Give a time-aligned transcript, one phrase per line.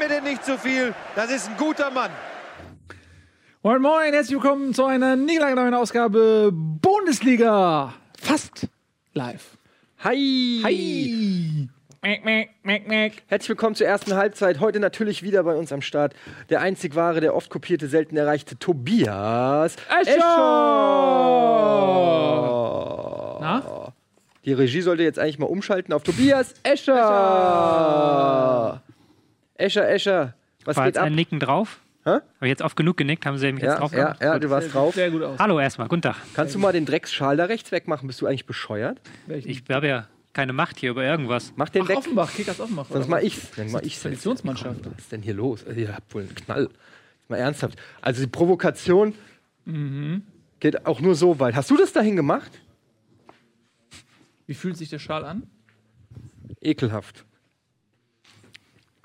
[0.00, 0.94] mir den nicht zu viel.
[1.14, 2.10] Das ist ein guter Mann.
[3.62, 7.92] Moin Moin, herzlich willkommen zu einer niegelnagelneuen Ausgabe Bundesliga.
[8.18, 8.66] Fast
[9.12, 9.58] live.
[10.02, 10.62] Hi!
[10.64, 11.68] Hi!
[12.00, 13.22] Mäck, mäck, mäck, mäck.
[13.26, 14.58] Herzlich willkommen zur ersten Halbzeit.
[14.60, 16.14] Heute natürlich wieder bei uns am Start
[16.48, 20.16] der einzig wahre, der oft kopierte, selten erreichte Tobias Escher!
[23.42, 23.92] Na?
[24.46, 26.94] Die Regie sollte jetzt eigentlich mal umschalten auf Tobias Escher!
[26.94, 28.82] Escher,
[29.60, 30.34] Escher.
[30.64, 31.06] Was War geht jetzt ab?
[31.06, 31.80] ein Nicken drauf?
[32.04, 32.10] Hä?
[32.10, 33.26] Habe ich jetzt oft genug genickt?
[33.26, 34.22] Haben Sie mich jetzt Ja, drauf ja, gemacht?
[34.22, 34.44] ja, Gut.
[34.44, 34.94] du warst drauf.
[34.94, 35.38] Sehr gut aus.
[35.38, 36.16] Hallo erstmal, guten Tag.
[36.34, 38.06] Kannst du mal den Drecksschal da rechts wegmachen?
[38.06, 39.00] Bist du eigentlich bescheuert?
[39.44, 41.52] Ich habe ja keine Macht hier über irgendwas.
[41.56, 41.98] Mach den Ach, weg.
[41.98, 42.86] Offenbach, Kickers Offenbach.
[42.90, 43.22] Sonst was?
[43.22, 43.50] ich's.
[43.56, 44.00] Dann mach ich's.
[44.02, 44.80] Traditionsmannschaft.
[44.86, 45.66] Was ist denn hier los?
[45.66, 46.68] Also, ihr habt wohl einen Knall.
[47.28, 47.78] Mal ernsthaft.
[48.00, 49.14] Also die Provokation
[49.66, 50.22] Mhm.
[50.58, 51.54] geht auch nur so weit.
[51.54, 52.50] Hast du das dahin gemacht?
[54.46, 55.42] Wie fühlt sich der Schal an?
[56.60, 57.24] Ekelhaft.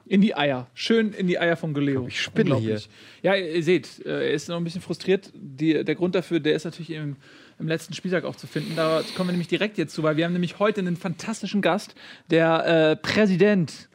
[0.08, 0.67] In die Eier.
[0.73, 2.08] Schön in die Eier von Galeo.
[2.08, 2.89] Ich spinne Unglaublich.
[3.23, 5.31] Ja, ihr seht, äh, er ist noch ein bisschen frustriert.
[5.34, 7.16] Die, der Grund dafür, der ist natürlich im,
[7.58, 8.75] im letzten Spieltag auch zu finden.
[8.75, 11.95] Da kommen wir nämlich direkt jetzt zu, weil wir haben nämlich heute einen fantastischen Gast,
[12.30, 13.89] der äh, Präsident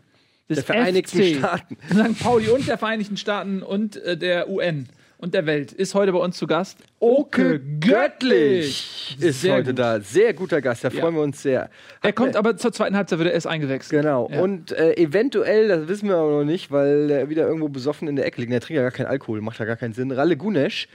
[0.48, 1.77] des Der Vereinigten FC, Staaten.
[1.89, 2.22] St.
[2.22, 4.89] Pauli und der Vereinigten Staaten und äh, der UN
[5.21, 6.79] und der Welt ist heute bei uns zu Gast.
[6.99, 9.79] Oke Göttlich ist Sehr heute gut.
[9.79, 10.01] da.
[10.01, 11.01] Sehr guter Gast, da Ja.
[11.01, 11.71] freuen wir uns sehr.
[12.03, 14.03] Er kommt aber zur zweiten Halbzeit, wird er erst eingewechselt.
[14.03, 14.29] Genau.
[14.31, 14.41] Ja.
[14.41, 18.17] Und äh, eventuell, das wissen wir aber noch nicht, weil er wieder irgendwo besoffen in
[18.17, 18.53] der Ecke liegt.
[18.53, 20.11] Der trinkt ja gar keinen Alkohol, macht ja gar keinen Sinn.
[20.11, 20.89] Ralle Gunesch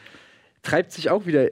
[0.63, 1.49] treibt sich auch wieder,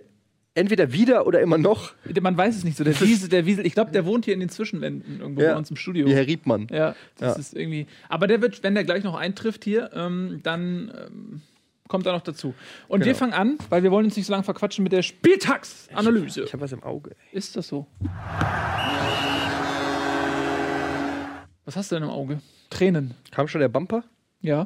[0.56, 2.84] entweder wieder oder immer noch, Man weiß es nicht so.
[2.84, 5.54] Der Wiesel, der Wiesel ich glaube, der wohnt hier in den Zwischenwänden irgendwo Ja.
[5.54, 6.08] bei uns im Studio.
[6.08, 6.68] wie Herr Riebmann.
[6.72, 7.40] Ja, das Ja.
[7.40, 7.88] ist irgendwie.
[8.10, 11.42] Aber der wird, wenn der gleich noch eintrifft hier, ähm, dann ähm,
[11.94, 12.56] kommt er noch dazu.
[12.88, 13.18] Und wir Genau.
[13.20, 16.42] fangen an, weil wir wollen uns nicht so lange verquatschen mit der Spieltagsanalyse.
[16.42, 17.12] Ich habe was im Auge.
[17.32, 17.86] Ist das so?
[21.66, 22.42] Was hast du denn im Auge?
[22.72, 23.14] Tränen.
[23.30, 24.04] Kam schon der Bumper?
[24.42, 24.66] Ja.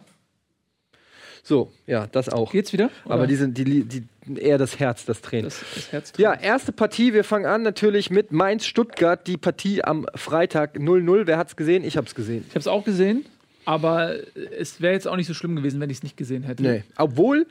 [1.43, 2.53] So, ja, das auch.
[2.53, 2.89] Geht's wieder?
[3.03, 3.27] Aber Oder?
[3.27, 4.03] die sind die, die,
[4.39, 5.45] eher das Herz, das Tränen.
[5.45, 7.13] das, das Herz Ja, erste Partie.
[7.13, 9.27] Wir fangen an natürlich mit Mainz-Stuttgart.
[9.27, 11.27] Die Partie am Freitag 0-0.
[11.27, 11.83] Wer hat's gesehen?
[11.83, 12.43] Ich hab's gesehen.
[12.47, 13.25] Ich habe es auch gesehen,
[13.67, 14.15] aber
[14.57, 16.63] es wäre jetzt auch nicht so schlimm gewesen, wenn ich es nicht gesehen hätte.
[16.63, 16.83] Nee.
[16.95, 17.47] Obwohl,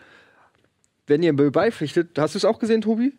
[1.06, 3.12] wenn ihr mir beipflichtet, hast du es auch gesehen, Tobi?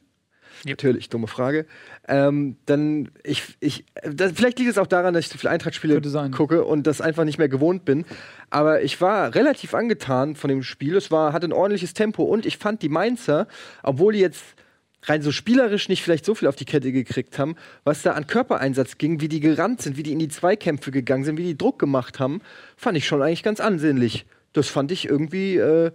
[0.63, 0.72] Ja.
[0.72, 1.68] Natürlich, dumme Frage.
[2.08, 6.02] Ähm, dann, ich, ich, das, vielleicht liegt es auch daran, dass ich zu viele Eintracht-Spiele
[6.31, 8.03] gucke und das einfach nicht mehr gewohnt bin.
[8.50, 10.96] Aber ich war relativ angetan von dem Spiel.
[10.96, 13.47] Es war, hatte ein ordentliches Tempo und ich fand die Mainzer,
[13.84, 14.44] obwohl die jetzt
[15.07, 18.28] rein so spielerisch nicht vielleicht so viel auf die Kette gekriegt haben, was da an
[18.28, 21.57] Körpereinsatz ging, wie die gerannt sind, wie die in die Zweikämpfe gegangen sind, wie die
[21.57, 22.41] Druck gemacht haben,
[22.75, 24.25] fand ich schon eigentlich ganz ansehnlich.
[24.53, 25.91] Das fand ich irgendwie, äh,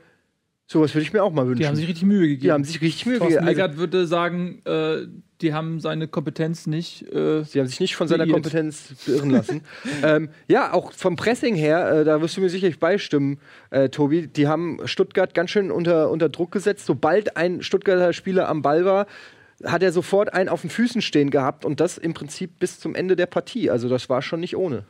[0.73, 1.61] sowas würde ich mir auch mal wünschen.
[1.61, 2.43] Die haben sich richtig Mühe gegeben.
[2.43, 3.49] Die haben sich richtig Mühe Thorsten gegeben.
[3.49, 5.07] Also, Legert würde sagen, äh,
[5.43, 7.03] die haben seine Kompetenz nicht.
[7.13, 8.27] Äh, sie haben sich nicht von seiner.
[8.27, 9.61] Kompetenz beirren lassen.
[10.03, 13.39] ähm, ja, auch vom Pressing her, äh, da wirst du mir sicherlich beistimmen,
[13.71, 14.29] äh, Tobi.
[14.29, 16.87] Die haben Stuttgart ganz schön unter, unter Druck gesetzt.
[16.87, 19.07] Sobald ein Stuttgarter Spieler am Ball war,
[19.65, 22.95] hat er sofort einen auf den Füßen stehen gehabt und das im Prinzip bis zum
[22.95, 23.71] Ende der Partie.
[23.71, 24.85] Also das war schon nicht ohne.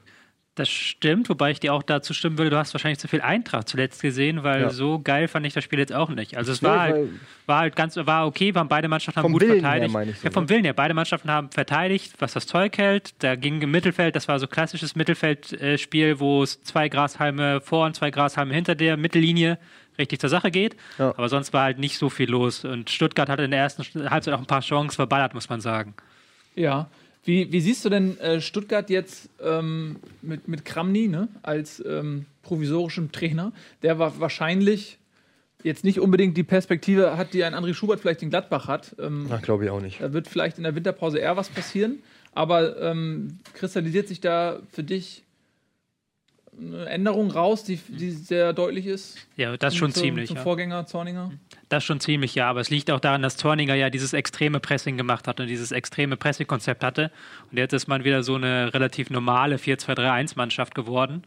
[0.55, 3.71] Das stimmt, wobei ich dir auch dazu stimmen würde, du hast wahrscheinlich zu viel Eintracht
[3.71, 4.69] zuletzt gesehen, weil Ja.
[4.71, 6.37] so geil fand ich das Spiel jetzt auch nicht.
[6.37, 7.09] Also es Nee, war, halt,
[7.47, 9.93] war halt ganz, war okay, waren beide Mannschaften haben Vom gut Willen her verteidigt.
[9.95, 10.51] meine ich so, ja, vom ne?
[10.51, 13.15] Willen her, beide Mannschaften haben verteidigt, was das Zeug hält.
[13.23, 17.97] Da ging im Mittelfeld, das war so klassisches Mittelfeldspiel, wo es zwei Grashalme vor und
[17.97, 19.59] zwei Grashalme hinter der Mittellinie
[19.99, 20.77] richtig zur Sache geht.
[20.99, 21.11] Ja.
[21.17, 22.67] Aber sonst war halt nicht so viel los.
[22.67, 25.95] Und Stuttgart hatte in der ersten Halbzeit auch ein paar Chancen verballert, muss man sagen.
[26.55, 26.89] ja.
[27.25, 32.27] Wie, wie siehst du denn äh, Stuttgart jetzt ähm, mit, mit Kramny ne, als ähm,
[32.43, 33.53] provisorischem Trainer?
[33.83, 34.99] Der war wahrscheinlich
[35.63, 38.97] jetzt nicht unbedingt die Perspektive hat, die ein André Schubert vielleicht in Gladbach hat.
[38.99, 40.01] Ähm, Ach, glaube ich auch nicht.
[40.01, 44.83] Da wird vielleicht in der Winterpause eher was passieren, aber ähm, kristallisiert sich da für
[44.83, 45.23] dich
[46.59, 49.17] eine Änderung raus, die, die sehr deutlich ist?
[49.37, 50.29] Ja, das schon zum, ziemlich.
[50.29, 50.43] Zum ja.
[50.43, 51.33] Vorgänger Zorninger?
[51.69, 52.49] Das schon ziemlich, ja.
[52.49, 55.73] Aber es liegt auch daran, dass Zorninger ja dieses extreme Pressing gemacht hat und dieses
[55.73, 57.11] extreme Pressing-Konzept hatte.
[57.51, 61.23] Und jetzt ist man wieder so eine relativ normale 4-2-3-1-Mannschaft geworden,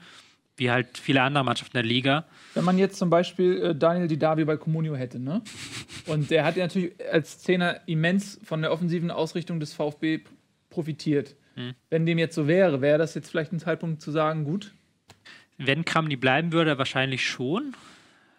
[0.57, 2.25] wie halt viele andere Mannschaften der Liga.
[2.53, 5.41] Wenn man jetzt zum Beispiel äh, Daniel Didavi bei Comunio hätte, ne?
[6.05, 10.19] Und der hat ja natürlich als Zehner immens von der offensiven Ausrichtung des VfB
[10.69, 11.35] profitiert.
[11.55, 11.73] Hm.
[11.89, 14.73] Wenn dem jetzt so wäre, wäre das jetzt vielleicht ein Zeitpunkt zu sagen, gut,
[15.57, 17.75] Wenn Kramny bleiben würde, wahrscheinlich schon.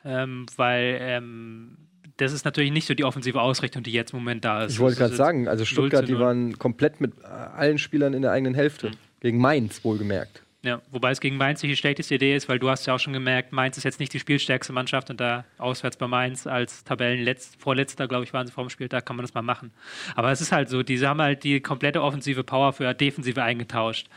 [0.05, 1.77] Ähm, weil ähm,
[2.17, 4.73] das ist natürlich nicht so die offensive Ausrichtung, die jetzt im Moment da ist.
[4.73, 6.21] Ich wollte gerade sagen, also 0 Stuttgart, die 0.
[6.21, 8.91] waren komplett mit äh, allen Spielern in der eigenen Hälfte.
[9.21, 10.43] Gegen Mainz, wohlgemerkt.
[10.63, 12.99] Ja, wobei es gegen Mainz nicht die schlechteste Idee ist, weil du hast ja auch
[12.99, 16.83] schon gemerkt, Mainz ist jetzt nicht die spielstärkste Mannschaft und da auswärts bei Mainz als
[16.83, 19.71] Tabellenletzt, vorletzter, glaube ich, waren sie vor dem Spieltag, kann man das mal machen.
[20.17, 24.09] Aber es ist halt so, diese haben halt die komplette offensive Power für defensive eingetauscht.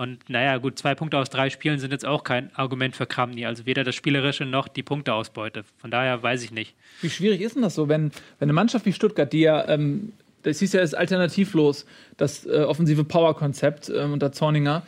[0.00, 3.44] Und naja, gut, zwei Punkte aus drei Spielen sind jetzt auch kein Argument für Kramny.
[3.44, 5.62] Also weder das Spielerische noch die Punkteausbeute.
[5.76, 6.74] Von daher weiß ich nicht.
[7.02, 8.04] Wie schwierig ist denn das so, wenn,
[8.38, 11.84] wenn eine Mannschaft wie Stuttgart, die ja, ähm, das hieß ja, ist alternativlos,
[12.16, 14.84] das äh, offensive Power-Konzept ähm, unter Zorninger,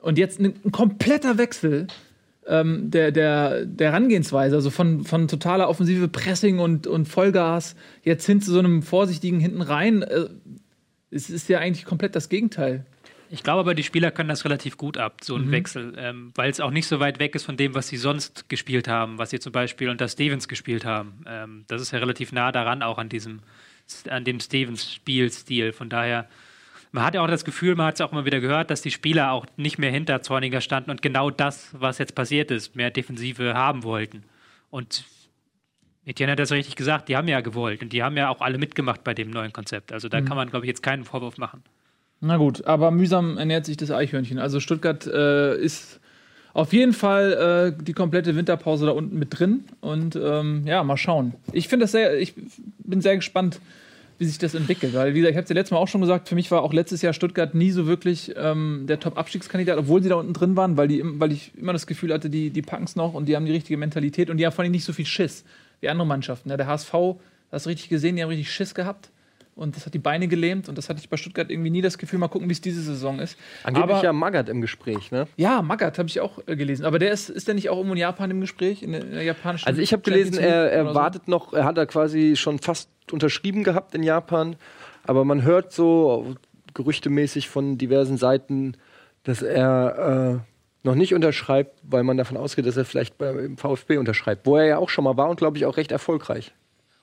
[0.00, 1.86] und jetzt ein, ein kompletter Wechsel
[2.48, 8.26] ähm, der, der, der Herangehensweise, also von, von totaler offensive Pressing und, und Vollgas jetzt
[8.26, 10.02] hin zu so einem vorsichtigen hinten rein.
[10.02, 10.24] Äh,
[11.12, 12.84] es ist ja eigentlich komplett das Gegenteil.
[13.30, 15.50] Ich glaube aber, die Spieler können das relativ gut ab, so ein Mhm.
[15.52, 18.48] Wechsel, ähm, weil es auch nicht so weit weg ist von dem, was sie sonst
[18.48, 21.24] gespielt haben, was sie zum Beispiel unter Stevens gespielt haben.
[21.26, 23.40] Ähm, das ist ja relativ nah daran, auch an diesem,
[24.08, 25.72] an dem Stevens-Spielstil.
[25.72, 26.28] Von daher,
[26.92, 28.90] man hat ja auch das Gefühl, man hat es auch immer wieder gehört, dass die
[28.92, 32.90] Spieler auch nicht mehr hinter Zorniger standen und genau das, was jetzt passiert ist, mehr
[32.92, 34.22] Defensive haben wollten.
[34.70, 35.04] Und
[36.04, 38.58] Etienne hat das richtig gesagt, die haben ja gewollt und die haben ja auch alle
[38.58, 39.90] mitgemacht bei dem neuen Konzept.
[39.92, 40.10] Also Mhm.
[40.12, 41.64] da kann man, glaube ich, jetzt keinen Vorwurf machen.
[42.20, 44.38] Na gut, aber mühsam ernährt sich das Eichhörnchen.
[44.38, 46.00] Also Stuttgart äh, ist
[46.54, 49.64] auf jeden Fall äh, die komplette Winterpause da unten mit drin.
[49.80, 51.34] Und ähm, ja, mal schauen.
[51.52, 52.34] Ich finde das sehr, ich
[52.78, 53.60] bin sehr gespannt,
[54.18, 54.94] wie sich das entwickelt.
[54.94, 56.62] Weil, wie gesagt, ich habe es ja letztes Mal auch schon gesagt, für mich war
[56.62, 60.56] auch letztes Jahr Stuttgart nie so wirklich ähm, der Top-Abstiegskandidat, obwohl sie da unten drin
[60.56, 63.26] waren, weil, die, weil ich immer das Gefühl hatte, die, die packen es noch und
[63.26, 65.44] die haben die richtige Mentalität und die haben vor allem nicht so viel Schiss
[65.80, 66.48] wie andere Mannschaften.
[66.48, 66.94] Ja, der HSV,
[67.52, 69.10] hast du richtig gesehen, die haben richtig Schiss gehabt.
[69.56, 71.96] Und das hat die Beine gelähmt und das hatte ich bei Stuttgart irgendwie nie das
[71.96, 72.18] Gefühl.
[72.18, 73.38] Mal gucken, wie es diese Saison ist.
[73.64, 75.26] Angeblich Aber ja Magath im Gespräch, ne?
[75.38, 76.84] ja, Magath habe ich auch äh, gelesen.
[76.84, 78.82] Aber der ist, ist der nicht auch irgendwo in Japan im Gespräch?
[78.82, 80.94] In in der japanischen Also ich habe gelesen, er, er so?
[80.94, 84.56] wartet noch, er hat da quasi schon fast unterschrieben gehabt in Japan,
[85.04, 86.34] aber man hört so
[86.74, 88.76] gerüchtemäßig von diversen Seiten,
[89.22, 93.96] dass er äh, noch nicht unterschreibt, weil man davon ausgeht, dass er vielleicht beim VfB
[93.96, 96.52] unterschreibt, wo er ja auch schon mal war und glaube ich auch recht erfolgreich.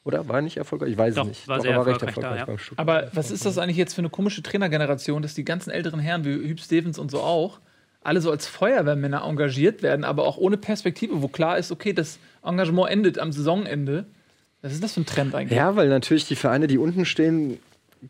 [0.06, 0.92] Oder war er nicht erfolgreich?
[0.92, 1.48] Ich weiß Doch, es nicht.
[1.48, 2.46] war Doch, sehr er war recht erfolgreich da, ja.
[2.46, 2.88] beim Stuttgart.
[2.88, 6.26] Aber was ist das eigentlich jetzt für eine komische Trainergeneration, dass die ganzen älteren Herren
[6.26, 7.60] wie Hüb Stevens und so auch
[8.02, 12.20] alle so als Feuerwehrmänner engagiert werden, aber auch ohne Perspektive, wo klar ist, okay, das
[12.44, 14.06] Engagement endet am Saisonende.
[14.62, 15.58] Was ist das für ein Trend eigentlich?
[15.58, 17.60] Ja, weil natürlich die Vereine, die unten stehen,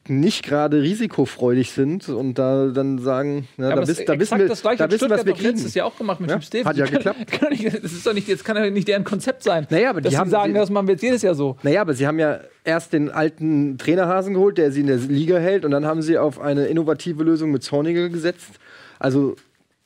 [0.07, 4.47] nicht gerade risikofreudig sind und da dann sagen, na, Ja, da, es- da wissen wir,
[4.47, 5.49] das gleiche da wissen was wir kriegen.
[5.49, 6.67] letztes Jahr auch gemacht mit Ja, Hüb Stevens.
[6.67, 7.27] hat ja kann- geklappt.
[7.31, 9.67] Kann doch nicht, das ist doch nicht, jetzt kann ja nicht deren Konzept sein.
[9.69, 11.57] Naja, aber die haben- sagen, sie- das machen wir jetzt jedes Jahr so.
[11.63, 15.37] Naja, aber sie haben ja erst den alten Trainerhasen geholt, der sie in der Liga
[15.37, 18.59] hält, und dann haben sie auf eine innovative Lösung mit Zorniger gesetzt.
[18.99, 19.35] Also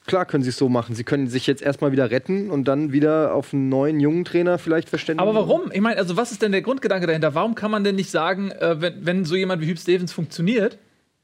[0.08, 0.96] klar können sie es so machen.
[0.96, 4.58] Sie können sich jetzt erstmal wieder retten und dann wieder auf einen neuen jungen Trainer
[4.58, 5.28] vielleicht verständigen.
[5.28, 5.72] Aber warum?
[5.72, 7.36] Ich meine, also was ist denn der Grundgedanke dahinter?
[7.36, 10.80] Warum kann man denn nicht sagen, äh, wenn, wenn so jemand wie Hüb Stevens funktioniert,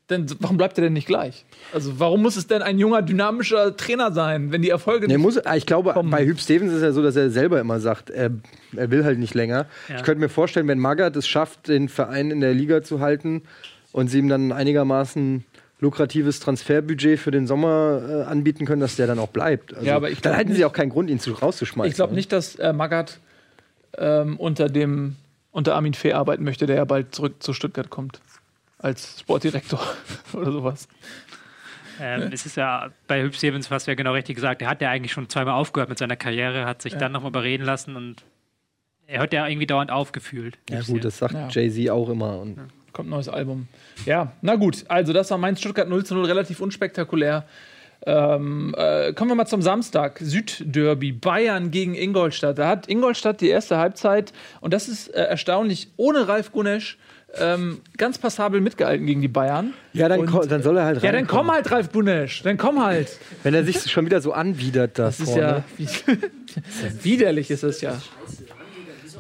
[0.07, 1.45] dann warum bleibt er denn nicht gleich?
[1.73, 5.23] Also warum muss es denn ein junger, dynamischer Trainer sein, wenn die Erfolge Nee, nicht
[5.23, 6.11] muss, ich glaube, kommen?
[6.11, 8.31] bei Hüb Stevens ist ja so, dass er selber immer sagt, er,
[8.75, 9.65] er will halt nicht länger.
[9.87, 9.95] Ja.
[9.95, 13.43] Ich könnte mir vorstellen, wenn Magath es schafft, den Verein in der Liga zu halten
[13.93, 15.45] und sie ihm dann einigermaßen
[15.83, 19.73] lukratives Transferbudget für den Sommer äh, anbieten können, dass der dann auch bleibt.
[19.75, 21.89] Also, Ja, aber ich dann hätten sie auch keinen Grund, ihn zu, rauszuschmeißen.
[21.91, 23.19] Ich glaube nicht, dass äh, Magath
[23.97, 25.17] ähm, unter dem
[25.51, 28.19] unter Armin Fee arbeiten möchte, der ja bald zurück zu Stuttgart kommt
[28.79, 29.79] als Sportdirektor
[30.33, 30.87] oder sowas.
[32.01, 34.89] Ähm, es ist ja bei Hüb Stevens, was ja genau richtig gesagt, er hat ja
[34.89, 38.23] eigentlich schon zweimal aufgehört mit seiner Karriere, hat sich dann nochmal überreden lassen und
[39.05, 40.57] er hört ja irgendwie dauernd aufgefühlt.
[40.69, 41.47] Ja, gut, das sagt Ja.
[41.49, 42.39] Jay-Z auch immer.
[42.39, 42.57] Und
[42.93, 43.67] Kommt ein neues Album.
[44.05, 44.85] Ja, na gut.
[44.87, 47.45] Also, das war Mainz Stuttgart 0 zu 0, relativ unspektakulär.
[48.05, 50.19] Ähm, äh, kommen wir mal zum Samstag.
[50.21, 51.11] Südderby.
[51.13, 52.57] Bayern gegen Ingolstadt.
[52.59, 56.97] Da hat Ingolstadt die erste Halbzeit, und das ist äh, erstaunlich, ohne Ralf Gunesch
[57.39, 59.73] ähm, ganz passabel mitgehalten gegen die Bayern.
[59.93, 62.43] ja, dann, Und- dann soll er halt Ja, dann komm halt, Ralf Gunesch.
[62.43, 63.17] Dann komm halt.
[63.41, 65.63] Wenn er sich schon wieder so anwidert, das, Das ist ja.
[67.01, 67.99] widerlich ist es ja.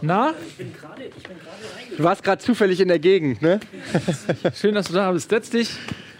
[0.05, 0.33] Na,
[1.97, 3.61] Du warst gerade zufällig in der Gegend, ne?
[4.53, 5.29] schön, dass du da bist.
[5.29, 5.69] Setz dich,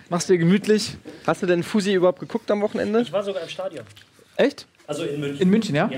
[0.10, 0.96] mach's dir gemütlich.
[1.28, 3.02] Hast du denn Fusi überhaupt geguckt am Wochenende?
[3.02, 3.84] Ich war sogar im Stadion.
[4.38, 4.68] Echt?
[4.88, 5.42] Also in München.
[5.42, 5.90] In München, ja?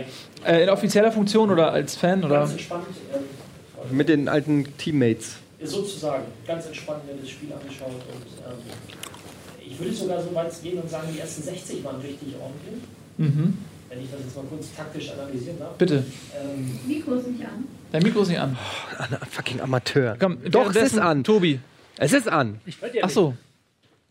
[0.44, 2.24] Äh, in offizieller Funktion oder als Fan?
[2.24, 2.40] Oder?
[2.40, 5.36] Ganz entspannt, ähm, Mit den alten Teammates.
[5.64, 7.90] sozusagen, ganz entspannt mir das Spiel angeschaut.
[7.92, 12.36] Und ähm, ich würde sogar so weit gehen und sagen, die ersten 60 waren richtig
[12.42, 12.84] ordentlich.
[13.18, 13.58] Mhm.
[13.96, 15.78] Wenn ich das jetzt mal kurz taktisch analysieren darf.
[15.78, 16.04] Bitte.
[16.38, 17.66] Ähm, Mikro ist nicht an.
[17.94, 18.58] Dein Mikro ist nicht an.
[18.98, 20.18] An, fucking Amateur.
[20.20, 21.24] Komm, Doch, es ist an.
[21.24, 21.62] Tobi.
[21.98, 22.60] Es ist an.
[22.82, 23.36] hört ihr Ach so.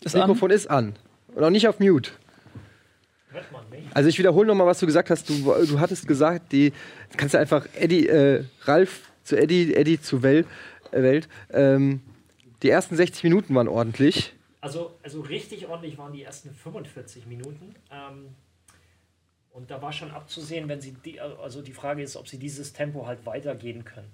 [0.00, 0.28] Das Ist an?
[0.28, 0.94] Mikrofon ist an.
[1.34, 2.12] Und auch nicht auf Mute.
[3.92, 5.28] Also ich wiederhole nochmal, was du gesagt hast.
[5.28, 6.72] Du, du hattest gesagt, die
[7.18, 10.46] kannst du einfach Eddie, äh, Ralf zu Eddie, Eddie zu Wel,
[10.92, 11.28] äh, Welt.
[11.52, 12.00] Ähm,
[12.62, 14.32] die ersten 60 Minuten waren ordentlich.
[14.62, 17.74] Also, also richtig ordentlich waren die ersten 45 Minuten.
[17.90, 18.28] Ähm,
[19.54, 22.74] und da war schon abzusehen, wenn sie die, also die Frage ist, ob sie dieses
[22.74, 24.10] Tempo halt weitergehen können.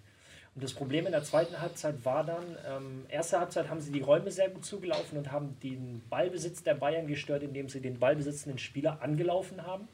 [0.55, 4.01] Und das Problem in der zweiten Halbzeit war dann, ähm, erste Halbzeit haben sie die
[4.01, 8.59] Räume sehr gut zugelaufen und haben den Ballbesitz der Bayern gestört, indem sie den ballbesitzenden
[8.59, 9.89] Spieler angelaufen haben.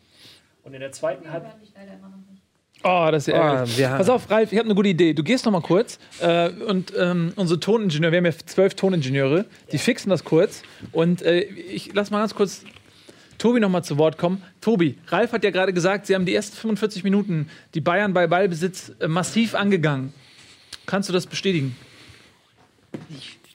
[0.64, 1.54] Und in der zweiten Halbzeit.
[2.84, 3.84] Oh, das ist ja Oh, ärgerlich.
[3.84, 5.12] haben- Pass auf, Ralf, ich habe eine gute Idee.
[5.14, 9.44] Du gehst noch mal kurz äh, und ähm, unsere Toningenieur, wir haben ja zwölf Toningenieure,
[9.72, 10.62] die fixen das kurz.
[10.92, 12.64] Und äh, ich lass mal ganz kurz
[13.38, 14.42] Tobi noch mal zu Wort kommen.
[14.60, 18.26] Tobi, Ralf hat ja gerade gesagt, sie haben die ersten 45 Minuten die Bayern bei
[18.26, 20.12] Ballbesitz äh, massiv angegangen.
[20.86, 21.76] Kannst du das bestätigen?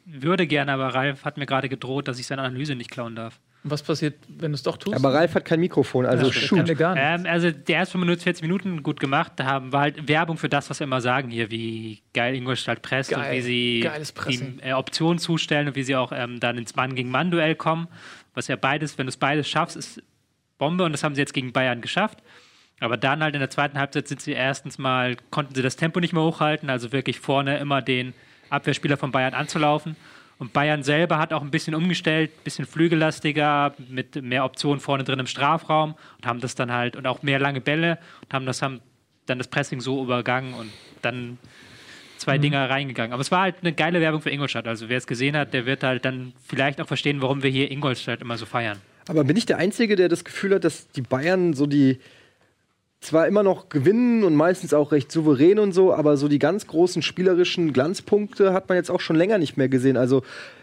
[0.06, 3.40] Würde gerne, aber Ralf hat mir gerade gedroht, dass ich seine Analyse nicht klauen darf.
[3.64, 4.96] Und was passiert, wenn du es doch tust?
[4.96, 6.68] Aber Ralf hat kein Mikrofon, also kann shoot.
[6.68, 7.04] der gar nicht.
[7.06, 9.34] Ähm, also die ersten 45 Minuten gut gemacht.
[9.36, 12.82] Da haben wir halt Werbung für das, was wir immer sagen hier, wie geil Ingolstadt
[12.82, 13.20] presst Geil.
[13.20, 13.90] und wie sie
[14.28, 17.54] die äh, Optionen zustellen und wie sie auch ähm, dann ins Mann gegen Mann Duell
[17.54, 17.88] kommen.
[18.34, 20.02] Was ja beides, wenn du es beides schaffst, ist
[20.58, 22.20] Bombe und das haben sie jetzt gegen Bayern geschafft.
[22.80, 26.00] Aber dann halt in der zweiten Halbzeit sind sie erstens mal, konnten sie das Tempo
[26.00, 28.14] nicht mehr hochhalten, also wirklich vorne immer den
[28.50, 29.96] Abwehrspieler von Bayern anzulaufen.
[30.40, 35.04] Und Bayern selber hat auch ein bisschen umgestellt, ein bisschen flügellastiger, mit mehr Optionen vorne
[35.04, 38.48] drin im Strafraum und haben das dann halt und auch mehr lange Bälle und haben
[38.48, 38.82] das haben
[39.28, 40.72] dann das Pressing so übergangen und
[41.04, 41.38] dann
[42.22, 43.13] zwei Dinger reingegangen.
[43.13, 44.68] Aber es war halt eine geile Werbung für Ingolstadt.
[44.68, 47.70] Also wer es gesehen hat, der wird halt dann vielleicht auch verstehen, warum wir hier
[47.70, 48.78] Ingolstadt immer so feiern.
[49.08, 52.00] Aber bin ich der Einzige, der das Gefühl hat, dass die Bayern so die
[53.01, 56.68] zwar immer noch gewinnen und meistens auch recht souverän und so, aber so die ganz
[56.68, 59.98] großen spielerischen Glanzpunkte hat man jetzt auch schon länger nicht mehr gesehen.
[59.98, 60.22] Also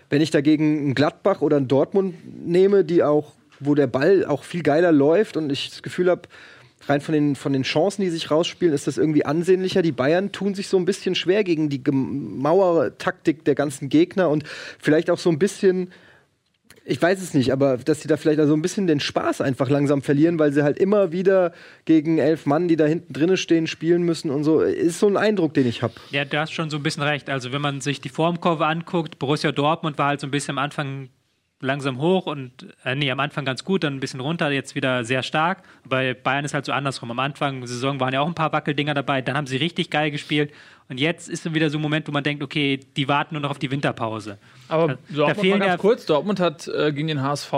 [0.09, 2.15] wenn ich dagegen einen Gladbach oder einen Dortmund
[2.47, 6.23] nehme, die auch, wo der Ball auch viel geiler läuft und ich das Gefühl habe,
[6.89, 9.83] rein von den, von den Chancen, die sich rausspielen, ist das irgendwie ansehnlicher.
[9.83, 14.45] Die Bayern tun sich so ein bisschen schwer gegen die Mauertaktik der ganzen Gegner und
[14.79, 15.91] vielleicht auch so ein bisschen
[16.89, 19.69] ich weiß es nicht, aber dass sie da vielleicht also ein bisschen den Spaß einfach
[19.69, 21.53] langsam verlieren, weil sie halt immer wieder
[21.85, 25.19] gegen elf Mann, die da hinten drinnen stehen, spielen müssen und so, ist so ein
[25.19, 25.93] Eindruck, den ich habe.
[26.11, 27.29] Ja, du hast schon so ein bisschen recht.
[27.29, 30.65] Also wenn man sich die Formkurve anguckt, Borussia Dortmund war halt so ein bisschen am
[30.65, 31.11] Anfang
[31.61, 32.53] langsam hoch und
[32.85, 35.63] äh, nee, am Anfang ganz gut, dann ein bisschen runter, jetzt wieder sehr stark.
[35.85, 37.11] Bei Bayern ist halt so andersrum.
[37.11, 39.91] Am Anfang der Saison waren ja auch ein paar Wackeldinger dabei, dann haben sie richtig
[39.91, 40.53] geil gespielt
[40.89, 43.43] und jetzt ist dann wieder so ein Moment, wo man denkt, okay, die warten nur
[43.43, 44.39] noch auf die Winterpause.
[44.69, 47.53] Aber da Dortmund fehlen mal ganz ja- kurz, Dortmund hat äh, gegen den HSV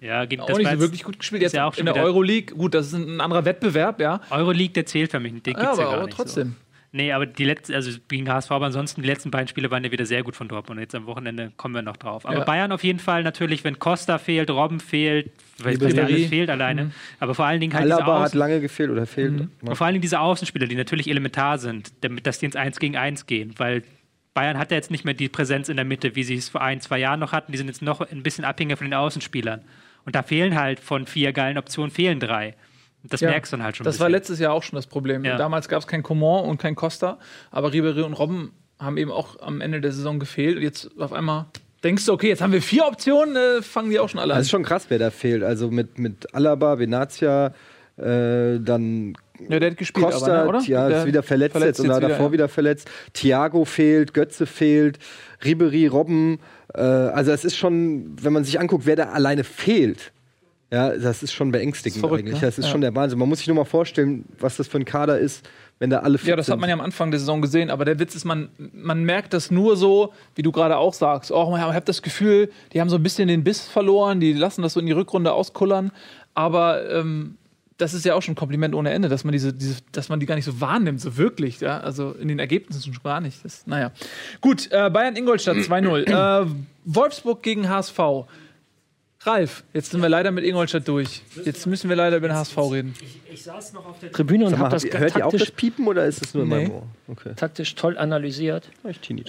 [0.00, 1.42] Ja, gibt auch nicht so wirklich gut gespielt.
[1.42, 4.20] Jetzt ja auch in der Euroleague, gut, das ist ein, anderer Wettbewerb, ja.
[4.30, 5.32] Euroleague, der zählt für mich.
[5.42, 6.48] Den Ja, gibt's ja, aber, gar aber trotzdem.
[6.50, 6.65] So.
[6.96, 9.92] Nee, aber die letzten, also gegen HSV, aber ansonsten die letzten beiden Spiele waren ja
[9.92, 10.78] wieder sehr gut von Dortmund.
[10.78, 12.24] Und jetzt am Wochenende kommen wir noch drauf.
[12.24, 12.44] Aber Ja.
[12.44, 16.00] Bayern auf jeden Fall natürlich, wenn Costa fehlt, Robben fehlt, weiß Ribéry.
[16.00, 16.92] alles fehlt alleine.
[17.20, 19.46] Aber vor allen Dingen halt diese Alaba hat Außen, lange gefehlt oder fehlt.
[19.60, 22.78] und vor allen Dingen diese Außenspieler, die natürlich elementar sind, damit, dass die ins 1
[22.78, 23.52] gegen 1 gehen.
[23.58, 23.82] Weil
[24.32, 26.62] Bayern hat ja jetzt nicht mehr die Präsenz in der Mitte, wie sie es vor
[26.62, 27.52] ein, zwei Jahren noch hatten.
[27.52, 29.60] Die sind jetzt noch ein bisschen abhängiger von den Außenspielern.
[30.06, 32.54] Und da fehlen halt von vier geilen Optionen, fehlen drei.
[33.10, 33.84] Das Ja, merkst du dann halt schon.
[33.84, 34.12] ein Das war bisschen.
[34.18, 35.24] letztes Jahr auch schon das Problem.
[35.24, 35.36] Ja.
[35.36, 37.18] Damals gab es kein Coman und kein Costa,
[37.50, 40.56] aber Ribéry und Robben haben eben auch am Ende der Saison gefehlt.
[40.56, 41.46] Und jetzt auf einmal
[41.84, 44.36] denkst du, okay, jetzt haben wir vier Optionen, äh, fangen die auch schon alle Das
[44.36, 44.42] an.
[44.42, 45.42] ist schon krass, wer da fehlt.
[45.42, 47.54] Also mit, mit Alaba, Venazia,
[47.96, 49.16] äh, dann
[49.48, 50.60] Ja, der hat gespielt, Costa, aber, ne, oder?
[50.66, 52.32] ja, Der ist wieder verletzt, jetzt und jetzt davor ja.
[52.32, 52.90] wieder verletzt.
[53.14, 54.98] Thiago fehlt, Götze fehlt,
[55.44, 56.38] Ribery, Robben.
[56.74, 60.12] Äh, also es ist schon, wenn man sich anguckt, wer da alleine fehlt.
[60.72, 62.40] Ja, das ist schon beängstigend Das ist verrückt, eigentlich.
[62.40, 62.46] ne?
[62.46, 62.70] Das ist Ja.
[62.72, 63.18] schon der Wahnsinn.
[63.20, 66.18] Man muss sich nur mal vorstellen, was das für ein Kader ist, wenn da alle
[66.18, 66.60] fit Ja, das hat sind.
[66.60, 69.50] man ja am Anfang der Saison gesehen, aber der Witz ist, man, man merkt das
[69.52, 71.30] nur so, wie du gerade auch sagst.
[71.30, 74.62] Oh, man hat das Gefühl, die haben so ein bisschen den Biss verloren, die lassen
[74.62, 75.92] das so in die Rückrunde auskullern,
[76.34, 77.36] aber ähm,
[77.78, 80.18] das ist ja auch schon ein Kompliment ohne Ende, dass man diese, diese, dass man
[80.18, 83.44] die gar nicht so wahrnimmt, so wirklich, ja, also in den Ergebnissen schon gar nicht.
[83.44, 83.92] Das, naja.
[84.40, 86.06] Gut, äh, Bayern Ingolstadt 2-0.
[86.42, 86.46] äh,
[86.86, 87.98] Wolfsburg gegen HSV.
[89.26, 91.22] Ralf, jetzt sind wir leider mit Ingolstadt durch.
[91.44, 92.94] Jetzt müssen wir leider über den HSV reden.
[93.00, 95.50] Ich, ich saß noch auf der Tribüne und habe das hört ihr auch taktisch, das
[95.50, 96.54] Piepen oder ist es nur in Nee.
[96.54, 96.82] meinem Ohr?
[97.08, 97.32] Okay.
[97.34, 98.70] taktisch toll analysiert.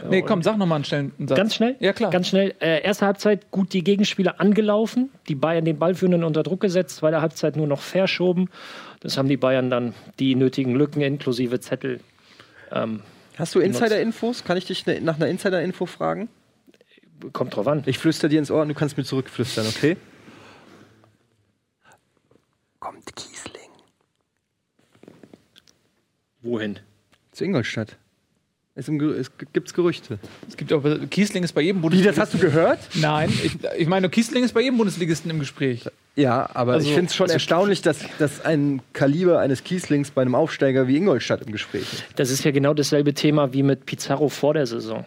[0.10, 1.38] Nee, komm, sag nochmal einen schnellen Satz.
[1.38, 1.76] Ganz schnell?
[1.80, 2.12] Ja, klar.
[2.12, 2.54] Ganz schnell.
[2.60, 7.22] Äh, erste Halbzeit gut die Gegenspieler angelaufen, die Bayern den Ballführenden unter Druck gesetzt, zweite
[7.22, 8.50] Halbzeit nur noch verschoben.
[9.00, 12.00] Das haben die Bayern dann die nötigen Lücken inklusive Zettel.
[12.72, 13.02] Ähm,
[13.38, 14.44] Hast du Insider-Infos?
[14.44, 16.30] Kann ich dich ne, nach einer Insider-Info fragen?
[17.34, 17.84] Kommt drauf an.
[17.86, 19.98] Ich flüster dir ins Ohr und du kannst mir zurückflüstern, okay?
[22.80, 23.70] Kommt Kiesling.
[26.42, 26.80] Wohin?
[27.32, 27.98] Zu Ingolstadt.
[28.76, 30.20] Es, im, Ge- es g- gibt's Gerüchte.
[30.48, 32.16] Es gibt auch Kiesling ist bei jedem Wie, Bundesligisten.
[32.22, 32.80] das hast du gehört?
[32.94, 35.90] Nein, ich, ich meine, Kiesling ist bei jedem Bundesligisten im Gespräch.
[36.16, 40.22] Ja, aber Also- ich finde es schon erstaunlich, dass, dass ein Kaliber eines Kieslings bei
[40.22, 42.04] einem Aufsteiger wie Ingolstadt im Gespräch ist.
[42.18, 45.06] Das ist ja genau dasselbe Thema wie mit Pizarro vor der Saison.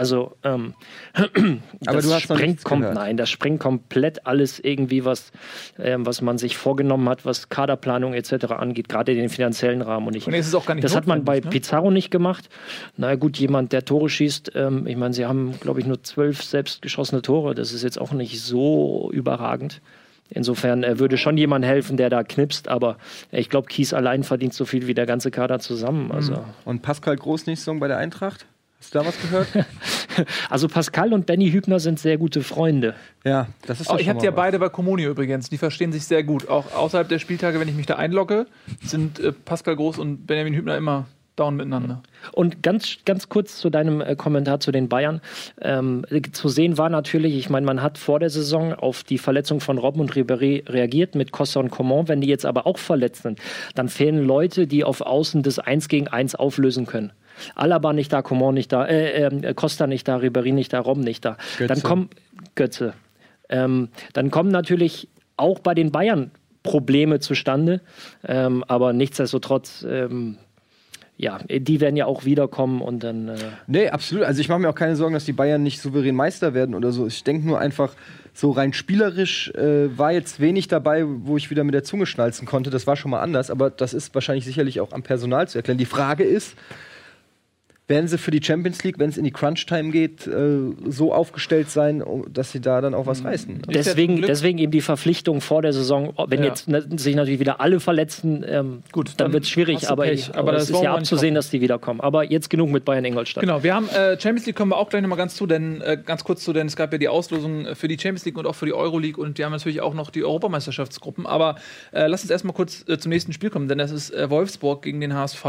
[0.00, 0.72] Also, ähm,
[1.14, 2.94] Aber das du hast noch sprengt nichts kom gehört.
[2.94, 5.30] Nein, das sprengt komplett alles irgendwie, was,
[5.78, 8.46] ähm, was man sich vorgenommen hat, was Kaderplanung etc.
[8.52, 10.06] angeht, gerade den finanziellen Rahmen.
[10.06, 11.50] Und, ich, Und es ist auch gar nicht das hat man bei ne?
[11.50, 12.48] Pizarro nicht gemacht.
[12.96, 16.42] Na gut, jemand, der Tore schießt, ähm, ich meine, sie haben, glaube ich, nur zwölf
[16.42, 17.54] selbst geschossene Tore.
[17.54, 19.82] Das ist jetzt auch nicht so überragend.
[20.30, 22.96] Insofern äh, würde schon jemand helfen, der da knipst, aber
[23.32, 26.10] äh, ich glaube, Kies allein verdient so viel wie der ganze Kader zusammen.
[26.10, 28.46] Also, Und Pascal Groß nicht so bei der Eintracht?
[28.80, 29.48] Hast du da was gehört?
[30.50, 32.94] also Pascal und Benny Hübner sind sehr gute Freunde.
[33.24, 34.36] ja, das ist Oh, doch ich habe ja was.
[34.36, 35.50] beide bei Comunio übrigens.
[35.50, 36.48] Die verstehen sich sehr gut.
[36.48, 38.46] Auch außerhalb der Spieltage, wenn ich mich da einlogge,
[38.82, 41.06] sind äh, Pascal Groß und Benjamin Hübner immer
[41.36, 42.02] down miteinander.
[42.32, 45.20] Und ganz, ganz kurz zu deinem äh, Kommentar zu den Bayern.
[45.60, 49.16] Ähm, äh, zu sehen war natürlich, ich meine, man hat vor der Saison auf die
[49.18, 52.08] Verletzung von Robben und Ribéry reagiert mit Costa und Coman.
[52.08, 53.38] Wenn die jetzt aber auch verletzt sind,
[53.74, 57.12] dann fehlen Leute, die auf Außen das 1 gegen 1 auflösen können.
[57.54, 61.02] Alaba nicht da, Coman nicht da, äh, äh, Costa nicht da, Ribéry nicht da, Robben
[61.02, 61.36] nicht da.
[61.58, 61.66] Götze.
[61.74, 62.10] Dann kommen
[62.54, 62.94] Götze.
[63.48, 66.30] Ähm, dann kommen natürlich auch bei den Bayern
[66.62, 67.80] Probleme zustande.
[68.26, 70.36] Ähm, aber nichtsdestotrotz, ähm,
[71.16, 73.28] ja, die werden ja auch wiederkommen und dann.
[73.28, 74.24] Äh, Nee, absolut.
[74.24, 76.92] Also ich mache mir auch keine Sorgen, dass die Bayern nicht souverän Meister werden oder
[76.92, 77.06] so.
[77.06, 77.94] Ich denke nur einfach,
[78.32, 82.46] so rein spielerisch äh, war jetzt wenig dabei, wo ich wieder mit der Zunge schnalzen
[82.46, 82.70] konnte.
[82.70, 85.78] Das war schon mal anders, aber das ist wahrscheinlich sicherlich auch am Personal zu erklären.
[85.78, 86.54] Die Frage ist,
[87.90, 91.68] werden sie für die Champions League, wenn es in die Crunch-Time geht, äh, so aufgestellt
[91.70, 93.56] sein, um- dass sie da dann auch was reißen?
[93.56, 96.14] Ist ja deswegen, deswegen eben die Verpflichtung vor der Saison.
[96.28, 96.46] Wenn Ja.
[96.46, 99.90] jetzt ne, sich natürlich wieder alle verletzen, ähm, Gut, dann, dann wird es schwierig.
[99.90, 102.00] Aber, ich, Aber aber das es ist ja abzusehen, dass die wiederkommen.
[102.00, 103.42] Aber jetzt genug mit Bayern Ingolstadt.
[103.42, 105.98] Genau, wir haben äh, Champions League kommen wir auch gleich nochmal ganz zu, denn äh,
[106.02, 108.46] ganz kurz zu, denn es gab ja die Auslosung äh, für die Champions League und
[108.46, 111.26] auch für die Euroleague und wir haben natürlich auch noch die Europameisterschaftsgruppen.
[111.26, 111.56] Aber
[111.92, 114.82] äh, lass uns erstmal kurz äh, zum nächsten Spiel kommen, denn das ist äh, Wolfsburg
[114.82, 115.44] gegen den HSV.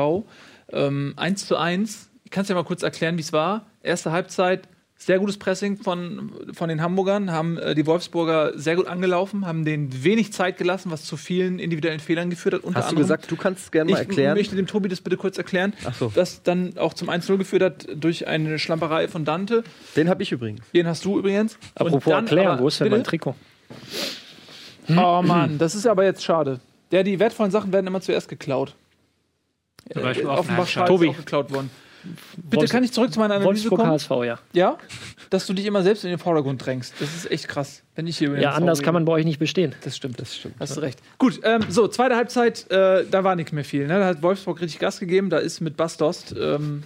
[0.74, 2.10] Ähm, 1 zu 1.
[2.32, 3.66] Ich kann es ja mal kurz erklären, wie es war.
[3.84, 4.62] Erste Halbzeit,
[4.96, 9.66] sehr gutes Pressing von, von den Hamburgern, haben äh, die Wolfsburger sehr gut angelaufen, haben
[9.66, 12.64] denen wenig Zeit gelassen, was zu vielen individuellen Fehlern geführt hat.
[12.64, 13.04] Unter Hast du anderem.
[13.04, 14.38] gesagt, du kannst gerne mal Ich erklären?
[14.38, 15.74] möchte dem Tobi das bitte kurz erklären.
[15.86, 16.10] Ach so.
[16.16, 19.66] Das dann auch zum 1-0 geführt hat durch eine Schlamperei von Dante.
[19.98, 20.62] Den habe ich übrigens.
[20.74, 21.58] Den hast du übrigens.
[21.76, 22.96] Apropos dann erklären, aber- wo ist denn bitte?
[22.96, 23.36] mein Trikot?
[24.88, 26.62] Oh Mann, das ist aber jetzt schade.
[26.92, 28.74] Der, die wertvollen Sachen werden immer zuerst geklaut.
[29.90, 31.08] Äh, offenbar Tobi.
[31.08, 31.70] ist auch geklaut worden.
[32.38, 33.92] Bitte Wolfs- kann ich zurück zu meiner Analyse Wolfsburg kommen?
[33.92, 34.40] HSV, ja.
[34.54, 34.78] Ja?
[35.30, 36.94] Dass du dich immer selbst in den Vordergrund drängst.
[37.00, 37.84] Das ist echt krass.
[37.96, 39.76] Wenn ich hier über Ja, anders kann man bei euch nicht bestehen.
[39.84, 40.20] Das stimmt.
[40.20, 40.56] Das stimmt.
[40.60, 41.00] Hast du recht.
[41.18, 43.88] Gut, ähm, so, zweite Halbzeit, äh, da war nicht mehr viel.
[43.88, 44.00] Ne?
[44.00, 45.30] Da hat Wolfsburg richtig Gas gegeben.
[45.30, 46.84] Da ist mit Bastost ähm,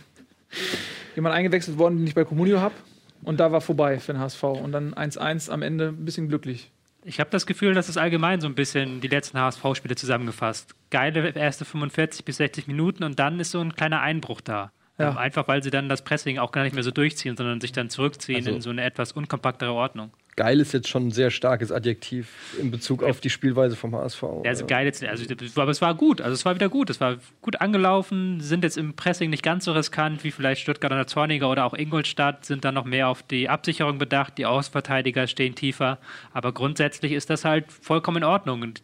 [1.15, 2.75] jemand eingewechselt worden, den ich bei Comunio habe.
[3.23, 4.43] Und da war vorbei für den HSV.
[4.43, 6.71] Und dann 1-1 am Ende ein bisschen glücklich.
[7.07, 10.73] Ich habe das Gefühl, das ist allgemein so ein bisschen die letzten HSV-Spiele zusammengefasst.
[10.89, 14.71] Geile erste 45 bis 60 Minuten und dann ist so ein kleiner Einbruch da.
[14.97, 15.09] Ja.
[15.11, 17.71] Ähm, Einfach weil sie dann das Pressing auch gar nicht mehr so durchziehen, sondern sich
[17.73, 20.11] dann zurückziehen Also- in so eine etwas unkompaktere Ordnung.
[20.37, 24.21] Geil ist jetzt schon ein sehr starkes Adjektiv in Bezug auf die Spielweise vom HSV.
[24.43, 25.23] Ja, also geil jetzt, also,
[25.55, 28.77] aber es war gut, also es war wieder gut, es war gut angelaufen, sind jetzt
[28.77, 32.65] im Pressing nicht ganz so riskant wie vielleicht Stuttgart oder Zorniger oder auch Ingolstadt, sind
[32.65, 35.99] dann noch mehr auf die Absicherung bedacht, die Außenverteidiger stehen tiefer,
[36.33, 38.81] aber grundsätzlich ist das halt vollkommen in Ordnung und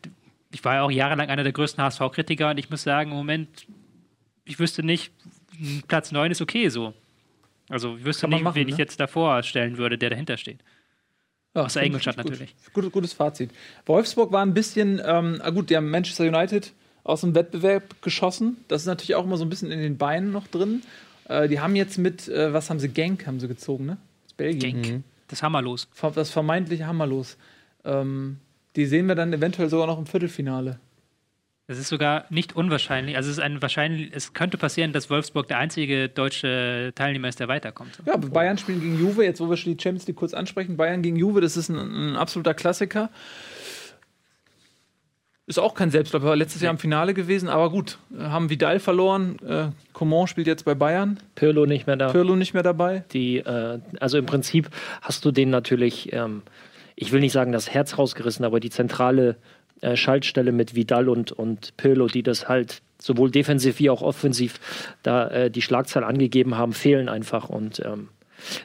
[0.53, 3.67] ich war ja auch jahrelang einer der größten HSV-Kritiker und ich muss sagen, im Moment,
[4.45, 5.11] ich wüsste nicht,
[5.87, 6.93] Platz 9 ist okay so.
[7.69, 8.79] Also ich wüsste nicht, machen, wen ich ne?
[8.79, 10.59] jetzt davor stellen würde, der dahinter steht.
[11.55, 12.25] Ja, Außer Ingolstadt gut.
[12.25, 12.55] natürlich.
[12.73, 13.51] Gut, gutes Fazit.
[13.85, 18.57] Wolfsburg war ein bisschen, ähm, ah gut, die haben Manchester United aus dem Wettbewerb geschossen.
[18.67, 20.81] Das ist natürlich auch immer so ein bisschen in den Beinen noch drin.
[21.25, 23.97] Äh, die haben jetzt mit, äh, was haben sie, Genk haben sie gezogen, ne?
[24.25, 24.81] Aus Belgien.
[24.81, 25.87] Genk, das ist hammerlos.
[26.15, 27.37] Das vermeintliche Hammerlos.
[27.83, 28.37] Ähm,
[28.75, 30.79] die sehen wir dann eventuell sogar noch im Viertelfinale.
[31.71, 33.15] Es ist sogar nicht unwahrscheinlich.
[33.15, 37.39] Also es ist ein wahrscheinlich, es könnte passieren, dass Wolfsburg der einzige deutsche Teilnehmer ist,
[37.39, 37.99] der weiterkommt.
[38.05, 40.75] Ja, Bayern spielen gegen Juve, jetzt wo wir schon die Champions League kurz ansprechen.
[40.75, 43.09] Bayern gegen Juve, das ist ein, ein absoluter Klassiker.
[45.47, 49.39] Ist auch kein Selbstläufer, letztes Jahr im Finale gewesen, aber gut, haben Vidal verloren.
[49.39, 52.11] Äh, Coman spielt jetzt bei Bayern, Pirlo nicht mehr da.
[52.11, 53.05] Pirlo nicht mehr dabei.
[53.13, 54.69] Die, äh, also im Prinzip
[55.01, 56.41] hast du den natürlich, ähm,
[56.95, 59.37] ich will nicht sagen das Herz rausgerissen, aber die zentrale
[59.81, 64.59] äh, Schaltstelle mit Vidal und, und Pirlo, die das halt sowohl defensiv wie auch offensiv
[65.03, 68.09] da äh, die Schlagzahl angegeben haben, fehlen einfach und ähm,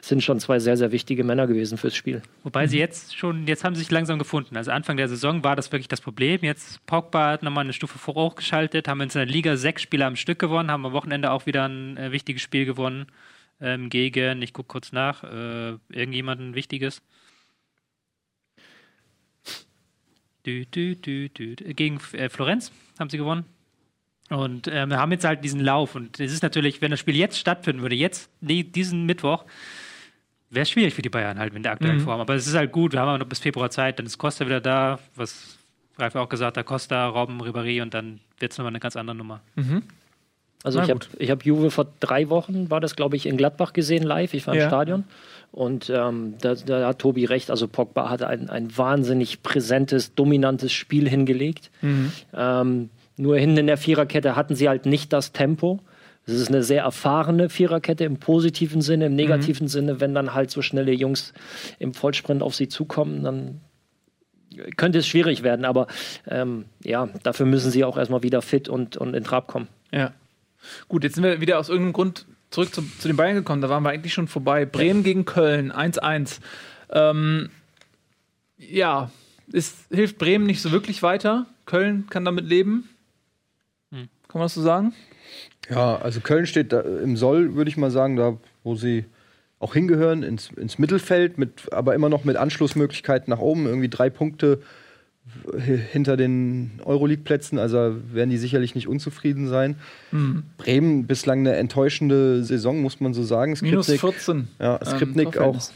[0.01, 2.21] sind schon zwei sehr, sehr wichtige Männer gewesen fürs Spiel.
[2.43, 4.57] Wobei sie jetzt schon, jetzt haben sie sich langsam gefunden.
[4.57, 6.39] Also Anfang der Saison war das wirklich das Problem.
[6.41, 10.39] Jetzt Pogba hat nochmal eine Stufe hochgeschaltet, haben in der Liga sechs Spiele am Stück
[10.39, 13.07] gewonnen, haben am Wochenende auch wieder ein äh, wichtiges Spiel gewonnen
[13.61, 17.01] ähm, gegen, ich gucke kurz nach, äh, irgendjemanden Wichtiges.
[20.47, 21.55] Dü, dü, dü, dü.
[21.73, 23.43] Gegen äh, Florenz haben sie gewonnen.
[24.29, 25.93] Und ähm, haben jetzt halt diesen Lauf.
[25.95, 29.45] Und es ist natürlich, wenn das Spiel jetzt stattfinden würde, jetzt, nee, diesen Mittwoch,
[30.49, 32.01] wäre schwierig für die Bayern halt in der aktuellen Mhm.
[32.01, 32.21] Form.
[32.21, 34.45] Aber es ist halt gut, wir haben auch noch bis Februar Zeit, dann ist Costa
[34.45, 35.57] wieder da, was
[35.97, 39.15] Ralf auch gesagt hat, Costa, Robben, Ribéry und dann wird es nochmal eine ganz andere
[39.17, 39.41] Nummer.
[40.63, 43.73] Also Na ich habe hab Juve vor drei Wochen, war das glaube ich, in Gladbach
[43.73, 44.33] gesehen live.
[44.33, 44.67] Ich war im Ja.
[44.67, 45.03] Stadion.
[45.51, 47.49] Und ähm, da, da hat Tobi recht.
[47.49, 51.71] Also Pogba hat ein, ein wahnsinnig präsentes, dominantes Spiel hingelegt.
[52.35, 55.79] Ähm, nur hinten in der Viererkette hatten sie halt nicht das Tempo.
[56.27, 60.51] Es ist eine sehr erfahrene Viererkette im positiven Sinne, im negativen Sinne, wenn dann halt
[60.51, 61.33] so schnelle Jungs
[61.79, 63.61] im Vollsprint auf sie zukommen, dann
[64.75, 65.65] könnte es schwierig werden.
[65.65, 65.87] Aber
[66.27, 69.69] ähm, ja, dafür müssen sie auch erstmal wieder fit und, und in Trab kommen.
[69.91, 70.13] Ja.
[70.89, 73.61] Gut, jetzt sind wir wieder aus irgendeinem Grund zurück zu, zu den Bayern gekommen.
[73.61, 74.65] Da waren wir eigentlich schon vorbei.
[74.65, 76.39] Bremen gegen Köln, 1-1.
[76.91, 77.49] Ähm,
[78.57, 79.11] ja,
[79.51, 81.45] ist, hilft Bremen nicht so wirklich weiter.
[81.65, 82.89] Köln kann damit leben.
[84.27, 84.93] Kann man das so sagen?
[85.69, 89.05] Ja, also Köln steht da im Soll, würde ich mal sagen, da wo sie
[89.59, 94.09] auch hingehören, ins, ins Mittelfeld, mit, aber immer noch mit Anschlussmöglichkeiten nach oben, irgendwie drei
[94.09, 94.61] Punkte
[95.91, 99.75] hinter den Euroleague-Plätzen, also werden die sicherlich nicht unzufrieden sein.
[100.57, 103.57] Bremen bislang eine enttäuschende Saison, muss man so sagen.
[103.61, 104.47] Minus Skripnik, 14.
[104.59, 105.73] ja, Skripnik auch, Torverhältnis.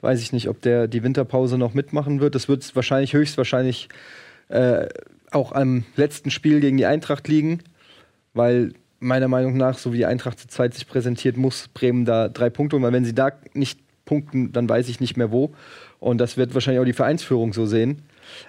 [0.00, 2.34] weiß ich nicht, ob der die Winterpause noch mitmachen wird.
[2.34, 3.88] Das wird wahrscheinlich höchstwahrscheinlich
[4.48, 4.86] äh,
[5.30, 7.60] auch am letzten Spiel gegen die Eintracht liegen,
[8.34, 12.50] weil meiner Meinung nach, so wie die Eintracht zurzeit sich präsentiert, muss Bremen da drei
[12.50, 15.52] Punkte holen, weil wenn sie da nicht punkten, dann weiß ich nicht mehr wo.
[15.98, 18.02] Und das wird wahrscheinlich auch die Vereinsführung so sehen.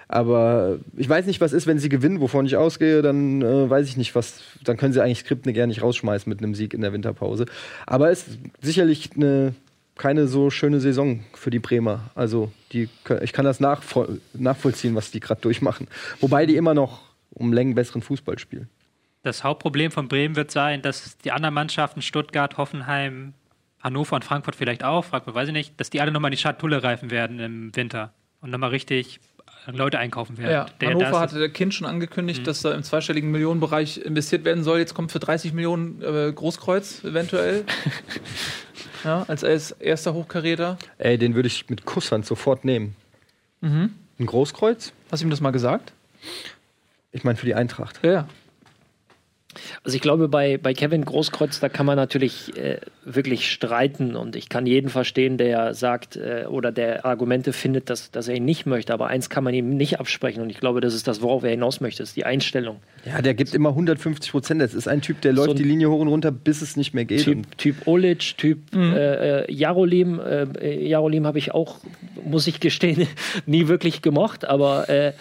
[0.08, 3.88] Aber ich weiß nicht, was ist, wenn sie gewinnen, wovon ich ausgehe, dann äh, weiß
[3.88, 4.40] ich nicht, was.
[4.64, 7.46] Dann können sie eigentlich Skriptnik gerne nicht rausschmeißen mit einem Sieg in der Winterpause.
[7.86, 9.54] Aber es ist sicherlich eine,
[9.96, 12.10] keine so schöne Saison für die Bremer.
[12.14, 12.88] Also die,
[13.22, 15.88] ich kann das nachvoll, nachvollziehen, was die gerade durchmachen.
[16.20, 18.68] Wobei die immer noch um Längen besseren Fußball spielen.
[19.22, 23.34] Das Hauptproblem von Bremen wird sein, dass die anderen Mannschaften, Stuttgart, Hoffenheim,
[23.80, 26.42] Hannover und Frankfurt vielleicht auch, Frankfurt weiß ich nicht, dass die alle nochmal in die
[26.42, 29.20] Schatulle reifen werden im Winter und nochmal richtig
[29.76, 30.50] Leute einkaufen werden.
[30.52, 34.64] Ja, Der- Hannover hatte der Kind schon angekündigt, dass da im zweistelligen Millionenbereich investiert werden
[34.64, 34.78] soll.
[34.78, 37.64] Jetzt kommt für 30 Millionen äh, Großkreuz eventuell.
[39.04, 40.78] ja, als, als erster Hochkaräter.
[40.98, 42.96] Ey, den würde ich mit Kusshand sofort nehmen.
[43.60, 43.90] Ein
[44.24, 44.92] Großkreuz?
[45.10, 45.92] Hast du ihm das mal gesagt?
[47.12, 48.00] Ich meine für die Eintracht.
[48.02, 48.28] Ja, ja.
[49.82, 54.36] Also ich glaube, bei, bei Kevin Großkreuz, da kann man natürlich äh, wirklich streiten und
[54.36, 58.44] ich kann jeden verstehen, der sagt äh, oder der Argumente findet, dass, dass er ihn
[58.44, 58.92] nicht möchte.
[58.92, 61.50] Aber eins kann man ihm nicht absprechen und ich glaube, das ist das, worauf er
[61.50, 62.80] hinaus möchte, ist die Einstellung.
[63.06, 64.60] Ja, der gibt immer 150 Prozent.
[64.60, 66.92] Das ist ein Typ, der läuft ein die Linie hoch und runter, bis es nicht
[66.92, 67.24] mehr geht.
[67.24, 70.20] Typ, typ Olic, Typ äh, äh, Jarolim.
[70.20, 71.78] Äh, Jarolim habe ich auch,
[72.22, 73.06] muss ich gestehen,
[73.46, 75.12] nie wirklich gemocht, aber äh,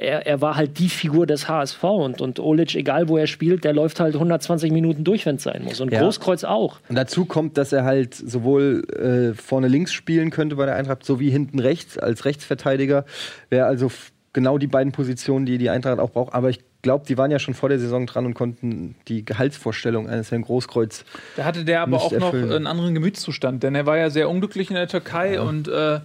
[0.00, 3.64] er, er war halt die Figur des HSV und, und Olic, egal wo er spielt,
[3.64, 5.80] der läuft halt 120 Minuten durch, wenn es sein muss.
[5.80, 6.00] Und Ja.
[6.00, 6.80] Großkreuz auch.
[6.88, 11.04] Und dazu kommt, dass er halt sowohl äh, vorne links spielen könnte bei der Eintracht,
[11.04, 13.04] sowie hinten rechts als Rechtsverteidiger.
[13.50, 13.90] Wäre also
[14.32, 16.34] genau die beiden Positionen, die die Eintracht auch braucht.
[16.34, 20.08] Aber ich glaube, die waren ja schon vor der Saison dran und konnten die Gehaltsvorstellung
[20.08, 21.04] eines Herrn Großkreuz.
[21.36, 22.52] Da hatte der aber auch noch erfüllen.
[22.52, 26.00] einen anderen Gemütszustand, denn er war ja sehr unglücklich in der Türkei und äh,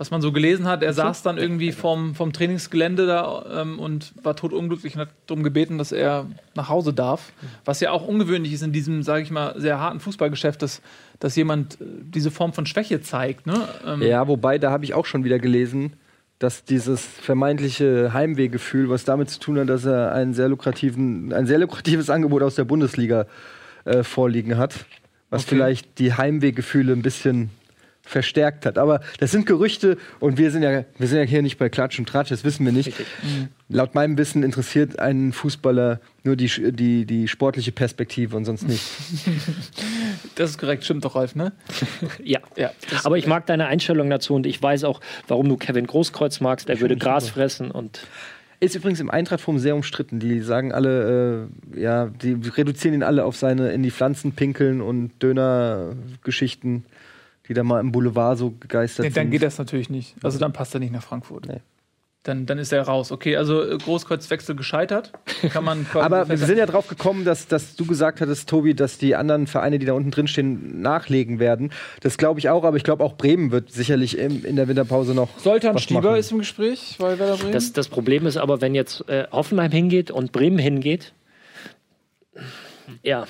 [0.00, 4.14] was man so gelesen hat, er saß dann irgendwie vom, vom Trainingsgelände da ähm, und
[4.22, 7.32] war totunglücklich und hat darum gebeten, dass er nach Hause darf.
[7.66, 10.80] Was ja auch ungewöhnlich ist in diesem, sage ich mal, sehr harten Fußballgeschäft, dass,
[11.18, 13.46] dass jemand äh, diese Form von Schwäche zeigt.
[13.46, 13.68] Ne?
[13.86, 15.92] Ähm, Ja, wobei, da habe ich auch schon wieder gelesen,
[16.38, 21.44] dass dieses vermeintliche Heimwehgefühl, was damit zu tun hat, dass er einen sehr lukrativen, ein
[21.46, 23.26] sehr lukratives Angebot aus der Bundesliga
[23.84, 24.86] äh, vorliegen hat,
[25.28, 25.50] was Okay.
[25.56, 27.50] vielleicht die Heimwehgefühle ein bisschen
[28.02, 28.78] verstärkt hat.
[28.78, 31.98] Aber das sind Gerüchte und wir sind ja, wir sind ja hier nicht bei Klatsch
[31.98, 32.92] und Tratsch, das wissen wir nicht.
[33.68, 38.84] Laut meinem Wissen interessiert einen Fußballer nur die, die, die sportliche Perspektive und sonst nicht.
[40.34, 41.52] Das ist korrekt, stimmt doch, Ralf, ne?
[42.22, 42.40] Ja.
[42.56, 42.70] Ja.
[43.04, 46.68] Aber ich mag deine Einstellung dazu und ich weiß auch, warum du Kevin Großkreuz magst.
[46.68, 48.06] Der würde Gras fressen und
[48.60, 50.18] Ist übrigens im Eintrachtforum sehr umstritten.
[50.18, 54.80] Die sagen alle, äh, ja, die reduzieren ihn alle auf seine in die Pflanzen pinkeln
[54.80, 56.84] und Döner-Geschichten,
[57.48, 59.30] die da mal im Boulevard so gegeistert Nee, dann sind.
[59.30, 60.14] geht das natürlich nicht.
[60.22, 61.46] Also dann passt er nicht nach Frankfurt.
[61.46, 61.60] Nee.
[62.22, 63.12] Dann, dann ist er raus.
[63.12, 65.10] Okay, also äh, Großkreuzwechsel gescheitert.
[65.54, 68.74] Kann man quasi Aber wir sind ja drauf gekommen, dass, dass du gesagt hattest, Tobi,
[68.74, 71.72] dass die anderen Vereine, die da unten drin stehen, nachlegen werden.
[72.02, 75.14] Das glaube ich auch, aber ich glaube auch Bremen wird sicherlich im, in der Winterpause
[75.14, 75.30] noch.
[75.38, 76.16] Soltan Stieber machen.
[76.16, 77.52] ist im Gespräch bei Werder Bremen.
[77.52, 81.14] das, das Problem ist aber, wenn jetzt äh, Hoffenheim hingeht und Bremen hingeht,
[83.02, 83.26] ja,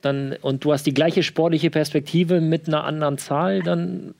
[0.00, 4.14] dann und du hast die gleiche sportliche Perspektive mit einer anderen Zahl, dann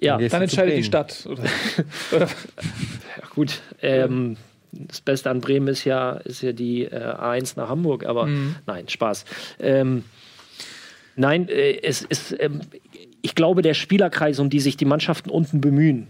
[0.00, 0.84] ja, dann gehst dann entscheidet die.
[0.84, 1.26] Stadt.
[1.26, 1.42] Oder?
[2.12, 2.26] oder?
[2.26, 3.60] Ja, gut.
[3.82, 4.36] Ähm,
[4.72, 8.56] das Beste an Bremen ist ja, ist ja die äh, A1 nach Hamburg, aber Mhm.
[8.66, 9.24] nein, Spaß.
[9.60, 10.04] Ähm,
[11.20, 12.60] Nein, äh, es ist, ähm,
[13.22, 16.06] ich glaube, der Spielerkreis, um die sich die Mannschaften unten bemühen,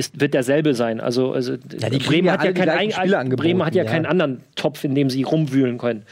[0.00, 1.00] ist, wird derselbe sein.
[1.00, 3.42] Also, also die kriegen Bremen, ja hat ja alle die keinen gleichen ein- Spieler angeboten,
[3.48, 3.90] Bremen hat ja, ja.
[3.90, 6.04] keinen anderen Topf, in dem sie rumwühlen können.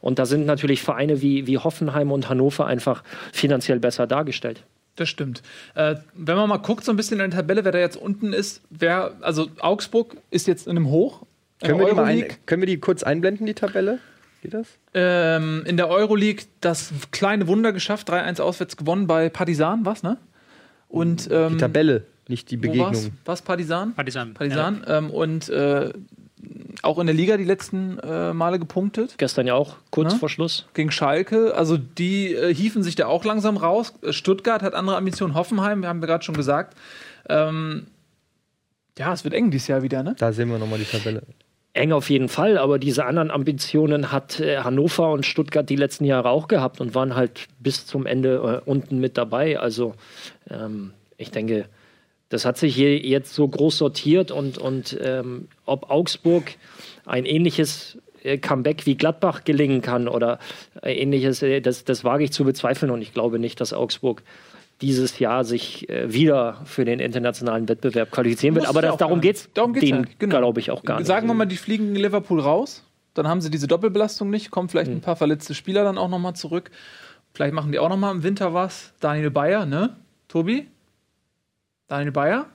[0.00, 4.62] Und da sind natürlich Vereine wie, wie Hoffenheim und Hannover einfach finanziell besser dargestellt.
[4.96, 5.42] Das stimmt.
[5.74, 8.32] Äh, wenn man mal guckt, so ein bisschen in der Tabelle, wer da jetzt unten
[8.32, 11.22] ist, wer, also Augsburg ist jetzt in einem Hoch.
[11.60, 13.98] In Können wir, die mal ein, können wir die kurz einblenden, die Tabelle?
[14.42, 14.68] Geht das?
[14.92, 20.18] Ähm, in der Euroleague das kleine Wunder geschafft, 3-1 auswärts gewonnen bei Partisan, was, ne?
[20.88, 22.56] Und ähm, Die Tabelle, nicht die?
[22.56, 23.12] Begegnung.
[23.24, 23.94] Was, Partisan?
[23.94, 24.34] Partisan.
[24.34, 24.84] Partisan.
[24.86, 25.92] Ähm, und äh,
[26.82, 30.18] auch in der Liga die letzten äh, Male gepunktet Gestern ja auch kurz Ne?
[30.18, 30.66] vor Schluss.
[30.74, 31.54] gegen Schalke.
[31.54, 33.94] Also die äh, hieven sich da auch langsam raus.
[34.10, 35.34] Stuttgart hat andere Ambitionen.
[35.34, 36.76] Hoffenheim, wir haben wir gerade schon gesagt.
[37.28, 37.86] Ähm,
[38.98, 40.14] ja, es wird eng dieses Jahr wieder, ne?
[40.18, 41.22] Da sehen wir nochmal die Tabelle.
[41.72, 46.04] Eng auf jeden Fall, aber diese anderen Ambitionen hat äh, Hannover und Stuttgart die letzten
[46.04, 49.58] Jahre auch gehabt und waren halt bis zum Ende äh, unten mit dabei.
[49.58, 49.94] Also
[50.48, 51.66] ähm, ich denke,
[52.34, 56.56] das hat sich hier jetzt so groß sortiert und, und ähm, ob Augsburg
[57.06, 60.40] ein ähnliches äh, Comeback wie Gladbach gelingen kann oder
[60.82, 64.24] äh, ähnliches, äh, das, das wage ich zu bezweifeln und ich glaube nicht, dass Augsburg
[64.80, 68.66] dieses Jahr sich äh, wieder für den internationalen Wettbewerb qualifizieren wird.
[68.66, 69.56] Aber das, darum geht es nicht.
[69.56, 70.38] Darum geht's denen, ja, genau.
[70.38, 71.06] glaube ich, auch gar nicht.
[71.06, 72.82] Sagen wir mal, die fliegen in Liverpool raus.
[73.14, 74.50] Dann haben sie diese Doppelbelastung nicht.
[74.50, 76.72] Kommen vielleicht ein paar verletzte Spieler dann auch noch mal zurück.
[77.32, 78.92] Vielleicht machen die auch noch mal im Winter was.
[78.98, 79.94] Daniel Bayer, ne?
[80.26, 80.66] Tobi?
[81.88, 82.46] Daniel Bayer?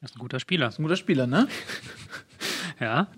[0.00, 0.68] Das ist ein guter Spieler.
[0.76, 1.48] Ein guter Spieler, ne?
[2.80, 3.08] Ja.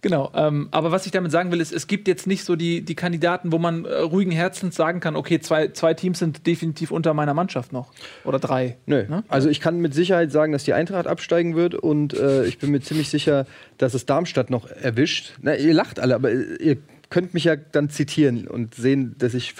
[0.00, 2.82] Genau, ähm, aber was ich damit sagen will, ist, es gibt jetzt nicht so die,
[2.82, 6.90] die Kandidaten, wo man äh, ruhigen Herzens sagen kann, okay, zwei, zwei Teams sind definitiv
[6.90, 7.92] unter meiner Mannschaft noch.
[8.24, 8.76] Oder drei.
[8.86, 9.04] Nö.
[9.08, 9.24] Ne?
[9.28, 12.70] Also ich kann mit Sicherheit sagen, dass die Eintracht absteigen wird und äh, ich bin
[12.70, 13.46] mir ziemlich sicher,
[13.78, 15.32] dass es Darmstadt noch erwischt.
[15.42, 16.78] Na, ihr lacht alle, aber ihr
[17.10, 19.54] könnt mich ja dann zitieren und sehen, dass ich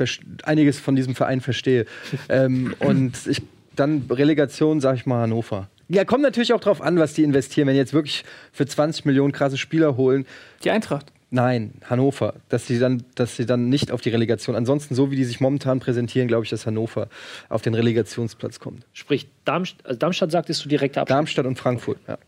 [0.45, 1.87] einiges von diesem Verein verstehe.
[2.29, 3.43] ähm, und ich
[3.77, 5.69] dann Relegation, sag ich mal, Hannover.
[5.89, 7.69] Ja, kommt natürlich auch drauf an, was die investieren.
[7.69, 10.27] Wenn die jetzt wirklich für 20 Millionen krasse Spieler holen,
[10.65, 11.13] Die Eintracht.
[11.31, 12.35] Nein, Hannover.
[12.49, 14.57] Dass sie dann, dass sie dann nicht auf die Relegation.
[14.57, 17.09] Ansonsten, so wie die sich momentan präsentieren, glaube ich, dass Hannover
[17.49, 18.87] auf den Relegationsplatz kommt.
[18.93, 21.15] Sprich, Darmstadt, also Darmstadt sagtest du direkte Abstieg.
[21.17, 22.19] Darmstadt und Frankfurt, ja.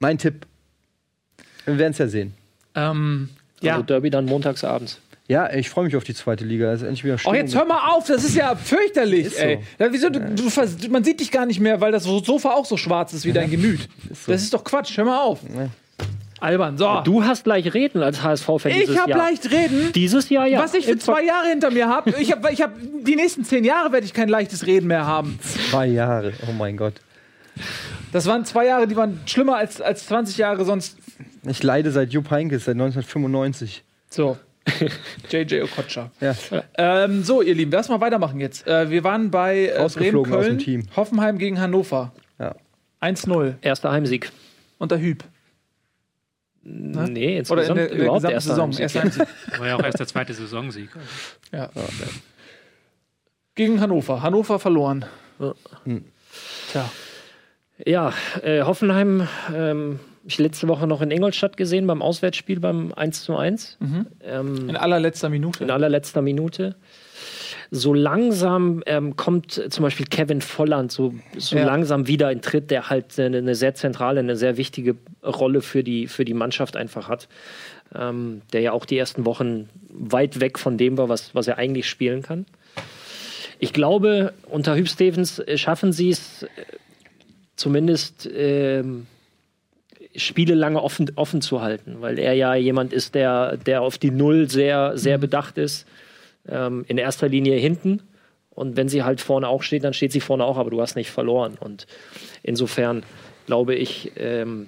[0.00, 0.46] Mein Tipp.
[1.64, 2.34] Wir werden es ja sehen.
[2.74, 3.28] Ähm,
[3.60, 3.74] ja.
[3.74, 5.00] Also Derby dann montags abends.
[5.28, 6.72] Ja, ich freue mich auf die zweite Liga.
[6.72, 7.36] Es ist endlich wieder Oh, Stimmung.
[7.36, 9.42] jetzt hör mal auf, das ist ja fürchterlich, Ist so.
[9.42, 9.60] ey.
[9.90, 10.44] Wieso, du, du,
[10.90, 13.50] man sieht dich gar nicht mehr, weil das Sofa auch so schwarz ist wie dein
[13.50, 13.88] Gemüt.
[14.26, 15.40] Das ist doch Quatsch, hör mal auf.
[16.40, 17.00] Albern, so.
[17.04, 19.18] Du hast gleich reden als HSV-Fan dieses ich hab Jahr.
[19.18, 19.92] leicht reden.
[19.92, 20.60] Dieses Jahr ja.
[20.60, 22.14] Was ich für Im zwei Jahre hinter mir habe.
[22.18, 25.38] Ich hab, ich hab, die nächsten zehn Jahre werde ich kein leichtes Reden mehr haben.
[25.70, 26.32] Zwei Jahre.
[26.48, 26.94] Oh mein Gott.
[28.12, 30.96] Das waren zwei Jahre, die waren schlimmer als, als 20 Jahre sonst.
[31.46, 33.82] Ich leide seit Jupp Heynckes, seit 1995.
[34.08, 34.38] So.
[35.30, 36.10] JJ Okocha.
[36.20, 36.34] Ja.
[36.76, 38.66] Ähm, so, ihr Lieben, lass mal weitermachen jetzt.
[38.66, 40.82] Äh, wir waren bei äh, Bremen, Rausgeflogen aus dem Köln, Team.
[40.96, 42.12] Hoffenheim gegen Hannover.
[42.38, 42.54] Ja.
[43.00, 44.30] 1-0 Erster Heimsieg.
[44.78, 45.24] unter Hüb.
[46.62, 48.66] Nee, Oder in der, in der überhaupt gesamten erster Saison.
[48.66, 48.82] Heimsieg.
[48.82, 49.26] Erster Heimsieg.
[49.58, 50.90] War ja auch erst der zweite Saisonsieg.
[51.52, 51.70] Ja.
[53.54, 54.22] Gegen Hannover.
[54.22, 55.04] Hannover verloren.
[55.38, 55.54] Ja.
[56.72, 56.90] Tja.
[57.86, 63.24] Ja, äh, Hoffenheim, ähm, ich letzte Woche noch in Ingolstadt gesehen beim Auswärtsspiel beim 1
[63.24, 63.78] zu 1.
[64.22, 65.64] Ähm, In allerletzter Minute.
[65.64, 66.76] in allerletzter Minute.
[67.70, 71.64] So langsam ähm, kommt zum Beispiel Kevin Volland so, so Ja.
[71.66, 75.82] langsam wieder in Tritt, der halt eine, eine sehr zentrale, eine sehr wichtige Rolle für
[75.82, 77.28] die, für die Mannschaft einfach hat.
[77.94, 81.56] Ähm, der ja auch die ersten Wochen weit weg von dem war, was, was er
[81.58, 82.44] eigentlich spielen kann.
[83.58, 86.46] Ich glaube, unter Hüb Stevens äh, schaffen sie es äh,
[87.56, 89.06] zumindest ähm,
[90.16, 94.10] Spiele lange offen, offen zu halten, weil er ja jemand ist, der, der auf die
[94.10, 95.86] Null sehr, sehr bedacht ist.
[96.48, 98.00] Ähm, in erster Linie hinten.
[98.50, 100.96] Und wenn sie halt vorne auch steht, dann steht sie vorne auch, aber du hast
[100.96, 101.56] nicht verloren.
[101.60, 101.86] Und
[102.42, 103.04] insofern
[103.46, 104.66] glaube ich, ähm,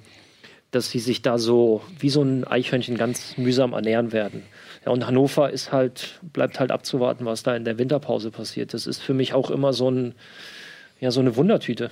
[0.71, 4.45] dass sie sich da so wie so ein Eichhörnchen ganz mühsam ernähren werden.
[4.85, 8.75] Ja, und Hannover ist halt, bleibt halt abzuwarten, was da in der Winterpause passiert.
[8.75, 10.15] Das ist für mich auch immer so, ein,
[11.01, 11.91] ja, so eine Wundertüte.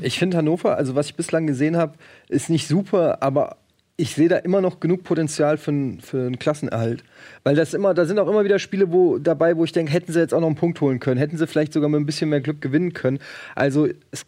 [0.00, 1.94] Ich finde Hannover, also was ich bislang gesehen habe,
[2.28, 3.56] ist nicht super, aber
[4.00, 7.02] ich sehe da immer noch genug Potenzial für, für einen Klassenerhalt.
[7.42, 10.12] Weil das immer, da sind auch immer wieder Spiele wo, dabei, wo ich denke, hätten
[10.12, 12.30] sie jetzt auch noch einen Punkt holen können, hätten sie vielleicht sogar mit ein bisschen
[12.30, 13.18] mehr Glück gewinnen können.
[13.56, 14.24] Also, es,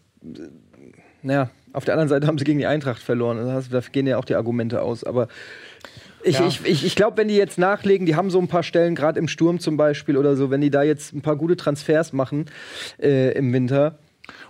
[1.23, 3.39] naja, auf der anderen Seite haben sie gegen die Eintracht verloren.
[3.39, 5.05] Also, Da gehen ja auch die Argumente aus.
[5.05, 5.29] Aber
[6.25, 6.47] ich, Ja.
[6.49, 9.21] ich, ich, ich glaube, wenn die jetzt nachlegen, die haben so ein paar Stellen, gerade
[9.21, 12.47] im Sturm zum Beispiel oder so, wenn die da jetzt ein paar gute Transfers machen
[13.01, 13.99] äh, im Winter,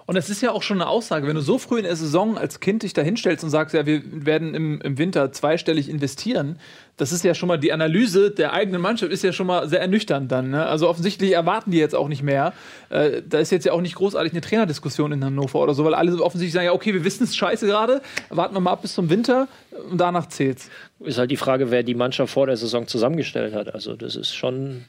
[0.07, 2.37] Und es ist ja auch schon eine Aussage, wenn du so früh in der Saison
[2.37, 6.59] als Kind dich da hinstellst und sagst, ja, wir werden im, im Winter zweistellig investieren,
[7.01, 9.81] das ist ja schon mal die Analyse der eigenen Mannschaft ist ja schon mal sehr
[9.81, 10.51] ernüchternd dann.
[10.51, 10.67] Ne?
[10.67, 12.53] Also offensichtlich erwarten die jetzt auch nicht mehr.
[12.91, 15.95] Äh, da ist jetzt ja auch nicht großartig eine Trainerdiskussion in Hannover oder so, weil
[15.95, 18.95] alle offensichtlich sagen, ja, okay, wir wissen es scheiße gerade, warten wir mal ab bis
[18.95, 19.49] zum Winter
[19.91, 20.69] und danach zählt's.
[21.01, 23.73] Ist halt die Frage, wer die Mannschaft vor der Saison zusammengestellt hat.
[23.73, 24.85] Also das ist schon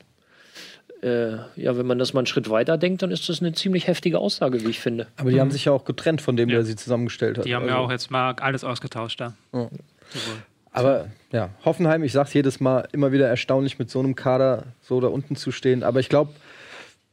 [1.02, 3.88] äh, ja, wenn man das mal einen Schritt weiter denkt, dann ist das eine ziemlich
[3.88, 5.08] heftige Aussage, wie ich finde.
[5.18, 7.46] Aber die haben sich ja auch getrennt von dem, der sie zusammengestellt hat.
[7.46, 9.34] Die haben ja Also- auch jetzt mal alles ausgetauscht da.
[10.74, 15.02] Aber ja, Hoffenheim, ich sag's jedes Mal, immer wieder erstaunlich mit so einem Kader so
[15.02, 15.84] da unten zu stehen.
[15.84, 16.32] Aber ich glaube,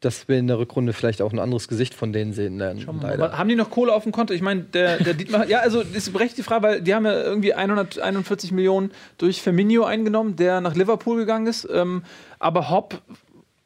[0.00, 2.86] dass wir in der Rückrunde vielleicht auch ein anderes Gesicht von denen sehen werden.
[2.86, 4.32] Haben die noch Kohle auf dem Konto?
[4.32, 7.04] Ich meine, der, der Dietmar, ja, also das ist berechtigt die Frage, weil die haben
[7.04, 11.66] ja irgendwie 141 Millionen durch Firmino eingenommen, der nach Liverpool gegangen ist.
[11.72, 12.04] Ähm,
[12.38, 13.02] aber Hopp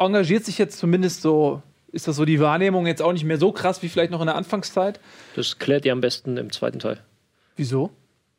[0.04, 1.62] engagiert sich jetzt zumindest so,
[1.92, 4.26] ist das so die Wahrnehmung jetzt auch nicht mehr so krass wie vielleicht noch in
[4.26, 5.00] der Anfangszeit.
[5.36, 6.98] Das klärt ihr am besten im zweiten Teil.
[7.56, 7.90] Wieso?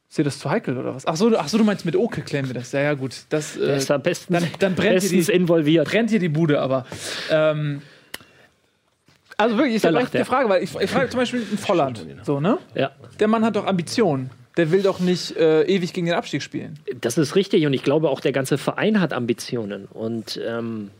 [0.09, 1.05] Ist dir das zu heikel oder was?
[1.07, 2.71] Ach so, du- ach so, du meinst mit Oke klären wir das.
[2.71, 3.15] Ja, ja, gut.
[3.29, 5.87] Das, äh, ist am besten, dann, dann brennt hier bestens die, involviert.
[5.89, 6.85] brennt hier die Bude, aber.
[7.31, 7.81] Ähm,
[9.37, 10.23] also wirklich, ist ja echt die.
[10.23, 12.05] Frage, weil ich, ich frage zum Beispiel einen Volland.
[12.23, 12.59] So, ne?
[12.75, 12.91] Ja.
[13.19, 14.29] Der Mann hat doch Ambitionen.
[14.55, 16.77] Der will doch nicht äh, ewig gegen den Abstieg spielen.
[17.01, 20.91] Das ist richtig und ich glaube auch der ganze Verein hat Ambitionen und ähm,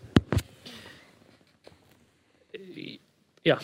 [3.43, 3.60] ja,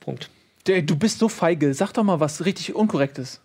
[0.00, 0.30] Punkt.
[0.66, 1.74] Der, du bist so feige.
[1.74, 3.40] Sag doch mal was richtig Unkorrektes.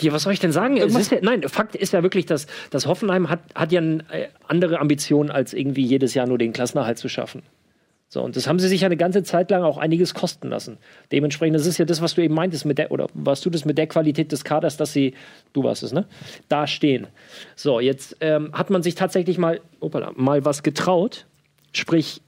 [0.00, 0.76] Ja, was soll ich denn sagen?
[0.76, 0.86] Ja,
[1.20, 5.52] nein, Fakt ist ja wirklich, dass, dass Hoffenheim hat, hat ja äh, andere Ambitionen, als
[5.52, 7.42] irgendwie jedes Jahr nur den Klassenerhalt zu schaffen.
[8.12, 10.78] So, und das haben sie sich ja eine ganze Zeit lang auch einiges kosten lassen.
[11.12, 13.64] Dementsprechend, das ist ja das, was du eben meintest, mit der, oder warst du das
[13.64, 15.14] mit der Qualität des Kaders, dass sie,
[15.52, 16.06] du warst es, ne?
[16.48, 17.06] Da stehen.
[17.54, 21.26] So, jetzt ähm, hat man sich tatsächlich mal, opala, mal was getraut,
[21.72, 22.20] sprich,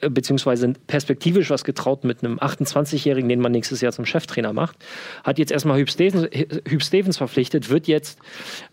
[0.00, 4.76] beziehungsweise perspektivisch was getraut mit einem 28-Jährigen, den man nächstes Jahr zum Cheftrainer macht.
[5.24, 6.28] Hat jetzt erstmal Hüb Stevens,
[6.68, 8.18] Hüb Stevens verpflichtet, wird jetzt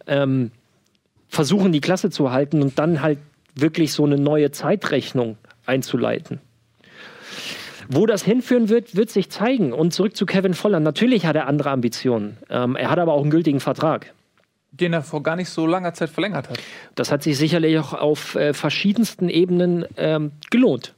[0.05, 0.51] ähm,
[1.29, 3.19] versuchen, die Klasse zu halten und dann halt
[3.55, 6.41] wirklich so eine neue Zeitrechnung einzuleiten.
[7.89, 9.73] Wo das hinführen wird, wird sich zeigen.
[9.73, 10.83] Und zurück zu Kevin Volland.
[10.83, 12.37] Natürlich hat er andere Ambitionen.
[12.49, 14.13] Ähm, er hat aber auch einen gültigen Vertrag.
[14.71, 16.57] Den er vor gar nicht so langer Zeit verlängert hat.
[16.95, 20.95] Das hat sich sicherlich auch auf äh, verschiedensten Ebenen ähm, gelohnt.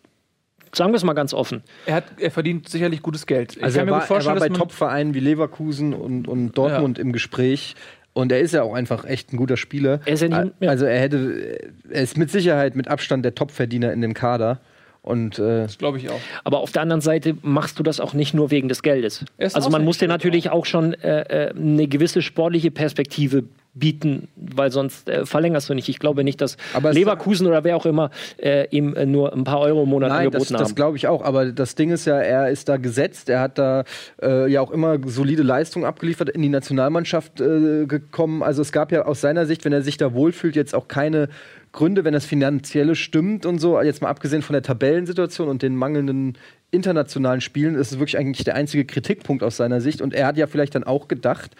[0.75, 1.63] Sagen wir es mal ganz offen.
[1.85, 3.55] Er, hat, er verdient sicherlich gutes Geld.
[3.57, 7.75] Ich Also er war, er war bei Top-Vereinen wie Leverkusen und, und Dortmund im Gespräch.
[8.13, 9.99] Und er ist ja auch einfach echt ein guter Spieler.
[10.05, 10.69] Er ist ja nicht- ja.
[10.69, 11.59] Also er hätte,
[11.89, 14.59] er ist mit Sicherheit mit Abstand der Topverdiener in dem Kader.
[15.01, 16.19] Und äh, Das glaube ich auch.
[16.43, 19.23] Aber auf der anderen Seite machst du das auch nicht nur wegen des Geldes.
[19.37, 23.43] Also man muss dir natürlich auch schon äh, äh, eine gewisse sportliche Perspektive
[23.75, 25.89] bieten, weil sonst äh, verlängerst du nicht.
[25.89, 29.59] Ich glaube nicht, dass Leverkusen oder wer auch immer äh, ihm äh, nur ein paar
[29.59, 30.75] Euro im Monat Nein, das, angeboten das haben.
[30.75, 31.21] glaube ich auch.
[31.23, 33.29] Aber das Ding ist ja, er ist da gesetzt.
[33.29, 33.83] Er hat da
[34.21, 38.43] äh, ja auch immer solide Leistungen abgeliefert, in die Nationalmannschaft äh, gekommen.
[38.43, 41.27] Also es gab ja aus seiner Sicht, wenn er sich da wohlfühlt, jetzt auch keine
[41.73, 43.81] Gründe, wenn das Finanzielle stimmt und so.
[43.81, 46.37] Jetzt mal abgesehen von der Tabellensituation und den mangelnden
[46.71, 50.01] internationalen Spielen, ist es wirklich eigentlich der einzige Kritikpunkt aus seiner Sicht.
[50.01, 51.51] Und er hat ja vielleicht dann auch gedacht,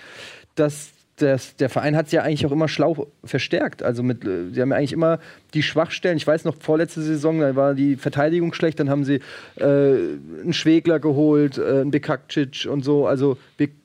[0.56, 3.84] dass das, der Verein hat es ja eigentlich auch immer schlau verstärkt.
[3.84, 5.20] Also mit, äh, sie haben ja eigentlich immer
[5.54, 6.18] die Schwachstellen.
[6.18, 9.22] Ich weiß noch, vorletzte Saison, da war die Verteidigung schlecht, dann haben sie
[9.56, 13.08] äh, einen Schwegler geholt, äh, einen Bekakcic und so.
[13.08, 13.80] Also Bekakcic.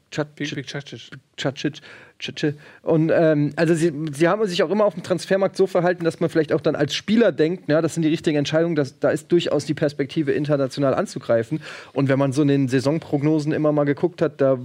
[2.83, 6.21] Und ähm, also sie, sie haben sich auch immer auf dem Transfermarkt so verhalten, dass
[6.21, 9.11] man vielleicht auch dann als Spieler denkt, ja, das sind die richtigen Entscheidungen, dass, da
[9.11, 11.63] ist durchaus die Perspektive, international anzugreifen.
[11.93, 14.59] Und wenn man so in den Saisonprognosen immer mal geguckt hat, da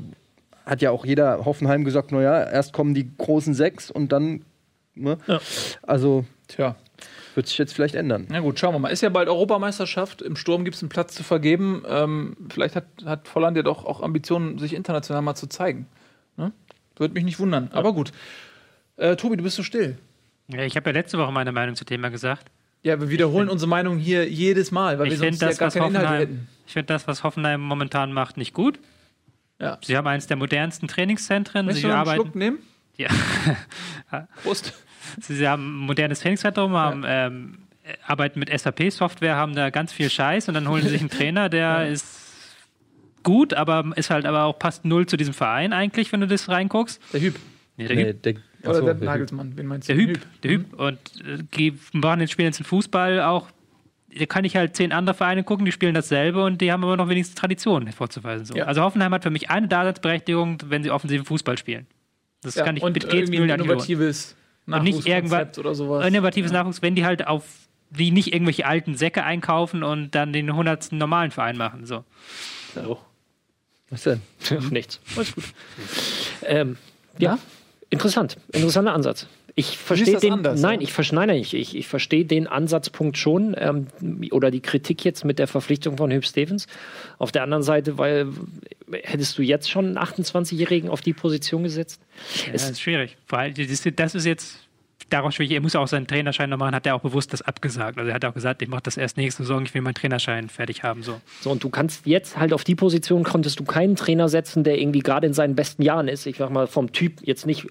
[0.65, 4.43] hat ja auch jeder Hoffenheim gesagt, naja, erst kommen die großen sechs und dann,
[4.95, 5.17] ne?
[5.27, 5.39] Ja.
[5.83, 6.75] Also Tja.
[7.35, 8.25] wird sich jetzt vielleicht ändern.
[8.29, 8.89] Na gut, schauen wir mal.
[8.89, 10.21] Ist ja bald Europameisterschaft.
[10.21, 11.83] Im Sturm gibt es einen Platz zu vergeben.
[11.87, 15.87] Ähm, vielleicht hat, hat Volland ja doch auch Ambitionen, sich international mal zu zeigen.
[16.37, 16.51] Ne?
[16.97, 17.69] Würde mich nicht wundern.
[17.71, 18.11] Aber gut.
[18.97, 19.97] Äh, Tobi, du bist so still.
[20.47, 22.47] Ja, ich habe ja letzte Woche meine Meinung zum Thema gesagt.
[22.83, 25.57] Ja, wir wiederholen unsere Meinung hier jedes Mal, weil Ich wir sonst finde ja das,
[25.57, 26.47] gar was keine Inhalte Hoffenheim, hätten.
[26.67, 28.79] ich find das, was Hoffenheim momentan macht, nicht gut.
[29.59, 29.77] Ja.
[29.83, 31.65] Sie haben eines der modernsten Trainingszentren.
[31.65, 32.59] Möchtest Sie du einen arbeiten, Schluck nehmen?
[32.97, 33.07] ja.
[34.43, 34.73] Prost.
[35.21, 39.93] Sie sie haben ein modernes Trainingszentrum, haben, ähm, äh, arbeiten mit SAP-Software, haben da ganz
[39.93, 42.05] viel Scheiß und dann holen sie sich einen Trainer, der ist
[43.23, 46.49] gut, aber ist halt aber auch passt null zu diesem Verein eigentlich, wenn du das
[46.49, 47.01] reinguckst.
[47.13, 47.35] Der Hüb.
[47.77, 48.23] Nee, der Nee, Hüb.
[48.23, 49.57] der, Oder achso, der der Nagelsmann.
[49.57, 49.95] Wen meinst du?
[49.95, 50.73] Der Hüb, der Hüb.
[50.73, 50.99] Und
[51.57, 53.47] äh, machen den Spielen jetzt einen Fußball auch.
[54.17, 56.95] Da kann ich halt zehn andere Vereine gucken, die spielen dasselbe und die haben aber
[56.97, 58.45] noch wenigstens Tradition vorzuweisen.
[58.45, 58.55] So.
[58.55, 58.65] Ja.
[58.65, 61.85] Also Hoffenheim hat für mich eine Daseinsberechtigung, wenn sie offensiven Fußball spielen.
[62.41, 64.35] Das Ja, kann ich und mit irgendwie ein innovatives
[64.67, 66.07] Und nicht irgendwas Nachwuchskonzept oder sowas.
[66.07, 67.43] innovatives Nachwuchs, wenn die halt auf
[67.89, 71.85] die nicht irgendwelche alten Säcke einkaufen und dann den hundertsten normalen Verein machen.
[71.85, 72.03] So.
[73.89, 74.21] Was denn?
[74.71, 74.99] Nichts.
[75.15, 75.43] Alles gut.
[76.43, 76.77] Ähm,
[77.17, 77.37] ja,
[77.89, 78.37] interessant.
[78.51, 79.27] Interessanter Ansatz.
[79.57, 80.33] Ich verstehe das den.
[80.33, 80.83] anders, nein, ja?
[80.87, 83.87] ich verstehe nein, ich, ich, ich verstehe den Ansatzpunkt schon ähm,
[84.31, 86.67] oder die Kritik jetzt mit der Verpflichtung von Hüb Stevens.
[87.19, 88.27] Auf der anderen Seite, weil
[88.91, 92.01] hättest du jetzt schon einen 28-Jährigen auf die Position gesetzt?
[92.47, 93.15] Ja, Es- das ist schwierig.
[93.27, 94.59] Vor allem, das ist, das ist jetzt
[95.09, 95.51] daraus schwierig.
[95.53, 97.97] Er muss auch seinen Trainerschein noch machen, hat er auch bewusst das abgesagt.
[97.97, 100.49] Also er hat auch gesagt, ich mache das erst nächste Saison, ich will meinen Trainerschein
[100.49, 101.01] fertig haben.
[101.01, 101.21] So.
[101.41, 104.79] So, und du kannst jetzt halt auf die Position konntest du keinen Trainer setzen, der
[104.79, 106.25] irgendwie gerade in seinen besten Jahren ist.
[106.25, 107.67] Ich sag mal vom Typ, jetzt nicht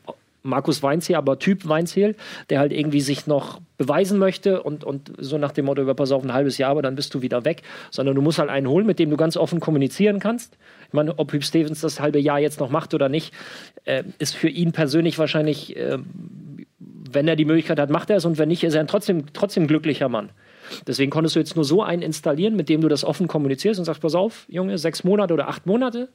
[0.47, 2.16] Markus Weinziel, aber Typ Weinziel,
[2.51, 6.12] der halt irgendwie sich noch beweisen möchte und, und so nach dem Motto, über pass
[6.12, 7.62] auf ein halbes Jahr, aber dann bist du wieder weg.
[7.90, 10.59] Sondern du musst halt einen holen, mit dem du ganz offen kommunizieren kannst.
[10.86, 13.32] Ich meine, ob Hüb Stevens das halbe Jahr jetzt noch macht oder nicht,
[13.84, 15.99] äh, ist für ihn persönlich wahrscheinlich, äh,
[16.78, 19.32] wenn er die Möglichkeit hat, macht er es und wenn nicht, ist er ein trotzdem,
[19.32, 20.28] trotzdem glücklicher Mann.
[20.86, 23.86] Deswegen konntest du jetzt nur so einen installieren, mit dem du das offen kommunizierst und
[23.86, 26.09] sagst, pass auf, Junge, sechs Monate oder acht Monate,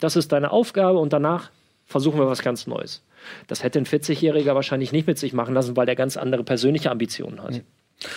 [0.00, 1.50] das ist deine Aufgabe und danach
[1.86, 3.02] versuchen wir was ganz Neues.
[3.46, 6.90] Das hätte ein 40-Jähriger wahrscheinlich nicht mit sich machen lassen, weil der ganz andere persönliche
[6.90, 7.62] Ambitionen hat.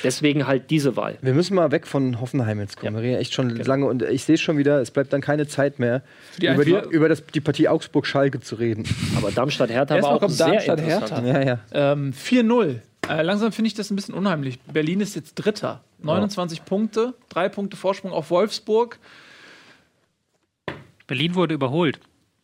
[0.03, 1.17] Deswegen halt diese Wahl.
[1.21, 2.95] Wir müssen mal weg von Hoffenheim jetzt kommen.
[2.95, 3.01] Ja.
[3.01, 5.79] Wir reden echt schon lange und ich sehe schon wieder, es bleibt dann keine Zeit
[5.79, 6.03] mehr,
[6.37, 8.83] die über, die, über das, die Partie Augsburg-Schalke zu reden.
[9.15, 11.25] Aber Darmstadt-Hertha war auch sehr Darmstadt interessant.
[11.25, 11.41] Hertha.
[11.41, 11.93] Ja, ja.
[11.93, 12.79] Ähm, 4-0.
[13.07, 14.59] Äh, langsam finde ich das ein bisschen unheimlich.
[14.71, 15.81] Berlin ist jetzt Dritter.
[16.01, 18.99] 29 Punkte, drei Punkte Vorsprung auf Wolfsburg.
[21.07, 21.99] Berlin wurde überholt.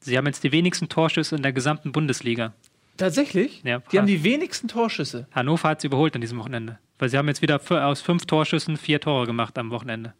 [0.05, 2.53] Sie haben jetzt die wenigsten Torschüsse in der gesamten Bundesliga.
[2.97, 3.61] Tatsächlich?
[3.63, 3.81] Ja.
[3.91, 5.27] Die haben die wenigsten Torschüsse.
[5.31, 6.77] Hannover hat sie überholt an diesem Wochenende.
[6.99, 10.13] Weil sie haben jetzt wieder aus fünf Torschüssen vier Tore gemacht am Wochenende.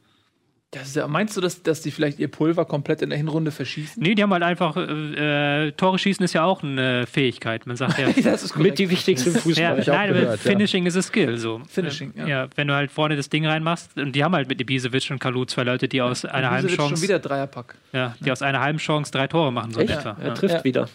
[0.78, 3.52] Das ist ja, meinst du, dass, dass die vielleicht ihr Pulver komplett in der Hinrunde
[3.52, 4.02] verschießen?
[4.04, 7.66] Nee, die haben halt einfach, äh, Tore schießen ist ja auch eine Fähigkeit.
[7.66, 9.78] Man sagt ja, das ist Mit die wichtigsten ja Fußballer.
[9.80, 10.52] ich auch nein, aber gehört, ja.
[10.52, 11.38] Finishing ist a Skill.
[11.38, 11.62] So.
[11.68, 12.48] Finishing, Äh, ja.
[12.56, 15.46] Wenn du halt vorne das Ding reinmachst, und die haben halt mit Ibisevic und Kalu
[15.46, 17.76] zwei Leute, die aus einer halben Chance, schon wieder Dreierpack.
[17.94, 20.00] ja, die aus einer halben Chance drei Tore machen so in Echt?
[20.00, 20.18] etwa.
[20.20, 20.34] Er Ja.
[20.34, 20.64] trifft Ja.
[20.64, 20.90] wieder.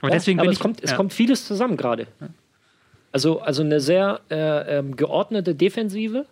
[0.00, 0.96] Aber Ja, deswegen aber bin es, ich, kommt, es ja.
[0.96, 2.06] kommt vieles zusammen gerade.
[3.12, 6.26] Also, also eine sehr äh, ähm, geordnete Defensive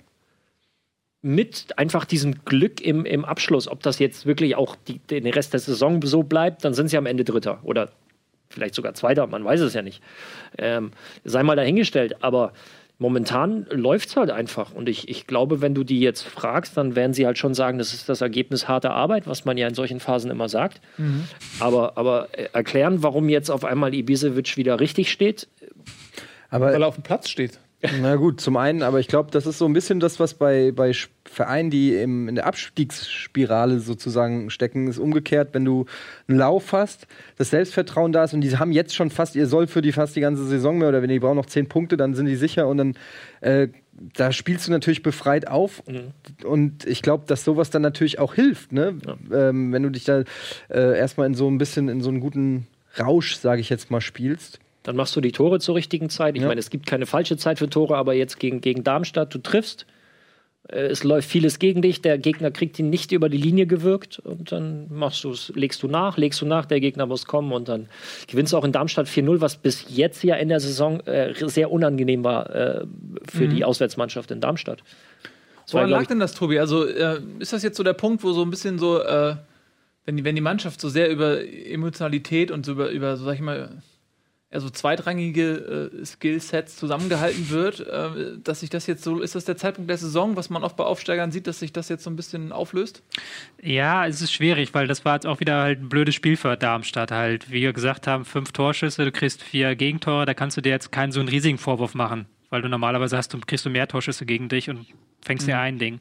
[1.23, 3.69] mit einfach diesem Glück im, im Abschluss.
[3.69, 6.97] Ob das jetzt wirklich auch die, den Rest der Saison so bleibt, dann sind sie
[6.97, 7.91] am Ende Dritter oder
[8.49, 10.03] vielleicht sogar Zweiter, man weiß es ja nicht.
[10.59, 10.91] Ähm,
[11.25, 12.53] sei mal dahingestellt, aber
[12.99, 14.73] momentan läuft es halt einfach.
[14.73, 17.79] Und ich, ich glaube, wenn du die jetzt fragst, dann werden sie halt schon sagen,
[17.79, 20.81] das ist das Ergebnis harter Arbeit, was man ja in solchen Phasen immer sagt.
[21.61, 25.49] Aber, aber äh, erklären, warum jetzt auf einmal Ibisevic wieder richtig steht,
[26.51, 27.59] Aber Weil er auf dem Platz steht.
[28.01, 30.71] Na gut, zum einen, aber ich glaube, das ist so ein bisschen das, was bei,
[30.71, 30.93] bei
[31.25, 35.87] Vereinen, die im, in der Abstiegsspirale sozusagen stecken, ist umgekehrt, wenn du
[36.29, 37.07] einen Lauf hast,
[37.39, 40.15] das Selbstvertrauen da ist und die haben jetzt schon fast ihr Soll für die fast
[40.15, 42.69] die ganze Saison mehr oder wenn die brauchen noch zehn Punkte, dann sind die sicher
[42.69, 42.95] und dann
[43.41, 43.69] äh,
[44.15, 45.83] da spielst du natürlich befreit auf
[46.45, 48.97] und ich glaube, dass sowas dann natürlich auch hilft, ne?
[49.33, 50.25] Ähm, wenn du dich da
[50.69, 52.67] äh, erstmal in so ein bisschen in so einen guten
[52.99, 54.59] Rausch, sage ich jetzt mal, spielst.
[54.83, 56.37] Dann machst du die Tore zur richtigen Zeit.
[56.37, 56.49] Ich Ja.
[56.49, 59.85] meine, es gibt keine falsche Zeit für Tore, aber jetzt gegen, gegen Darmstadt, du triffst.
[60.69, 64.19] Äh, Es läuft vieles gegen dich, der Gegner kriegt ihn nicht über die Linie gewirkt
[64.21, 67.53] und dann machst du es, legst du nach, legst du nach, der Gegner muss kommen
[67.53, 67.89] und dann
[68.29, 71.71] gewinnst du auch in Darmstadt 4-0, was bis jetzt ja in der Saison äh, sehr
[71.71, 72.85] unangenehm war äh,
[73.29, 74.83] für die Auswärtsmannschaft in Darmstadt.
[75.67, 76.59] Das war, Woran glaub lag ich, denn das, Tobi?
[76.59, 79.37] Also äh, ist das jetzt so der Punkt, wo so ein bisschen so, äh,
[80.07, 83.35] wenn, die, wenn die Mannschaft so sehr über Emotionalität und so über, über so sag
[83.35, 83.83] ich mal,
[84.51, 89.45] eher so zweitrangige äh, Skillsets zusammengehalten wird, äh, dass sich das jetzt so, ist das
[89.45, 92.11] der Zeitpunkt der Saison, was man oft bei Aufsteigern sieht, dass sich das jetzt so
[92.11, 93.03] ein bisschen auflöst?
[93.63, 96.57] Ja, es ist schwierig, weil das war jetzt auch wieder halt ein blödes Spiel für
[96.57, 97.51] Darmstadt halt.
[97.51, 100.91] Wie wir gesagt haben, fünf Torschüsse, du kriegst vier Gegentore, da kannst du dir jetzt
[100.91, 104.27] keinen so einen riesigen Vorwurf machen, weil du normalerweise hast, du kriegst du mehr Torschüsse
[104.27, 104.87] gegen dich und
[105.23, 106.01] fängst dir ein Ding.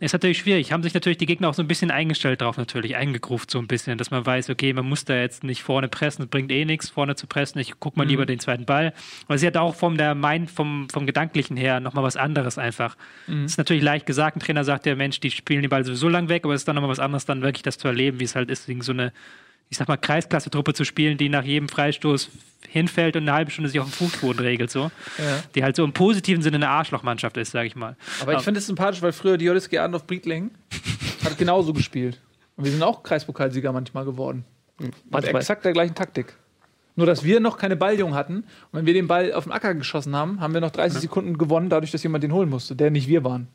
[0.00, 0.72] Ist natürlich schwierig.
[0.72, 3.68] Haben sich natürlich die Gegner auch so ein bisschen eingestellt drauf, natürlich, eingegruft so ein
[3.68, 6.64] bisschen, dass man weiß, okay, man muss da jetzt nicht vorne pressen, das bringt eh
[6.64, 7.60] nichts, vorne zu pressen.
[7.60, 8.92] Ich guck mal lieber den zweiten Ball.
[9.28, 12.96] Aber sie hat auch vom, der Mind, vom, vom Gedanklichen her nochmal was anderes einfach.
[13.44, 16.28] Ist natürlich leicht gesagt, ein Trainer sagt ja, Mensch, die spielen den Ball sowieso lang
[16.28, 18.34] weg, aber es ist dann nochmal was anderes, dann wirklich das zu erleben, wie es
[18.34, 19.12] halt ist, gegen so eine,
[19.72, 22.28] ich sag mal, Kreisklasse-Truppe zu spielen, die nach jedem Freistoß
[22.68, 24.90] hinfällt und eine halbe Stunde sich auf dem Fußboden regelt, so.
[25.16, 25.42] Ja.
[25.54, 27.96] Die halt so im positiven Sinne eine Arschlochmannschaft ist, sag ich mal.
[28.20, 30.50] Aber ich finde es sympathisch, weil früher Diolis Adolf Briedling
[31.24, 32.20] hat genauso gespielt.
[32.56, 34.44] Und wir sind auch Kreispokalsieger manchmal geworden.
[34.78, 35.40] Mit Manchmal.
[35.40, 36.34] exakt der gleichen Taktik.
[36.94, 38.40] Nur, dass wir noch keine Balljung hatten.
[38.40, 41.38] Und wenn wir den Ball auf den Acker geschossen haben, haben wir noch 30 Sekunden
[41.38, 43.48] gewonnen, dadurch, dass jemand den holen musste, der nicht wir waren.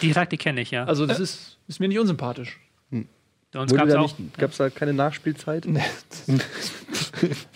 [0.00, 0.84] Die Taktik kenne ich, ja.
[0.84, 2.58] Also, das ist, ist mir nicht unsympathisch.
[3.50, 3.70] Gab
[4.50, 4.74] es da auch.
[4.74, 5.66] keine Nachspielzeit?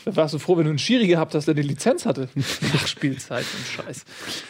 [0.05, 2.29] Da warst du froh, wenn du einen Schiri gehabt hast, der die Lizenz hatte.
[2.35, 4.05] Nachspielzeit und Scheiß.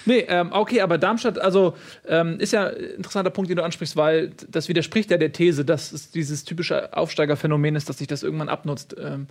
[0.07, 1.77] Nee, ähm, okay, aber Darmstadt, also
[2.07, 5.65] ähm, ist ja ein interessanter Punkt, den du ansprichst, weil das widerspricht ja der These,
[5.65, 9.27] dass es dieses typische Aufsteigerphänomen ist, dass sich das irgendwann abnutzt ähm,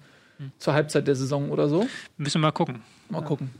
[0.58, 1.88] zur Halbzeit der Saison oder so.
[2.18, 2.82] Müssen wir mal gucken.
[3.10, 3.52] Mal gucken.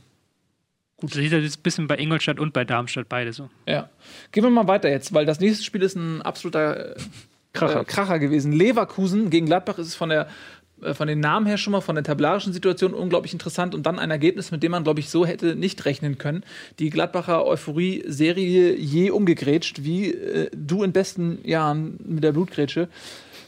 [0.98, 3.50] Gut, das sieht jetzt ein bisschen bei Ingolstadt und bei Darmstadt beide so.
[3.66, 3.88] Ja.
[4.30, 6.94] Gehen wir mal weiter jetzt, weil das nächste Spiel ist ein absoluter
[7.52, 8.52] äh, Kracher, Kracher gewesen.
[8.52, 10.28] Leverkusen gegen Gladbach ist es von der
[10.82, 13.98] äh, von den Namen her schon mal, von der tabellarischen Situation unglaublich interessant und dann
[13.98, 16.44] ein Ergebnis, mit dem man, glaube ich, so hätte nicht rechnen können.
[16.78, 22.88] Die Gladbacher Euphorie-Serie je umgegrätscht, wie äh, du in besten Jahren mit der Blutgrätsche.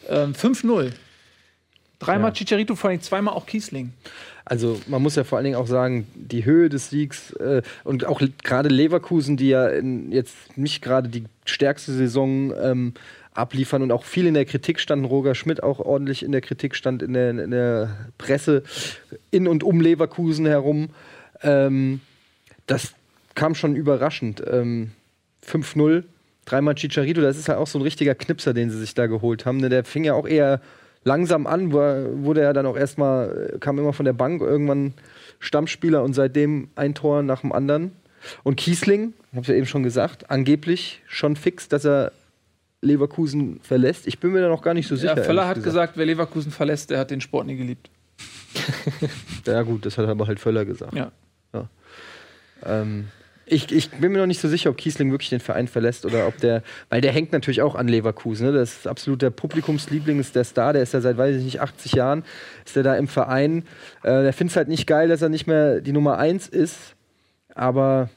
[0.08, 0.92] Ähm, 5-0.
[1.98, 2.34] Dreimal Ja.
[2.34, 3.92] Chicharito, vor allem zweimal auch Kiesling.
[4.44, 8.04] Also man muss ja vor allen Dingen auch sagen, die Höhe des Siegs äh, und
[8.04, 12.94] auch gerade Leverkusen, die ja in, jetzt nicht gerade die stärkste Saison ähm,
[13.34, 16.74] abliefern und auch viel in der Kritik standen, Roger Schmidt auch ordentlich in der Kritik
[16.74, 18.62] stand in der, in der Presse
[19.30, 20.90] in und um Leverkusen herum.
[21.42, 22.00] Ähm,
[22.66, 22.94] das
[23.34, 24.42] kam schon überraschend.
[24.48, 24.92] Ähm,
[25.46, 26.04] 5-0,
[26.46, 29.44] dreimal Chicharito, das ist ja auch so ein richtiger Knipser, den sie sich da geholt
[29.44, 29.58] haben.
[29.58, 29.68] Ne?
[29.68, 30.60] Der fing ja auch eher
[31.02, 34.94] langsam an, wurde er dann auch erstmal, kam immer von der Bank, irgendwann
[35.38, 37.92] Stammspieler und seitdem ein Tor nach dem anderen.
[38.42, 42.12] Und Kiesling, ich habe ja eben schon gesagt, angeblich schon fix, dass er
[42.84, 44.06] Leverkusen verlässt.
[44.06, 45.16] Ich bin mir da noch gar nicht so sicher.
[45.16, 47.90] Ja, Völler hat gesagt, wer Leverkusen verlässt, der hat den Sport nie geliebt.
[49.46, 50.94] Ja, gut, das hat aber halt Völler gesagt.
[50.94, 51.12] Ja.
[52.64, 53.08] Ähm,
[53.46, 56.26] ich, ich bin mir noch nicht so sicher, ob Kiesling wirklich den Verein verlässt oder
[56.26, 58.46] ob der, weil der hängt natürlich auch an Leverkusen.
[58.46, 58.52] Ne?
[58.52, 61.60] Das ist absolut der Publikumsliebling, ist der Star, der ist ja seit, weiß ich nicht,
[61.60, 62.24] 80 Jahren,
[62.64, 63.64] ist der da im Verein.
[64.02, 66.94] Äh, der findet es halt nicht geil, dass er nicht mehr die Nummer 1 ist,
[67.54, 68.08] aber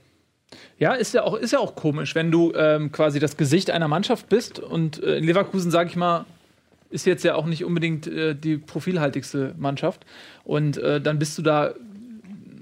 [0.80, 3.88] Ja, ist ja auch, ist ja auch komisch, wenn du ähm, quasi das Gesicht einer
[3.88, 6.26] Mannschaft bist und äh, in Leverkusen, sage ich mal,
[6.89, 10.06] ist jetzt ja auch nicht unbedingt äh, die profilhaltigste Mannschaft.
[10.43, 11.74] Und äh, dann bist du da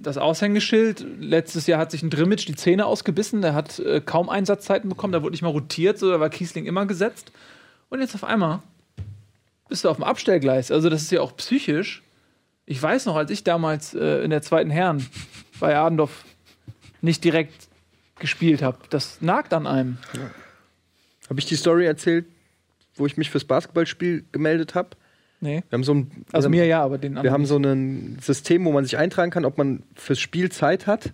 [0.02, 1.06] das Aushängeschild.
[1.20, 5.14] Letztes Jahr hat sich ein Drimmitsch die Zähne ausgebissen, der hat äh, kaum Einsatzzeiten bekommen,
[5.14, 7.32] da wurde nicht mal rotiert, so da war Kiesling immer gesetzt.
[7.90, 8.62] Und jetzt auf einmal
[9.68, 10.72] bist du auf dem Abstellgleis.
[10.72, 12.04] Also, das ist ja auch psychisch.
[12.66, 15.06] Ich weiß noch, als ich damals äh, in der zweiten Herren
[15.60, 16.26] bei Adendorf
[17.02, 17.68] nicht direkt
[18.20, 18.78] gespielt habe.
[18.90, 19.98] Das nagt an einem.
[21.30, 22.26] habe ich die Story erzählt,
[22.96, 24.90] wo ich mich fürs Basketballspiel gemeldet habe?
[25.42, 25.64] Nee.
[25.70, 27.34] Wir haben so ein, Also wir mir ja, aber den wir anderen.
[27.34, 31.08] haben so ein System, wo man sich eintragen kann, ob man fürs Spiel Zeit hat.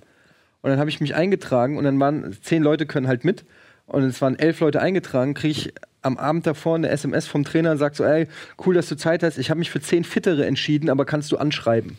[0.62, 3.46] Und dann habe ich mich eingetragen und dann waren zehn Leute können halt mit.
[3.88, 5.74] Und es waren elf Leute eingetragen, kriege ich
[6.04, 8.28] am Abend davor eine SMS vom Trainer und sagt so, ey,
[8.66, 9.38] cool, dass du Zeit hast.
[9.38, 11.98] Ich habe mich für zehn Fittere entschieden, aber kannst du anschreiben?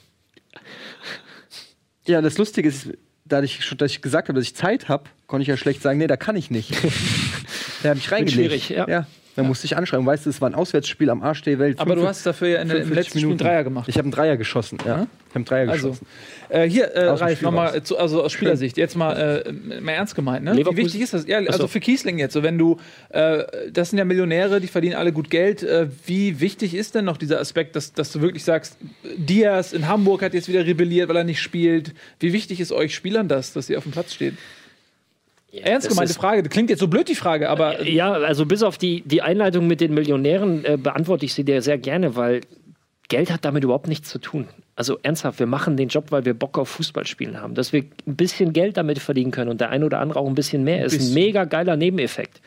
[2.06, 2.88] Ja, das Lustige ist,
[3.32, 6.06] dadurch, dass ich gesagt habe, dass ich Zeit habe, konnte ich ja schlecht sagen, nee,
[6.06, 6.72] da kann ich nicht.
[7.82, 8.34] da habe ich reingelegt.
[8.64, 9.06] schwierig, ja.
[9.34, 10.04] da musste ich anschreiben.
[10.04, 11.78] Weißt du, es war ein Auswärtsspiel am Arsch der Welt.
[11.80, 13.88] aber du 45 hast dafür ja in, der- im 45 letzten Spiel einen Dreier gemacht.
[13.88, 14.88] Ich habe einen Dreier geschossen, ja.
[14.98, 15.02] Ja?
[15.02, 16.06] Ich habe einen Dreier Also, geschossen.
[16.50, 20.44] äh, hier, äh, Ralf, nochmal, zu- also aus Spielersicht, jetzt mal, äh, mal ernst gemeint,
[20.44, 20.54] ne?
[20.54, 21.26] Wie wichtig ist das?
[21.26, 22.76] Ja, also für Kiesling jetzt, so wenn du,
[23.08, 25.62] äh, das sind ja Millionäre, die verdienen alle gut Geld.
[25.62, 28.76] Äh, wie wichtig ist denn noch dieser Aspekt, dass, dass du wirklich sagst,
[29.16, 31.94] Diaz in Hamburg hat jetzt wieder rebelliert, weil er nicht spielt.
[32.20, 34.12] Wie wichtig ist euch Spielern das, dass sie auf dem Platz
[35.58, 35.66] stehen?
[35.66, 38.78] Ernst das gemeinte Frage, klingt jetzt so blöd, die Frage, aber Ja, also bis auf
[38.78, 42.40] die, die Einleitung mit den Millionären äh, beantworte ich sie dir sehr gerne, weil
[43.08, 44.48] Geld hat damit überhaupt nichts zu tun.
[44.74, 47.54] Also ernsthaft, wir machen den Job, weil wir Bock auf Fußballspielen haben.
[47.54, 50.34] Dass wir ein bisschen Geld damit verdienen können und der ein oder andere auch ein
[50.34, 52.40] bisschen mehr, ist ein mega geiler Nebeneffekt.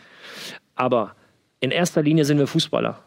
[0.73, 1.15] Aber
[1.59, 2.99] in erster Linie sind wir Fußballer.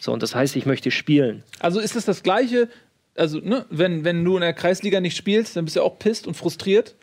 [0.00, 1.44] So, und das heißt, ich möchte spielen.
[1.60, 2.68] Also ist es das Gleiche,
[3.16, 6.26] also ne, wenn, wenn du in der Kreisliga nicht spielst, dann bist du auch pisst
[6.26, 6.96] und frustriert.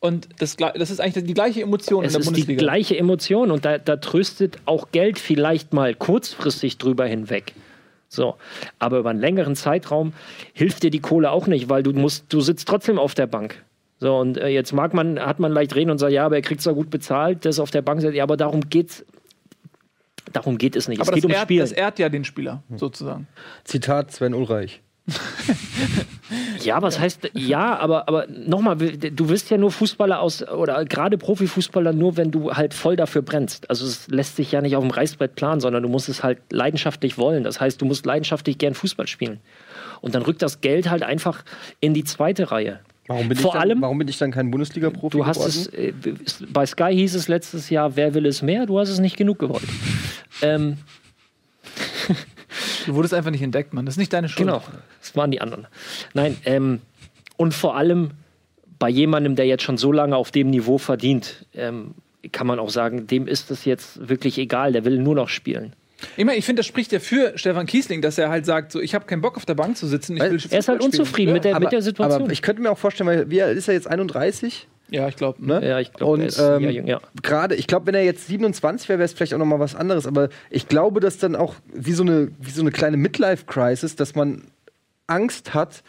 [0.00, 2.58] Und das, das ist eigentlich die gleiche Emotion Es in der ist die Bundesliga.
[2.62, 7.52] gleiche Emotion und da, da tröstet auch Geld vielleicht mal kurzfristig drüber hinweg.
[8.08, 8.36] So,
[8.78, 10.14] aber über einen längeren Zeitraum
[10.52, 13.62] hilft dir die Kohle auch nicht, weil du musst, du sitzt trotzdem auf der Bank.
[13.98, 16.42] So, und äh, jetzt mag man, hat man leicht reden und sagt, ja, aber er
[16.42, 19.04] kriegt zwar gut bezahlt, das auf der Bank sitzt, ja, aber darum geht's.
[20.32, 21.00] Darum geht es nicht.
[21.00, 21.60] aber es geht das, ums ehrt, Spielen.
[21.60, 23.26] das ehrt ja den Spieler, sozusagen.
[23.64, 24.80] Zitat Sven Ulreich.
[26.62, 31.18] Ja, was heißt, ja, aber, aber nochmal, du wirst ja nur Fußballer aus, oder gerade
[31.18, 33.68] Profifußballer nur, wenn du halt voll dafür brennst.
[33.68, 36.38] Also es lässt sich ja nicht auf dem Reißbrett planen, sondern du musst es halt
[36.52, 37.42] leidenschaftlich wollen.
[37.42, 39.40] Das heißt, du musst leidenschaftlich gern Fußball spielen.
[40.02, 41.42] Und dann rückt das Geld halt einfach
[41.80, 42.78] in die zweite Reihe.
[43.08, 45.50] Warum bin, Vor ich, dann, allem- warum bin ich dann kein Bundesliga-Profi Du hast geworden?
[45.50, 45.92] es, äh,
[46.52, 48.66] bei Sky hieß es letztes Jahr, wer will es mehr?
[48.66, 49.64] Du hast es nicht genug gewollt.
[50.42, 50.76] ähm,
[52.86, 53.86] Du wurdest einfach nicht entdeckt, Mann.
[53.86, 54.46] Das ist nicht deine Schuld.
[54.46, 54.62] Genau,
[55.00, 55.66] das waren die anderen.
[56.14, 56.80] Nein, ähm,
[57.36, 58.10] und vor allem
[58.78, 61.94] bei jemandem, der jetzt schon so lange auf dem Niveau verdient, ähm,
[62.32, 65.74] kann man auch sagen, dem ist es jetzt wirklich egal, der will nur noch spielen.
[66.16, 68.80] Ich meine, ich finde, das spricht ja für Stefan Kiesling, dass er halt sagt, so,
[68.80, 70.16] ich habe keinen Bock auf der Bank zu sitzen.
[70.16, 72.22] Ich Weil- will Er ist halt unzufrieden mit, der, aber, mit der Situation.
[72.22, 74.66] aber ich könnte mir auch vorstellen, weil wie alt ist er jetzt 31?
[74.90, 75.44] Ja, ich glaube.
[75.46, 75.66] Ne?
[75.66, 77.00] ja, ich glaube, Und, ähm, ja.
[77.22, 79.74] Gerade, ich glaube, wenn er jetzt 27 wäre, wäre es vielleicht auch noch mal was
[79.74, 80.06] anderes.
[80.06, 84.14] Aber ich glaube, dass dann auch wie so eine, wie so eine kleine Midlife-Crisis, dass
[84.14, 84.44] man
[85.06, 85.82] Angst hat,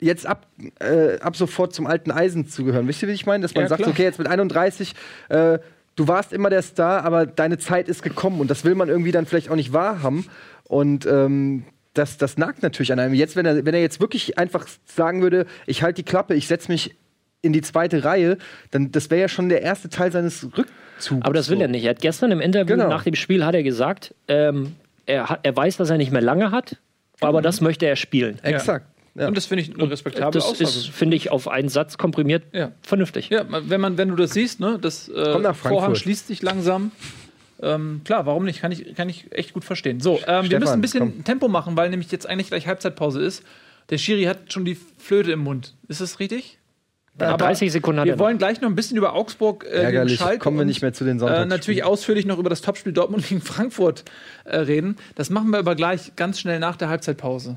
[0.00, 0.46] jetzt ab,
[0.80, 2.86] äh, ab sofort zum alten Eisen zu gehören.
[2.88, 3.42] Wisst ihr, wie ich meine?
[3.42, 3.90] Dass man Ja, sagt, klar.
[3.92, 4.94] okay, jetzt mit 31,
[5.28, 5.58] äh,
[5.96, 8.40] du warst immer der Star, aber deine Zeit ist gekommen.
[8.40, 10.26] Und das will man irgendwie dann vielleicht auch nicht wahrhaben.
[10.64, 13.14] Und ähm, das, das nagt natürlich an einem.
[13.14, 16.48] Jetzt, wenn er, wenn er jetzt wirklich einfach sagen würde, ich halte die Klappe, ich
[16.48, 16.96] setze mich
[17.44, 18.38] in die zweite Reihe,
[18.70, 20.70] dann das wäre ja schon der erste Teil seines Rückzugs.
[21.22, 21.62] Aber das will so.
[21.62, 21.84] er nicht.
[21.84, 22.88] Er hat gestern im Interview Genau.
[22.88, 24.74] nach dem Spiel hat er gesagt, ähm,
[25.06, 26.76] er, hat- er weiß, dass er nicht mehr lange hat,
[27.20, 28.38] aber das möchte er spielen.
[28.42, 28.86] Exakt.
[29.16, 29.28] Ja.
[29.28, 30.64] Und das finde ich eine respektable Das Aussage.
[30.64, 32.72] ist, finde ich, auf einen Satz komprimiert Ja.
[32.82, 33.28] vernünftig.
[33.30, 35.54] Ja, wenn, man, wenn du das siehst, ne, das äh.
[35.54, 36.90] Vorhang schließt sich langsam.
[37.62, 38.60] Ähm, klar, warum nicht?
[38.60, 40.00] Kann ich, kann ich echt gut verstehen.
[40.00, 41.24] So, ähm, wir Stefan, müssen ein bisschen komm.
[41.24, 43.44] Tempo machen, weil nämlich jetzt eigentlich gleich Halbzeitpause ist.
[43.90, 45.74] Der Schiri hat schon die Flöte im Mund.
[45.88, 46.58] Ist das richtig?
[47.20, 49.82] Ja, 30 Sekunden hat Wir er wollen gleich noch ein bisschen über Augsburg äh, gegen
[49.82, 50.18] Ärgerlich.
[50.18, 51.48] Schalke Kommen wir nicht mehr zu den äh, Sonntagsspielen.
[51.48, 54.04] natürlich ausführlich noch über das Topspiel Dortmund gegen Frankfurt
[54.44, 54.96] äh, reden.
[55.14, 57.56] Das machen wir aber gleich ganz schnell nach der Halbzeitpause.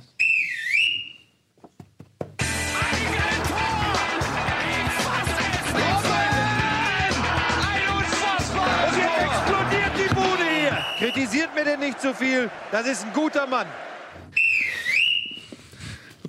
[8.79, 10.77] Und jetzt explodiert die Bude hier.
[10.99, 12.49] Kritisiert mir denn nicht zu viel.
[12.71, 13.65] Das ist ein guter Mann.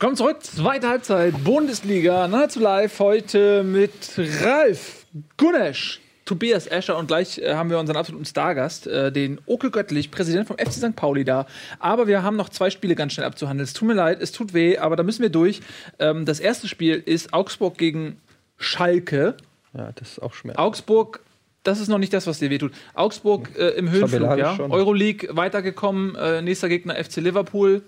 [0.01, 7.38] Willkommen zurück, zweite Halbzeit, Bundesliga, nahezu live, heute mit Ralf, Gunesch, Tobias Escher und gleich
[7.38, 10.94] äh, haben wir unseren absoluten Stargast, äh, den Okel Göttlich, Präsident vom FC St.
[10.94, 11.49] Pauli da.
[11.80, 13.64] Aber wir haben noch zwei Spiele ganz schnell abzuhandeln.
[13.64, 15.62] Es tut mir leid, es tut weh, aber da müssen wir durch.
[15.99, 18.20] Ähm, das erste Spiel ist Augsburg gegen
[18.57, 19.34] Schalke.
[19.76, 20.59] ja, das ist auch Schmerz.
[20.59, 21.24] Augsburg,
[21.64, 22.70] das ist noch nicht das, was dir wehtut.
[22.94, 24.55] Augsburg äh, im Höhenflug, ja.
[24.55, 24.70] schon.
[24.70, 27.82] Euroleague weitergekommen, äh, nächster Gegner FC Liverpool,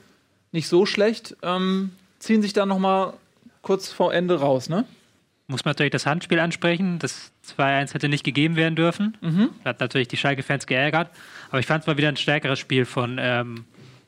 [0.50, 1.36] nicht so schlecht.
[1.44, 3.14] Ähm, ziehen sich da noch mal
[3.62, 4.84] kurz vor Ende raus, ne?
[5.48, 7.00] Muss man natürlich das Handspiel ansprechen.
[7.00, 9.16] Das 2-1 hätte nicht gegeben werden dürfen.
[9.64, 11.10] Hat natürlich die Schalke-Fans geärgert.
[11.48, 13.64] Aber ich fand es mal wieder ein stärkeres Spiel von ähm,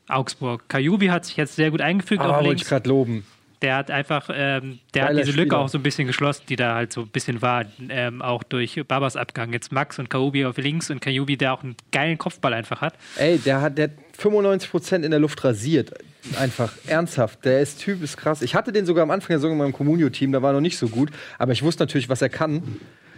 [0.06, 0.68] Augsburg.
[0.68, 3.26] Kajubi hat sich jetzt sehr gut eingefügt Ah, auf wollte ich gerade loben.
[3.62, 5.58] Der hat einfach, ähm, der hat diese Lücke Spieler.
[5.60, 8.80] auch so ein bisschen geschlossen, die da halt so ein bisschen war, ähm, auch durch
[8.88, 9.52] Babas Abgang.
[9.52, 12.94] Jetzt Max und Kajubi auf links und Kajubi, der auch einen geilen Kopfball einfach hat.
[13.16, 15.92] Ey, der hat der hat 95% in der Luft rasiert.
[16.38, 17.44] Einfach ernsthaft.
[17.44, 18.42] Der ist Typ, ist krass.
[18.42, 20.60] Ich hatte den sogar am Anfang der Saison in meinem Communio-Team, da war er noch
[20.60, 21.10] nicht so gut.
[21.38, 22.62] Aber ich wusste natürlich, was er kann.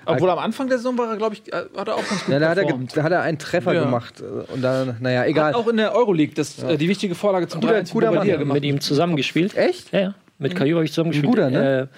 [0.06, 2.32] Obwohl am Anfang der Saison war er, glaube ich, äh, hat er auch ganz gut
[2.32, 3.84] Ja, da, hat er, da hat er einen Treffer Ja.
[3.84, 4.22] gemacht.
[4.52, 5.52] Und dann, naja, egal.
[5.52, 8.14] Hat auch in der Euroleague das, äh, die wichtige Vorlage zum Guter- 3 guter Mann.
[8.16, 8.54] Bobadilla gemacht.
[8.54, 9.56] mit ihm zusammengespielt.
[9.56, 9.92] Echt?
[9.92, 10.14] Ja, ja.
[10.38, 11.30] Mit Kajubi habe ich zusammengespielt.
[11.30, 11.88] guter, ne?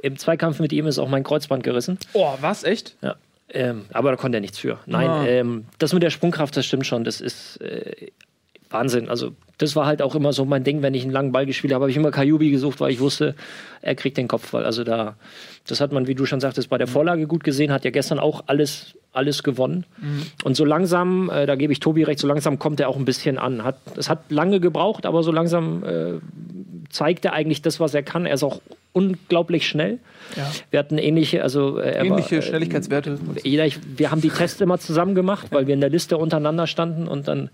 [0.00, 1.98] Äh, Im Zweikampf mit ihm ist auch mein Kreuzband gerissen.
[2.14, 2.64] Oh, was?
[2.64, 2.96] Echt?
[3.02, 3.16] Ja.
[3.50, 4.78] Ähm, aber da konnte er nichts für.
[4.86, 5.26] Nein, Ah.
[5.26, 7.04] ähm, das mit der Sprungkraft, das stimmt schon.
[7.04, 8.08] Das ist äh,
[8.72, 9.08] Wahnsinn.
[9.08, 11.72] Also, das war halt auch immer so mein Ding, wenn ich einen langen Ball gespielt
[11.72, 13.34] habe, habe ich immer Kajubi gesucht, weil ich wusste,
[13.80, 14.64] er kriegt den Kopfball.
[14.64, 15.14] Also da,
[15.66, 18.18] das hat man, wie du schon sagtest, bei der Vorlage gut gesehen, hat ja gestern
[18.18, 19.84] auch alles, alles gewonnen.
[20.42, 23.04] Und so langsam, äh, da gebe ich Tobi recht, so langsam kommt er auch ein
[23.04, 23.62] bisschen an.
[23.62, 26.12] Hat, es hat lange gebraucht, aber so langsam äh,
[26.90, 28.26] zeigt er eigentlich das, was er kann.
[28.26, 28.60] Er ist auch
[28.92, 29.98] unglaublich schnell.
[30.36, 30.50] Ja.
[30.70, 33.18] Wir hatten ähnliche, also äh, Ähnliche war, äh, Schnelligkeitswerte.
[33.44, 36.66] jeder, ich, wir haben die Tests immer zusammen gemacht, weil wir in der Liste untereinander
[36.66, 37.50] standen und dann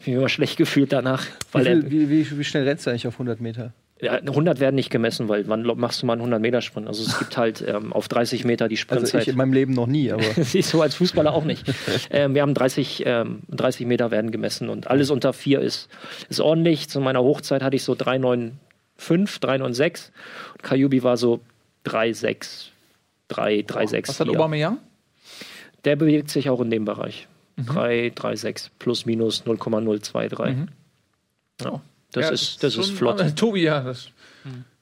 [0.00, 1.24] ich mich immer schlecht gefühlt danach.
[1.26, 3.72] Wie, Weil er, viel, wie, wie, wie schnell rennst du eigentlich auf 100 Meter?
[4.02, 6.88] ja, 100 werden nicht gemessen, weil wann machst du mal einen 100-Meter-Sprint?
[6.88, 9.22] Also es gibt halt ähm, auf 30 Meter die Also Sprintzeit.
[9.22, 11.72] ich in meinem Leben noch nie, aber Siehst du als Fußballer auch nicht.
[12.10, 15.88] ähm, wir haben 30, ähm, 30 Meter werden gemessen und alles unter 4 ist,
[16.28, 16.88] ist ordentlich.
[16.88, 20.12] Zu meiner Hochzeit hatte ich so 395, 396
[20.54, 21.40] und Kajubi war so
[21.86, 22.72] 36,
[23.28, 24.08] 3, 36.
[24.08, 24.78] Was hat Aubameyang?
[25.84, 27.28] Der bewegt sich auch in dem Bereich.
[27.56, 30.68] 3, 3, 6 plus minus 0,023.
[31.62, 31.80] Ja,
[32.12, 33.20] das, Ja, ist, das ist flott.
[33.20, 33.80] äh, Tobi, ja.
[33.80, 34.08] Das,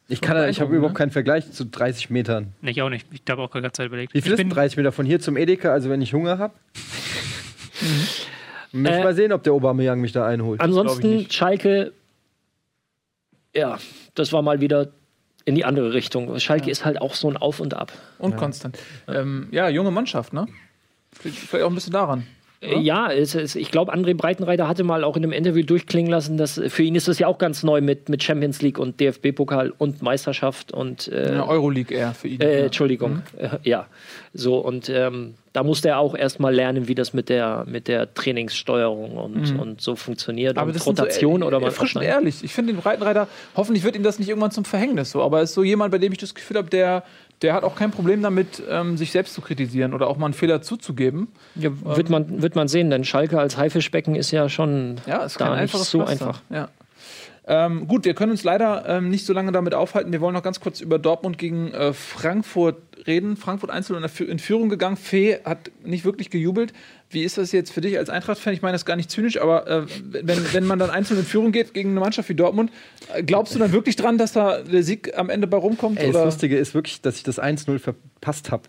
[0.08, 0.98] ich, kann, ich habe überhaupt ne?
[0.98, 2.52] keinen Vergleich zu 30 Metern.
[2.62, 3.06] Nee, ich auch nicht.
[3.12, 4.14] Ich habe auch gerade Zeit überlegt.
[4.14, 6.38] Wie viel ich ist denn 30 Meter von hier zum Edeka, also wenn ich Hunger
[6.38, 6.54] habe?
[8.72, 10.60] Möchte Äh, mal sehen, ob der Aubameyang mich da einholt.
[10.60, 11.28] Ansonsten.
[11.30, 11.92] Schalke,
[13.54, 13.78] ja,
[14.14, 14.88] das war mal wieder
[15.44, 16.38] in die andere Richtung.
[16.38, 17.92] Schalke ist halt auch so ein Auf und Ab.
[18.18, 18.78] und konstant.
[19.08, 20.46] Ähm, ja, junge Mannschaft, ne?
[21.12, 22.26] Vielleicht auch ein bisschen daran.
[22.60, 26.10] Äh, Ja, es, es, ich glaube, André Breitenreiter hatte mal auch in einem Interview durchklingen
[26.10, 29.00] lassen, dass für ihn ist das ja auch ganz neu mit, mit Champions League und
[29.00, 32.40] DFB-Pokal und Meisterschaft und äh, Ja, Euroleague eher für ihn.
[32.40, 32.66] Äh.
[32.66, 33.86] Entschuldigung, äh, ja.
[34.34, 38.14] So, und ähm, da musste er auch erstmal lernen, wie das mit der, mit der
[38.14, 40.56] Trainingssteuerung und, und so funktioniert.
[40.56, 41.74] Aber und Rotation so, oder was?
[41.74, 42.44] frisch und ehrlich.
[42.44, 45.44] Ich finde den Breitenreiter, hoffentlich wird ihm das nicht irgendwann zum Verhängnis so, aber er
[45.44, 47.02] ist so jemand, bei dem ich das Gefühl habe, der,
[47.42, 50.34] der hat auch kein Problem damit, ähm, sich selbst zu kritisieren oder auch mal einen
[50.34, 51.28] Fehler zuzugeben.
[51.54, 55.40] Ja, wird, man, wird man sehen, denn Schalke als Haifischbecken ist ja schon Ja, ist
[55.40, 56.10] da nicht so Pflaster.
[56.26, 56.42] einfach.
[56.50, 56.68] Ja.
[57.52, 60.12] Ähm, gut, wir können uns leider ähm, nicht so lange damit aufhalten.
[60.12, 62.76] Wir wollen noch ganz kurz über Dortmund gegen äh, Frankfurt
[63.08, 63.36] reden.
[63.36, 64.96] Frankfurt einzeln in Führung gegangen.
[64.96, 66.72] Fee hat nicht wirklich gejubelt.
[67.08, 68.52] Wie ist das jetzt für dich als Eintracht-Fan?
[68.52, 69.86] Ich meine das gar nicht zynisch, aber äh,
[70.22, 72.70] wenn, wenn man dann einzeln in Führung geht gegen eine Mannschaft wie Dortmund,
[73.12, 75.98] äh, glaubst du dann wirklich dran, dass da der Sieg am Ende bei rumkommt?
[75.98, 76.24] Ey, das?
[76.24, 78.62] Lustige ist wirklich, dass ich das 1-0 verpasst habe.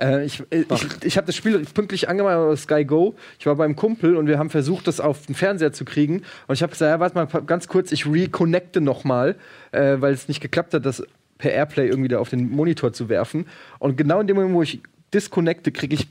[0.00, 3.14] Äh, ich äh, ich, ich habe das Spiel pünktlich angemacht auf Sky Go.
[3.38, 6.22] Ich war beim Kumpel und wir haben versucht, das auf den Fernseher zu kriegen.
[6.46, 9.36] Und ich habe gesagt, ja, warte mal ganz kurz, ich reconnecte noch mal,
[9.72, 11.02] äh, weil es nicht geklappt hat, das
[11.38, 13.46] per Airplay irgendwie da auf den Monitor zu werfen.
[13.78, 14.80] Und genau in dem Moment, wo ich
[15.12, 16.08] disconnecte, kriege ich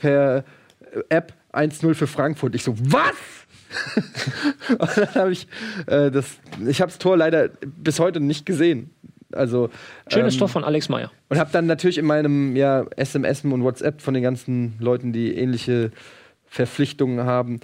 [0.00, 0.44] per
[1.08, 2.54] App 1-0 für Frankfurt.
[2.54, 3.12] Ich so, was?
[4.68, 5.46] und dann habe ich
[5.86, 6.26] äh, das,
[6.66, 8.90] ich habe das Tor leider bis heute nicht gesehen.
[9.34, 9.70] Also
[10.08, 11.10] Schönes ähm, Tor von Alex Meyer.
[11.28, 15.36] und habe dann natürlich in meinem ja, SMS und WhatsApp von den ganzen Leuten, die
[15.36, 15.90] ähnliche
[16.46, 17.60] Verpflichtungen haben,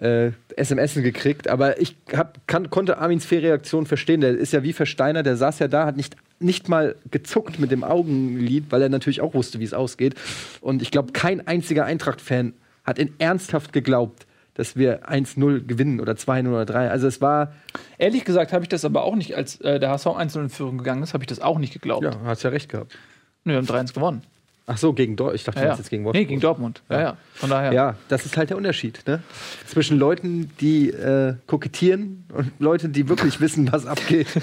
[0.00, 1.48] äh, SMS gekriegt.
[1.48, 4.20] Aber ich hab, kann, konnte Armins Fehlreaktion verstehen.
[4.20, 5.26] Der ist ja wie versteinert.
[5.26, 9.20] Der saß ja da, hat nicht, nicht mal gezuckt mit dem Augenlid, weil er natürlich
[9.20, 10.14] auch wusste, wie es ausgeht.
[10.60, 12.54] Und ich glaube, kein einziger Eintracht-Fan
[12.84, 16.90] hat in ernsthaft geglaubt, dass wir 1-0 gewinnen oder 2-0 oder 3.
[16.90, 17.54] Also es war,
[18.02, 20.76] Ehrlich gesagt habe ich das aber auch nicht, als äh, der HSV einzeln in Führung
[20.78, 22.02] gegangen ist, habe ich das auch nicht geglaubt.
[22.04, 22.98] ja, hast ja recht gehabt.
[23.44, 24.22] Nö, wir haben 3-1 gewonnen.
[24.66, 25.36] Ach so, gegen Dortmund.
[25.40, 25.76] Ich dachte, Ja, du ja.
[25.78, 26.20] jetzt gegen Wolfsburg.
[26.22, 26.82] Nee, gegen Dortmund.
[26.88, 27.16] Ja, ja.
[27.34, 27.72] Von daher.
[27.72, 29.00] Ja, das ist halt der Unterschied.
[29.06, 29.22] Ne?
[29.66, 34.28] Zwischen Leuten, die äh, kokettieren und Leuten, die wirklich wissen, was abgeht.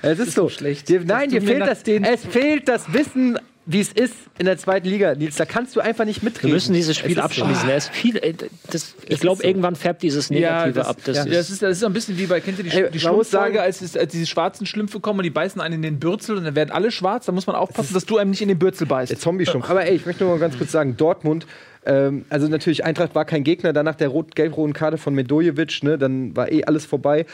[0.00, 0.48] Es ist, so.
[0.48, 0.88] schlecht.
[0.88, 3.38] Dir, nein, dir fehlt das, den- es fehlt das Wissen,
[3.70, 5.14] wie es ist in der zweiten Liga.
[5.14, 6.48] Nils, da kannst du einfach nicht mitreden.
[6.48, 7.68] Wir müssen dieses Es Spiel abschließen.
[7.68, 8.32] Ist viel, äh,
[8.70, 9.46] das, ich ist glaube, so.
[9.46, 10.96] irgendwann färbt dieses Negative das, ab.
[11.04, 12.90] Das ja, ist, das, ist, das ist ein bisschen wie bei, kennt ihr die, Ey,
[12.90, 16.00] die sagen- als, es, als diese schwarzen Schlümpfe kommen und die beißen einen in den
[16.00, 18.48] Bürzel und dann werden alle schwarz, da muss man aufpassen, dass du einem nicht in
[18.48, 19.10] den Bürzel beißt.
[19.10, 19.68] Der Zombie-Stumpf.
[19.68, 21.46] Aber ey, ich möchte nur mal ganz kurz sagen, Dortmund,
[21.84, 25.98] ähm, also natürlich, Eintracht war kein Gegner, danach der rot gelb-roten Karte von Medojevic, ne,
[25.98, 27.26] dann war eh alles vorbei.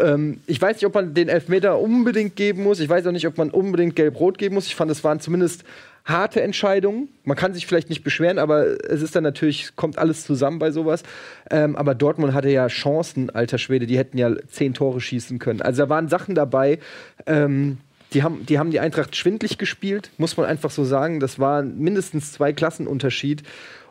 [0.00, 2.80] Ähm, ich weiß nicht, ob man den Elfmeter unbedingt geben muss.
[2.80, 4.66] Ich weiß auch nicht, ob man unbedingt gelb-rot geben muss.
[4.66, 5.64] Ich fand, es waren zumindest
[6.04, 7.08] harte Entscheidungen.
[7.24, 10.70] Man kann sich vielleicht nicht beschweren, aber es ist dann natürlich, kommt alles zusammen bei
[10.70, 11.02] sowas.
[11.50, 15.62] Ähm, aber Dortmund hatte ja Chancen, alter Schwede, die hätten ja zehn Tore schießen können.
[15.62, 16.78] Also da waren Sachen dabei,
[17.26, 17.78] ähm,
[18.12, 21.20] die haben, die haben die Eintracht schwindlig gespielt, muss man einfach so sagen.
[21.20, 23.42] Das war mindestens zwei Klassenunterschied.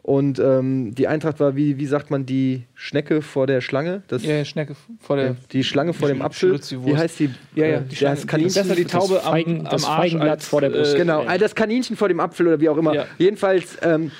[0.04, 4.04] Und ähm, die Eintracht war, wie, wie sagt man, die Schnecke vor der Schlange?
[4.10, 5.38] Das, Ja, ja, Schnecke vor der.
[5.54, 6.60] Die Schlange vor dem Sch- Apfel.
[6.86, 7.30] Wie heißt die?
[7.56, 8.18] Ja, ja, äh, die Schlange.
[8.18, 8.64] heißt Kaninchen.
[8.64, 10.96] Besser die Taube am, Feigen- am das Arsch Feigenblatt als, vor der Brust.
[10.96, 12.94] Äh, Genau, äh, das Kaninchen vor dem Apfel oder wie auch immer.
[12.94, 13.06] Ja.
[13.18, 14.12] Jedenfalls ähm,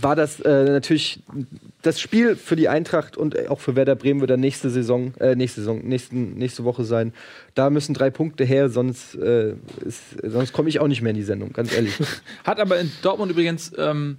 [0.00, 1.20] war das äh, natürlich
[1.82, 5.36] das Spiel für die Eintracht und auch für Werder Bremen wird dann nächste Saison, äh,
[5.36, 7.12] nächste Saison, nächsten, nächste Woche sein.
[7.54, 9.50] Da müssen drei Punkte her, sonst, äh,
[9.84, 11.94] ist- sonst komme ich auch nicht mehr in die Sendung, ganz ehrlich.
[12.44, 14.16] Hat aber in Dortmund übrigens, ähm,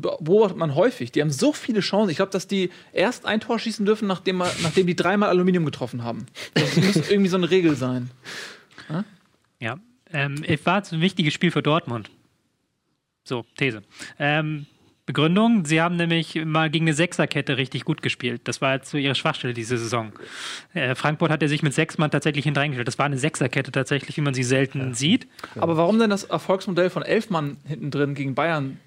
[0.00, 2.10] beobachtet man häufig, die haben so viele Chancen.
[2.10, 5.64] Ich glaube, dass die erst ein Tor schießen dürfen, nachdem, man, nachdem die dreimal Aluminium
[5.64, 6.26] getroffen haben.
[6.54, 8.10] Das muss irgendwie so eine Regel sein.
[9.60, 9.78] Ja,
[10.12, 12.10] ähm, es war ein wichtiges Spiel für Dortmund.
[13.24, 13.82] So, These.
[14.18, 14.66] Ähm,
[15.06, 18.42] Begründung, sie haben nämlich mal gegen eine Sechserkette richtig gut gespielt.
[18.44, 20.12] Das war jetzt so ihre Schwachstelle diese Saison.
[20.72, 22.86] Äh, Frankfurt hat er sich mit sechs Mann tatsächlich hintereingestellt.
[22.86, 25.26] Das war eine Sechserkette tatsächlich, wie man sie selten sieht.
[25.58, 28.78] Aber warum denn das Erfolgsmodell von elf Mann hinten drin gegen Bayern?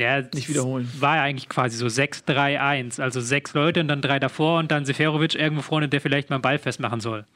[0.00, 0.90] Ja, Nicht wiederholen.
[0.98, 3.00] War ja eigentlich quasi so 6-3-1.
[3.02, 6.36] Also sechs Leute und dann drei davor und dann Seferovic irgendwo vorne, der vielleicht mal
[6.36, 7.26] einen Ball festmachen soll.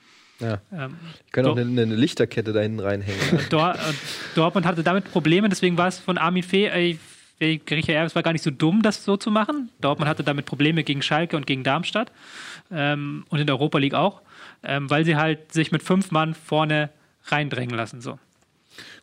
[0.41, 0.61] Ja.
[0.73, 0.97] Ähm,
[1.27, 3.21] Ich kann auch eine, eine Lichterkette da hinten reinhängen.
[3.51, 3.79] Dor äh,
[4.35, 6.97] Dortmund hatte damit Probleme, deswegen war es von Armin Fee, äh,
[7.41, 9.69] Richard Erb, es war gar nicht so dumm, das so zu machen.
[9.81, 12.11] Dortmund hatte damit Probleme gegen Schalke und gegen Darmstadt
[12.73, 14.23] ähm, und in der Europa League auch,
[14.62, 16.89] ähm, weil sie halt sich mit fünf Mann vorne
[17.27, 18.01] reindrängen lassen.
[18.01, 18.19] So.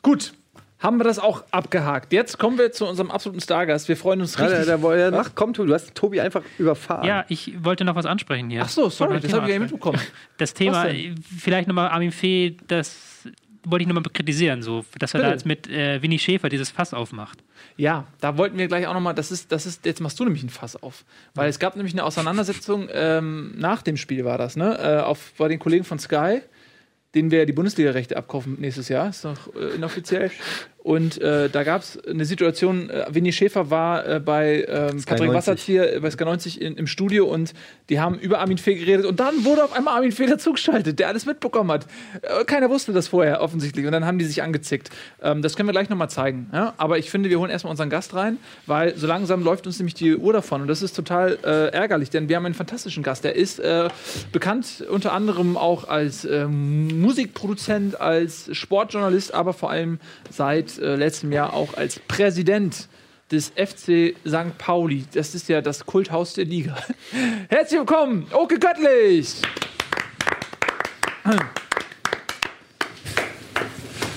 [0.01, 0.33] Gut,
[0.81, 2.11] haben wir das auch abgehakt.
[2.11, 3.87] Jetzt kommen wir zu unserem absoluten Stargast.
[3.87, 4.65] Wir freuen uns Ja, richtig.
[4.65, 7.07] da, da, ja, mach, komm, Tobi, du hast Tobi einfach überfahren.
[7.07, 8.63] Ja, ich wollte noch was ansprechen hier.
[8.63, 9.99] Ach so, sorry, das habe ich ja mitbekommen.
[10.37, 10.87] Das Thema,
[11.37, 13.27] vielleicht nochmal Armin Fee, das
[13.63, 15.27] wollte ich nochmal kritisieren, so, dass er Bitte.
[15.29, 17.43] da jetzt mit äh, Winnie Schäfer dieses Fass aufmacht.
[17.77, 20.41] Ja, da wollten wir gleich auch nochmal, das ist, das ist, jetzt machst du nämlich
[20.41, 21.05] ein Fass auf.
[21.35, 24.77] Weil es gab nämlich eine Auseinandersetzung, ähm, nach dem Spiel war das, ne?
[24.79, 26.41] Äh, auf, bei den Kollegen von Sky,
[27.15, 30.31] denen wir die Bundesliga-Rechte abkaufen nächstes Jahr, ist noch äh, inoffiziell.
[30.83, 35.27] Und äh, da gab es eine Situation, äh, Winnie Schäfer war äh, bei ähm, Patrick
[35.27, 35.33] 90.
[35.33, 37.53] Wasserzieher äh, bei Sky 90 in, im Studio und
[37.89, 41.07] die haben über Armin Fee geredet und dann wurde auf einmal Armin Fee dazugeschaltet, der
[41.07, 41.85] alles mitbekommen hat.
[42.23, 44.89] Äh, keiner wusste das vorher offensichtlich und dann haben die sich angezickt.
[45.21, 46.49] Ähm, das können wir gleich nochmal zeigen.
[46.51, 46.73] Ja?
[46.77, 49.93] Aber ich finde, wir holen erstmal unseren Gast rein, weil so langsam läuft uns nämlich
[49.93, 53.23] die Uhr davon und das ist total äh, ärgerlich, denn wir haben einen fantastischen Gast.
[53.23, 53.61] Der ist
[54.31, 59.99] bekannt unter anderem auch als ähm, Musikproduzent, als Sportjournalist, aber vor allem
[60.29, 62.87] seit äh, letztem Jahr auch als Präsident
[63.31, 64.57] des FC St.
[64.57, 65.05] Pauli.
[65.13, 66.75] Das ist ja das Kulthaus der Liga.
[67.49, 69.35] Herzlich willkommen, Oke Göttlich!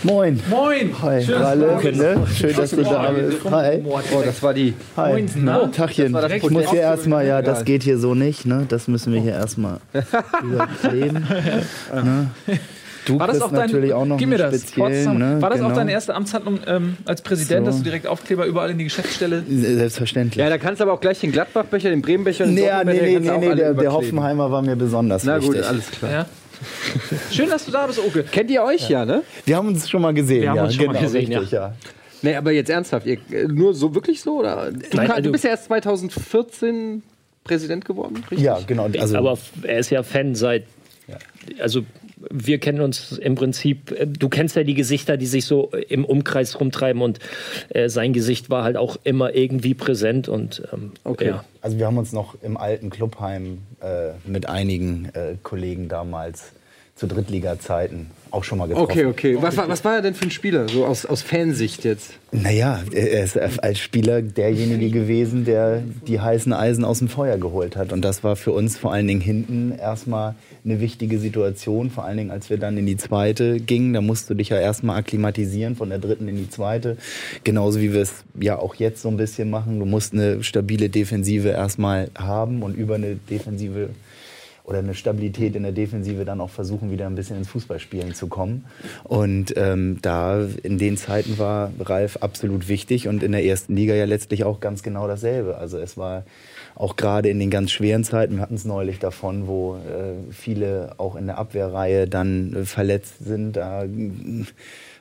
[0.02, 0.38] Moin.
[0.50, 0.94] Moin!
[1.00, 1.66] Hi, Schön, dass du Ralle.
[1.66, 1.98] da bist.
[1.98, 2.26] Ne?
[2.36, 3.38] Schön, dass du da bist.
[3.50, 3.82] Hi.
[3.86, 4.74] Oh, das war die.
[4.98, 5.12] Hi.
[5.12, 5.66] Moinsen, Na?
[5.68, 6.12] Tachchen.
[6.12, 8.66] Das das Ich muss hier erstmal, ja, das geht hier so nicht, ne?
[8.68, 9.78] Das müssen wir hier erstmal
[10.42, 11.26] überkleben.
[11.94, 12.30] ne?
[13.06, 15.42] Du War das auch dein, natürlich auch noch gib mir das, speziellen, Trotzdem, ne?
[15.42, 15.76] War das auch Genau.
[15.76, 17.70] deine erste Amtshandlung ähm, als Präsident, So.
[17.70, 20.42] dass du direkt Aufkleber überall in die Geschäftsstelle Selbstverständlich.
[20.42, 22.76] Ja, da kannst du aber auch gleich den Gladbachbecher, den Bremenbecher und den nee, ja,
[22.82, 23.92] Dortmundbecher, nee, nee, nee, auch nee der, der.
[23.92, 25.66] Hoffenheimer war mir besonders Na gut, wichtig.
[25.68, 26.10] alles klar.
[26.12, 26.26] Ja.
[27.30, 28.22] Schön, dass du da bist, Oke.
[28.24, 29.22] Kennt ihr euch ja, ne?
[29.44, 30.42] Wir haben uns schon mal gesehen.
[30.42, 31.74] Wir haben ja, uns schon mal genau, gesehen, richtig, ja.
[32.22, 34.38] Nee, aber jetzt ernsthaft, ihr, äh, nur so wirklich so?
[34.38, 34.70] Oder?
[34.72, 37.02] Du, Nein, kann, also- du bist ja erst 2014
[37.44, 38.40] Präsident geworden, richtig?
[38.40, 38.88] Ja, genau.
[38.98, 40.64] Also, aber er ist ja Fan seit.
[41.60, 41.82] Also
[42.30, 46.04] wir kennen uns im Prinzip, äh, du kennst ja die Gesichter, die sich so im
[46.04, 47.18] Umkreis rumtreiben und
[47.70, 51.28] äh, sein Gesicht war halt auch immer irgendwie präsent und ähm, Okay.
[51.28, 51.44] ja.
[51.60, 56.52] Also wir haben uns noch im alten Clubheim äh, mit einigen äh, Kollegen damals
[56.94, 58.90] zu Drittliga-Zeiten auch schon mal getroffen.
[58.90, 59.36] Okay, okay.
[59.40, 62.12] Was, war- was war er denn für ein Spieler, so aus, aus Fansicht jetzt?
[62.32, 67.76] Naja, er ist als Spieler derjenige gewesen, der die heißen Eisen aus dem Feuer geholt
[67.76, 67.92] hat.
[67.92, 71.90] Und das war für uns vor allen Dingen hinten erstmal eine wichtige Situation.
[71.90, 74.58] Vor allen Dingen, als wir dann in die zweite gingen, da musst du dich ja
[74.58, 76.96] erstmal akklimatisieren von der dritten in die zweite.
[77.44, 79.78] Genauso wie wir es ja auch jetzt so ein bisschen machen.
[79.78, 83.90] Du musst eine stabile Defensive erstmal haben und über eine Defensive
[84.64, 88.28] oder eine Stabilität in der Defensive dann auch versuchen, wieder ein bisschen ins Fußballspielen zu
[88.28, 88.64] kommen.
[89.02, 93.94] Und ähm, da in den Zeiten war Ralf absolut wichtig und in der ersten Liga
[93.94, 95.58] ja letztlich auch ganz genau dasselbe.
[95.58, 96.24] Also es war
[96.76, 100.94] auch gerade in den ganz schweren Zeiten, wir hatten es neulich davon, wo äh, viele
[100.96, 103.88] auch in der Abwehrreihe dann äh, verletzt sind, da äh,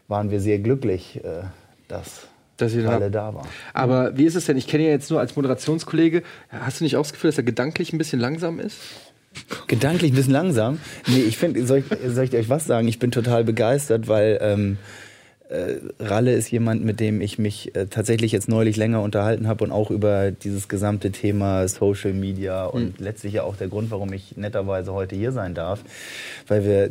[0.09, 1.43] waren wir sehr glücklich, äh,
[1.88, 3.47] dass, Dass ihr da- alle da waren.
[3.74, 4.57] Aber wie ist es denn?
[4.57, 6.22] Ich kenne ja jetzt nur als Moderationskollege.
[6.49, 8.78] Hast du nicht auch das Gefühl, dass er gedanklich ein bisschen langsam ist?
[9.68, 10.80] Gedanklich ein bisschen langsam.
[11.08, 12.88] Nee, ich finde, soll, ich- soll ich euch was sagen?
[12.88, 14.78] Ich bin total begeistert, weil ähm,
[15.50, 19.64] äh, Ralle ist jemand, mit dem ich mich äh, tatsächlich jetzt neulich länger unterhalten habe
[19.64, 24.14] und auch über dieses gesamte Thema Social Media und letztlich ja auch der Grund, warum
[24.14, 25.82] ich netterweise heute hier sein darf,
[26.48, 26.90] weil wir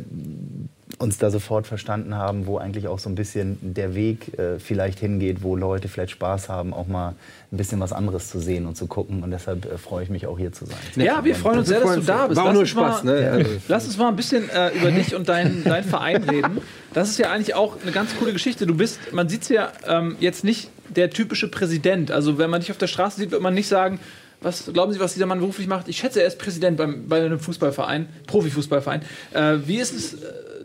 [0.99, 4.99] uns da sofort verstanden haben, wo eigentlich auch so ein bisschen der Weg äh, vielleicht
[4.99, 7.15] hingeht, wo Leute vielleicht Spaß haben, auch mal
[7.51, 9.23] ein bisschen was anderes zu sehen und zu gucken.
[9.23, 10.75] Und deshalb äh, freue ich mich auch hier zu sein.
[10.95, 12.37] Ja, wir freuen uns sehr, dass du da bist.
[12.37, 13.31] War auch Lass nur uns Spaß, mal, ne?
[13.31, 16.59] Also- Lass uns mal ein bisschen äh, über dich und deinen dein Verein reden.
[16.93, 18.67] Das ist ja eigentlich auch eine ganz coole Geschichte.
[18.67, 22.11] Du bist, man sieht es ja ähm, jetzt nicht der typische Präsident.
[22.11, 23.99] Also wenn man dich auf der Straße sieht, wird man nicht sagen,
[24.41, 25.87] was glauben Sie, was dieser Mann beruflich macht?
[25.87, 29.01] Ich schätze, er ist Präsident beim, bei einem Fußballverein, Profifußballverein.
[29.33, 30.17] Äh, wie ist es äh,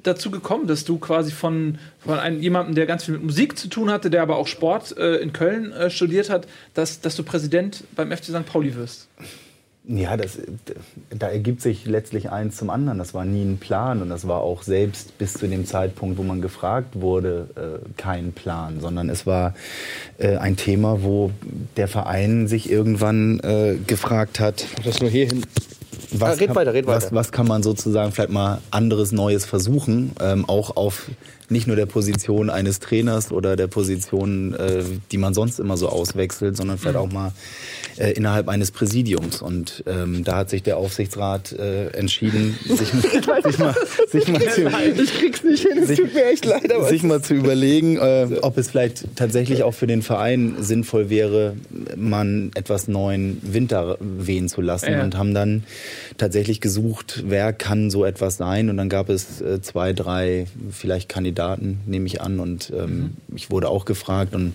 [0.08, 3.68] dazu gekommen, dass du quasi von, von einem, jemandem, der ganz viel mit Musik zu
[3.68, 7.22] tun hatte, der aber auch Sport äh, in Köln äh, studiert hat, dass, dass du
[7.22, 8.46] Präsident beim FC St.
[8.46, 9.08] Pauli wirst?
[9.90, 10.38] Ja, das,
[11.08, 12.98] da ergibt sich letztlich eins zum anderen.
[12.98, 16.22] Das war nie ein Plan und das war auch selbst bis zu dem Zeitpunkt, wo
[16.22, 19.54] man gefragt wurde, äh, kein Plan, sondern es war
[20.18, 21.30] äh, ein Thema, wo
[21.78, 25.42] der Verein sich irgendwann äh, gefragt hat, Das nur hier hin.
[26.12, 29.44] Was, Ah, red kann, weiter, red was, was kann man sozusagen vielleicht mal anderes Neues
[29.44, 31.06] versuchen, ähm, auch auf
[31.50, 35.88] nicht nur der Position eines Trainers oder der Position, äh, die man sonst immer so
[35.88, 37.32] auswechselt, sondern vielleicht auch mal
[37.96, 39.42] äh, innerhalb eines Präsidiums.
[39.42, 42.88] Und ähm, da hat sich der Aufsichtsrat äh, entschieden, sich,
[43.44, 43.74] sich, mal,
[44.10, 44.66] sich mal zu,
[45.02, 48.28] Ich krieg's nicht hin, sich, tut mir echt leid, aber sich mal zu überlegen, äh,
[48.42, 51.54] ob es vielleicht tatsächlich auch für den Verein sinnvoll wäre,
[51.96, 54.92] man etwas neuen Winter wehen zu lassen.
[54.92, 55.02] Ja.
[55.02, 55.64] und haben dann
[56.18, 58.70] tatsächlich gesucht, wer kann so etwas sein.
[58.70, 61.37] Und dann gab es äh, zwei, drei vielleicht Kandidaten,
[61.86, 62.40] nehme ich an.
[62.40, 64.54] Und ähm, ich wurde auch gefragt und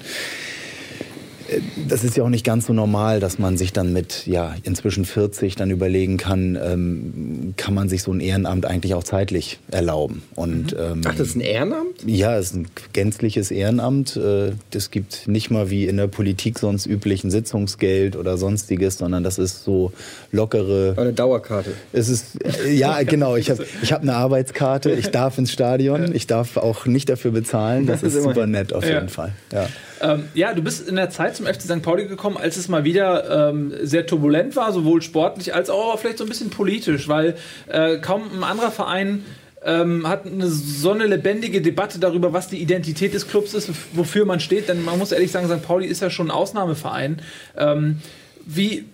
[1.87, 5.05] das ist ja auch nicht ganz so normal, dass man sich dann mit ja inzwischen
[5.05, 10.23] 40 dann überlegen kann, ähm, kann man sich so ein Ehrenamt eigentlich auch zeitlich erlauben.
[10.35, 12.03] Und ähm, Ach, das ist ein Ehrenamt?
[12.05, 14.15] ja, es ist ein gänzliches Ehrenamt.
[14.15, 19.23] Äh, Das gibt nicht mal wie in der Politik sonst üblichen Sitzungsgeld oder sonstiges, sondern
[19.23, 19.91] das ist so
[20.31, 20.95] lockere.
[20.97, 21.71] Eine Dauerkarte.
[21.91, 23.35] Es ist äh, ja genau.
[23.35, 24.91] Ich habe ich hab eine Arbeitskarte.
[24.91, 26.13] Ich darf ins Stadion.
[26.15, 27.85] Ich darf auch nicht dafür bezahlen.
[27.85, 28.95] Das, Das ist ist super nett auf Ja.
[28.95, 29.33] jeden Fall.
[29.51, 29.67] Ja.
[30.01, 31.81] Ähm, ja, du bist in der Zeit zum FC St.
[31.81, 36.17] Pauli gekommen, als es mal wieder ähm, sehr turbulent war, sowohl sportlich als auch vielleicht
[36.17, 37.35] so ein bisschen politisch, weil
[37.67, 39.25] äh, kaum ein anderer Verein
[39.65, 44.25] ähm, hat eine, so eine lebendige Debatte darüber, was die Identität des Clubs ist, wofür
[44.25, 44.69] man steht.
[44.69, 45.65] Denn man muss ehrlich sagen, St.
[45.65, 47.21] Pauli ist ja schon ein Ausnahmeverein.
[47.57, 47.99] Ähm,
[48.45, 48.85] wie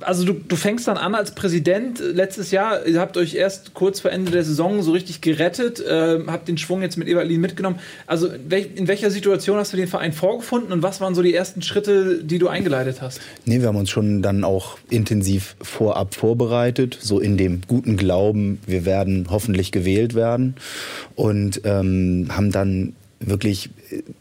[0.00, 4.00] also du, du fängst dann an als Präsident letztes Jahr, ihr habt euch erst kurz
[4.00, 7.78] vor Ende der Saison so richtig gerettet, äh, habt den Schwung jetzt mit Eberlin mitgenommen.
[8.06, 11.62] Also in welcher Situation hast du den Verein vorgefunden und was waren so die ersten
[11.62, 13.20] Schritte, die du eingeleitet hast?
[13.44, 18.60] Nee, wir haben uns schon dann auch intensiv vorab vorbereitet, so in dem guten Glauben,
[18.66, 20.56] wir werden hoffentlich gewählt werden
[21.14, 23.70] und ähm, haben dann wirklich,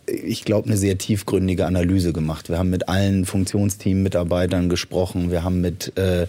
[0.05, 2.49] ich glaube, eine sehr tiefgründige Analyse gemacht.
[2.49, 6.28] Wir haben mit allen Funktionsteam-Mitarbeitern gesprochen, wir haben mit äh,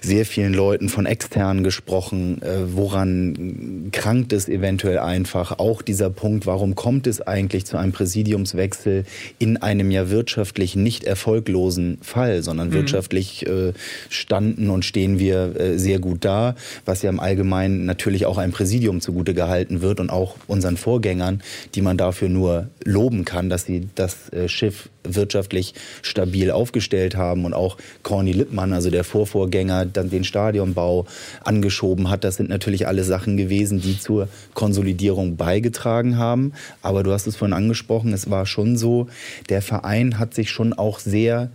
[0.00, 5.58] sehr vielen Leuten von externen gesprochen, äh, woran krankt es eventuell einfach.
[5.58, 9.04] Auch dieser Punkt, warum kommt es eigentlich zu einem Präsidiumswechsel
[9.38, 12.74] in einem ja wirtschaftlich nicht erfolglosen Fall, sondern mhm.
[12.74, 13.72] wirtschaftlich äh,
[14.08, 16.54] standen und stehen wir äh, sehr gut da,
[16.84, 21.42] was ja im Allgemeinen natürlich auch einem Präsidium zugute gehalten wird und auch unseren Vorgängern,
[21.74, 27.44] die man dafür nur loben kann, dass sie das äh, Schiff wirtschaftlich stabil aufgestellt haben
[27.44, 31.06] und auch Corny Lippmann, also der Vorvorgänger, dann den Stadionbau
[31.44, 32.24] angeschoben hat.
[32.24, 36.52] Das sind natürlich alle Sachen gewesen, die zur Konsolidierung beigetragen haben.
[36.82, 39.08] Aber du hast es vorhin angesprochen, es war schon so,
[39.48, 41.50] der Verein hat sich schon auch sehr,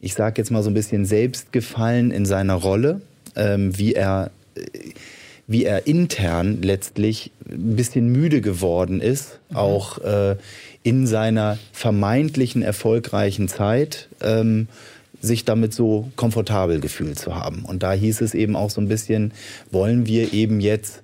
[0.00, 3.02] ich sage jetzt mal so ein bisschen selbst gefallen in seiner Rolle,
[3.36, 4.60] ähm, wie er äh,
[5.46, 9.56] wie er intern letztlich ein bisschen müde geworden ist, mhm.
[9.56, 10.36] auch äh,
[10.82, 14.08] in seiner vermeintlichen erfolgreichen Zeit.
[14.22, 14.68] Ähm,
[15.20, 17.64] sich damit so komfortabel gefühlt zu haben.
[17.64, 19.32] Und da hieß es eben auch so ein bisschen,
[19.70, 21.02] wollen wir eben jetzt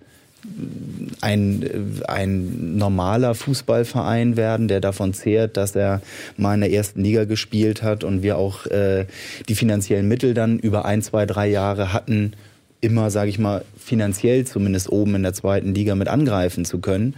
[1.20, 6.00] ein, ein normaler Fußballverein werden, der davon zehrt, dass er
[6.36, 9.06] mal in der ersten Liga gespielt hat und wir auch äh,
[9.48, 12.32] die finanziellen Mittel dann über ein, zwei, drei Jahre hatten,
[12.80, 17.14] immer, sage ich mal, finanziell zumindest oben in der zweiten Liga mit angreifen zu können.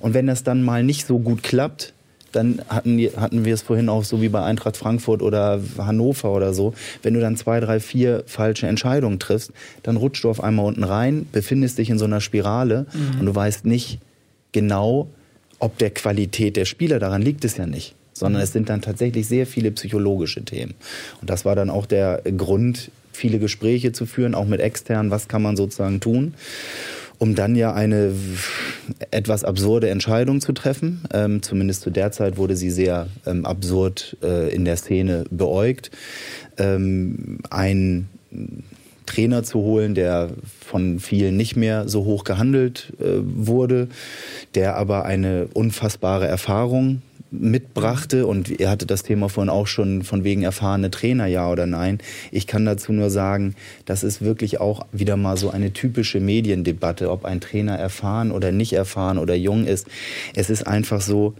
[0.00, 1.92] Und wenn das dann mal nicht so gut klappt,
[2.32, 6.52] dann hatten, hatten wir es vorhin auch so wie bei Eintracht Frankfurt oder Hannover oder
[6.52, 6.74] so.
[7.02, 9.52] Wenn du dann zwei, drei, vier falsche Entscheidungen triffst,
[9.82, 13.20] dann rutschst du auf einmal unten rein, befindest dich in so einer Spirale mhm.
[13.20, 14.00] und du weißt nicht
[14.52, 15.08] genau,
[15.58, 18.44] ob der Qualität der Spieler, daran liegt es ja nicht sondern mhm.
[18.44, 20.72] es sind dann tatsächlich sehr viele psychologische Themen.
[21.20, 25.28] Und das war dann auch der Grund, viele Gespräche zu führen, auch mit externen, was
[25.28, 26.34] kann man sozusagen tun
[27.18, 28.12] um dann ja eine
[29.10, 31.02] etwas absurde Entscheidung zu treffen.
[31.12, 35.90] Ähm, zumindest zu der Zeit wurde sie sehr ähm, absurd äh, in der Szene beäugt.
[36.58, 38.08] Ähm, ein
[39.06, 43.88] Trainer zu holen, der von vielen nicht mehr so hoch gehandelt äh, wurde,
[44.54, 47.02] der aber eine unfassbare Erfahrung
[47.38, 51.66] mitbrachte und ihr hattet das Thema vorhin auch schon von wegen erfahrene Trainer, ja oder
[51.66, 51.98] nein.
[52.30, 57.10] Ich kann dazu nur sagen, das ist wirklich auch wieder mal so eine typische Mediendebatte,
[57.10, 59.86] ob ein Trainer erfahren oder nicht erfahren oder jung ist.
[60.34, 61.34] Es ist einfach so,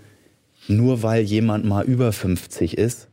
[0.69, 3.09] nur weil jemand mal über 50 ist,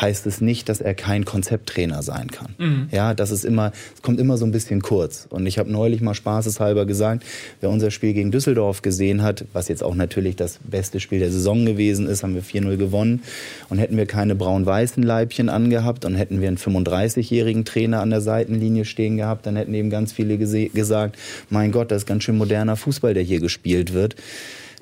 [0.00, 2.54] heißt es nicht, dass er kein Konzepttrainer sein kann.
[2.58, 2.88] Mhm.
[2.90, 5.26] Ja, das ist immer, es kommt immer so ein bisschen kurz.
[5.28, 7.24] Und ich habe neulich mal spaßeshalber gesagt,
[7.60, 11.30] wer unser Spiel gegen Düsseldorf gesehen hat, was jetzt auch natürlich das beste Spiel der
[11.30, 13.22] Saison gewesen ist, haben wir 4-0 gewonnen.
[13.68, 18.20] Und hätten wir keine braun-weißen Leibchen angehabt und hätten wir einen 35-jährigen Trainer an der
[18.20, 21.16] Seitenlinie stehen gehabt, dann hätten eben ganz viele gesagt,
[21.50, 24.16] mein Gott, das ist ganz schön moderner Fußball, der hier gespielt wird.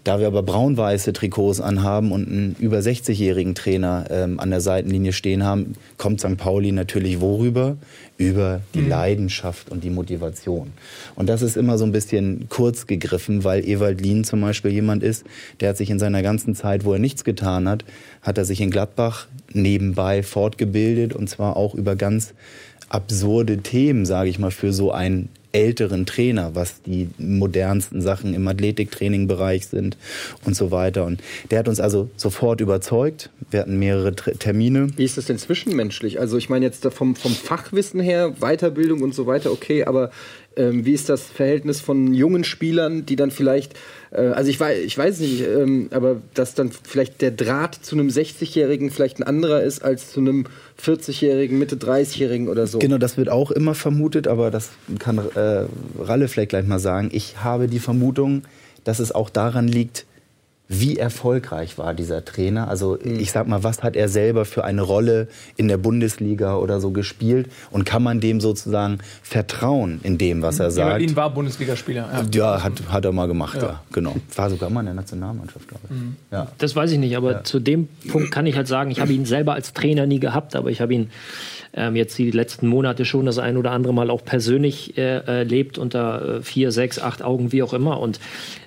[0.05, 5.13] Da wir aber braun-weiße Trikots anhaben und einen über 60-jährigen Trainer ähm, an der Seitenlinie
[5.13, 6.37] stehen haben, kommt St.
[6.37, 7.77] Pauli natürlich worüber?
[8.17, 8.89] Über die mhm.
[8.89, 10.73] Leidenschaft und die Motivation.
[11.17, 15.03] Und das ist immer so ein bisschen kurz gegriffen, weil Ewald Lien zum Beispiel jemand
[15.03, 15.25] ist,
[15.61, 17.85] der hat sich in seiner ganzen Zeit, wo er nichts getan hat,
[18.23, 22.35] hat er sich in Gladbach nebenbei fortgebildet und zwar auch über ganz
[22.91, 28.47] absurde Themen, sage ich mal, für so ein älteren Trainer, was die modernsten Sachen im
[28.47, 29.97] Athletiktraining-Bereich sind
[30.45, 31.05] und so weiter.
[31.05, 31.21] Und
[31.51, 33.31] der hat uns also sofort überzeugt.
[33.51, 34.89] Wir hatten mehrere Termine.
[34.97, 36.21] Wie ist das denn zwischenmenschlich?
[36.21, 40.11] Also ich meine jetzt vom, vom Fachwissen her, Weiterbildung und so weiter, okay, aber
[40.57, 43.75] ähm, wie ist das Verhältnis von jungen Spielern, die dann vielleicht,
[44.11, 47.97] äh, also ich weiß, ich weiß nicht, ähm, aber dass dann vielleicht der Draht zu
[47.97, 50.47] einem 60-Jährigen vielleicht ein anderer ist als zu einem
[50.83, 52.79] 40-Jährigen, Mitte 30-Jährigen oder so.
[52.79, 55.67] Genau, das wird auch immer vermutet, aber das kann äh,
[55.99, 57.11] Ralle vielleicht gleich mal sagen.
[57.13, 58.43] Ich habe die Vermutung,
[58.85, 60.05] dass es auch daran liegt,
[60.73, 62.69] wie erfolgreich war dieser Trainer?
[62.69, 63.19] Also mhm.
[63.19, 66.93] ich sag mal, was hat er selber für eine Rolle in der Bundesliga oder so
[66.93, 67.51] gespielt?
[67.73, 70.91] Und kann man dem sozusagen vertrauen in dem, was er sagt?
[70.91, 72.09] Berlin war Bundesligaspieler.
[72.33, 73.63] Ja, ja hat, hat er mal gemacht, ja.
[73.63, 73.83] ja.
[73.91, 74.15] genau.
[74.37, 75.91] War sogar mal in der Nationalmannschaft, glaube ich.
[75.91, 76.17] Mhm.
[76.31, 76.47] Ja.
[76.59, 77.45] Das weiß ich nicht, aber ja.
[77.45, 80.55] zu dem Punkt kann ich halt sagen, ich habe ihn selber als Trainer nie gehabt,
[80.55, 81.11] aber ich habe ihn
[81.73, 85.79] ähm, jetzt die letzten Monate schon das ein oder andere Mal auch persönlich äh, erlebt
[85.79, 87.99] unter äh, vier, sechs, acht Augen, wie auch immer.
[87.99, 88.21] Und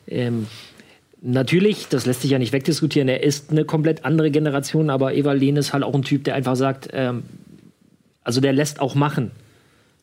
[0.08, 0.48] ähm,
[1.26, 5.32] Natürlich, das lässt sich ja nicht wegdiskutieren, er ist eine komplett andere Generation, aber Eva
[5.32, 7.24] Lehn ist halt auch ein Typ, der einfach sagt, ähm,
[8.26, 9.32] Also der lässt auch machen.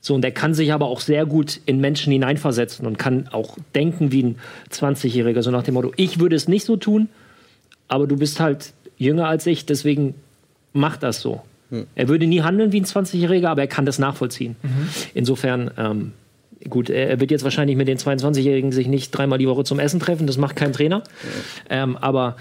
[0.00, 3.58] So, und der kann sich aber auch sehr gut in Menschen hineinversetzen und kann auch
[3.74, 4.36] denken wie ein
[4.72, 7.10] 20-Jähriger, so nach dem Motto, ich würde es nicht so tun,
[7.86, 10.14] aber du bist halt jünger als ich, deswegen
[10.72, 11.42] mach das so.
[11.94, 14.56] Er würde nie handeln wie ein 20-Jähriger, aber er kann das nachvollziehen.
[15.12, 16.12] Insofern, ähm,
[16.68, 20.00] gut, er wird jetzt wahrscheinlich mit den 22-Jährigen sich nicht dreimal die Woche zum Essen
[20.00, 21.02] treffen, das macht kein Trainer.
[21.68, 22.36] Ähm, aber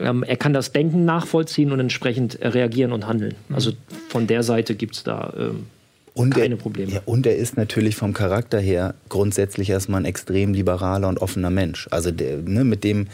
[0.00, 3.34] ähm, er kann das Denken nachvollziehen und entsprechend reagieren und handeln.
[3.52, 3.72] Also
[4.08, 5.66] von der Seite gibt es da ähm,
[6.14, 6.92] Und keine er, Probleme.
[6.92, 11.50] Ja, und er ist natürlich vom Charakter her grundsätzlich erstmal ein extrem liberaler und offener
[11.50, 11.88] Mensch.
[11.90, 13.08] Also der, ne, mit dem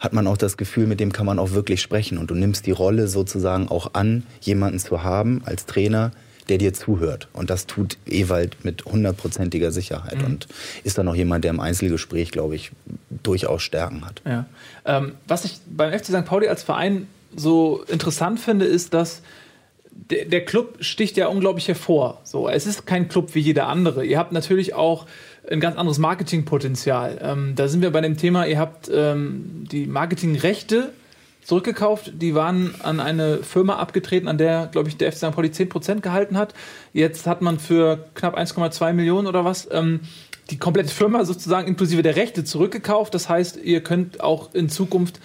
[0.00, 2.18] hat man auch das Gefühl, mit dem kann man auch wirklich sprechen.
[2.18, 6.10] Und du nimmst die Rolle sozusagen auch an, jemanden zu haben als Trainer,
[6.50, 7.28] der dir zuhört.
[7.32, 10.18] Und das tut Ewald mit hundertprozentiger Sicherheit.
[10.18, 10.24] Mhm.
[10.24, 10.48] Und
[10.84, 12.72] ist dann auch jemand, der im Einzelgespräch, glaube ich,
[13.22, 14.20] durchaus Stärken hat.
[14.26, 14.46] Ja.
[14.84, 16.24] Ähm, was ich beim FC St.
[16.24, 19.22] Pauli als Verein so interessant finde, ist, dass
[19.92, 22.20] der, der Club sticht ja unglaublich hervor.
[22.24, 24.04] So, es ist kein Club wie jeder andere.
[24.04, 25.06] Ihr habt natürlich auch
[25.48, 27.18] ein ganz anderes Marketingpotenzial.
[27.22, 30.92] Ähm, da sind wir bei dem Thema, ihr habt ähm, die Marketingrechte
[31.50, 32.12] zurückgekauft.
[32.14, 35.32] Die waren an eine Firma abgetreten, an der, glaube ich, der FC St.
[35.32, 36.54] Pauli 10% gehalten hat.
[36.92, 39.98] Jetzt hat man für knapp 1,2 Millionen oder was ähm,
[40.50, 43.14] die komplette Firma sozusagen inklusive der Rechte zurückgekauft.
[43.14, 45.18] Das heißt, ihr könnt auch in Zukunft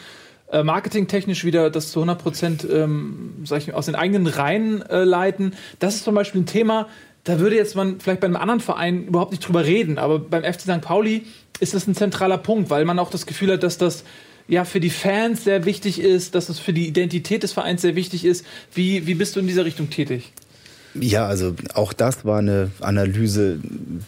[0.51, 5.03] äh, marketingtechnisch wieder das zu 100 Prozent ähm, sag ich aus den eigenen Reihen äh,
[5.03, 5.53] leiten.
[5.77, 6.87] Das ist zum Beispiel ein Thema,
[7.23, 10.43] da würde jetzt man vielleicht bei einem anderen Verein überhaupt nicht drüber reden, aber beim
[10.43, 10.81] FC St.
[10.81, 11.27] Pauli
[11.59, 14.03] ist das ein zentraler Punkt, weil man auch das Gefühl hat, dass das
[14.47, 17.95] ja für die Fans sehr wichtig ist, dass es für die Identität des Vereins sehr
[17.95, 18.45] wichtig ist.
[18.73, 20.31] Wie, wie bist du in dieser Richtung tätig?
[20.97, 23.59] Ja, also auch das war eine Analyse,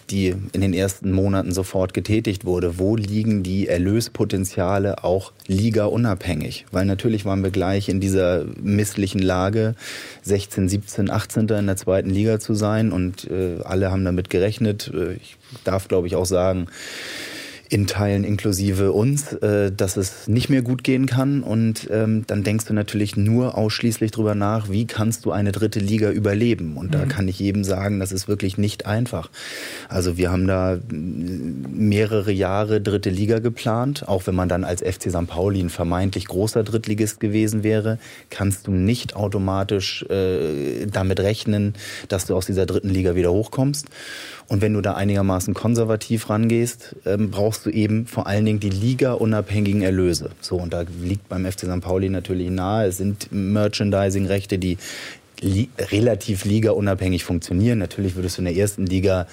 [0.09, 2.79] die in den ersten Monaten sofort getätigt wurde.
[2.79, 6.65] Wo liegen die Erlöspotenziale auch ligaunabhängig?
[6.71, 9.75] Weil natürlich waren wir gleich in dieser misslichen Lage,
[10.21, 11.49] 16, 17, 18.
[11.49, 14.89] in der zweiten Liga zu sein und äh, alle haben damit gerechnet.
[14.93, 15.35] Äh, Ich
[15.65, 16.67] darf, glaube ich, auch sagen,
[17.69, 21.43] in Teilen inklusive uns, äh, dass es nicht mehr gut gehen kann.
[21.43, 25.79] Und ähm, dann denkst du natürlich nur ausschließlich drüber nach, wie kannst du eine dritte
[25.79, 26.77] Liga überleben.
[26.77, 29.29] Und da kann ich jedem sagen, das ist wirklich nicht einfach.
[29.89, 34.07] Also wir haben da mehrere Jahre dritte Liga geplant.
[34.07, 35.27] Auch wenn man dann als FC St.
[35.27, 37.99] Pauli ein vermeintlich großer Drittligist gewesen wäre,
[38.29, 41.73] kannst du nicht automatisch äh, damit rechnen,
[42.07, 43.87] dass du aus dieser dritten Liga wieder hochkommst.
[44.49, 48.69] Und wenn du da einigermaßen konservativ rangehst, ähm, brauchst du eben vor allen Dingen die
[48.69, 50.29] Liga-unabhängigen Erlöse.
[50.39, 51.81] So, und da liegt beim FC St.
[51.81, 52.87] Pauli natürlich nahe.
[52.87, 54.77] Es sind Merchandising-Rechte, die
[55.41, 57.79] li relativ liga-unabhängig funktionieren.
[57.79, 59.27] Natürlich würdest du in der ersten Liga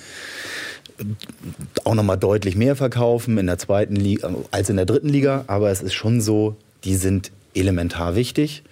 [1.85, 5.71] auch nochmal deutlich mehr verkaufen in der zweiten Liga als in der dritten Liga, aber
[5.71, 8.63] es ist schon so, die sind elementar wichtig.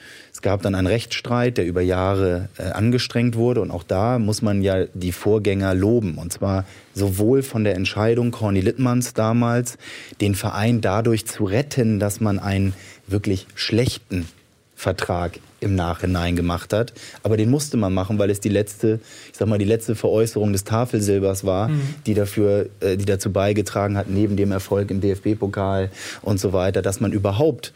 [0.43, 3.61] Es gab dann einen Rechtsstreit, der über Jahre äh, angestrengt wurde.
[3.61, 6.19] Und auch da muss man ja die Vorgänger loben.
[6.19, 6.65] Und zwar
[6.95, 9.79] sowohl von der Entscheidung Corny Littmanns damals,
[10.21, 12.75] den Verein dadurch zu retten, dass man einen
[13.07, 14.27] wirklich schlechten
[14.75, 16.93] Vertrag im Nachhinein gemacht hat.
[17.23, 18.99] Aber den musste man machen, weil es die letzte,
[19.31, 21.71] ich sag mal, die letzte Veräußerung des Tafelsilbers war,
[22.05, 25.91] die dafür, äh, die dazu beigetragen hat, neben dem Erfolg im DFB-Pokal
[26.21, 27.73] und so weiter, dass man überhaupt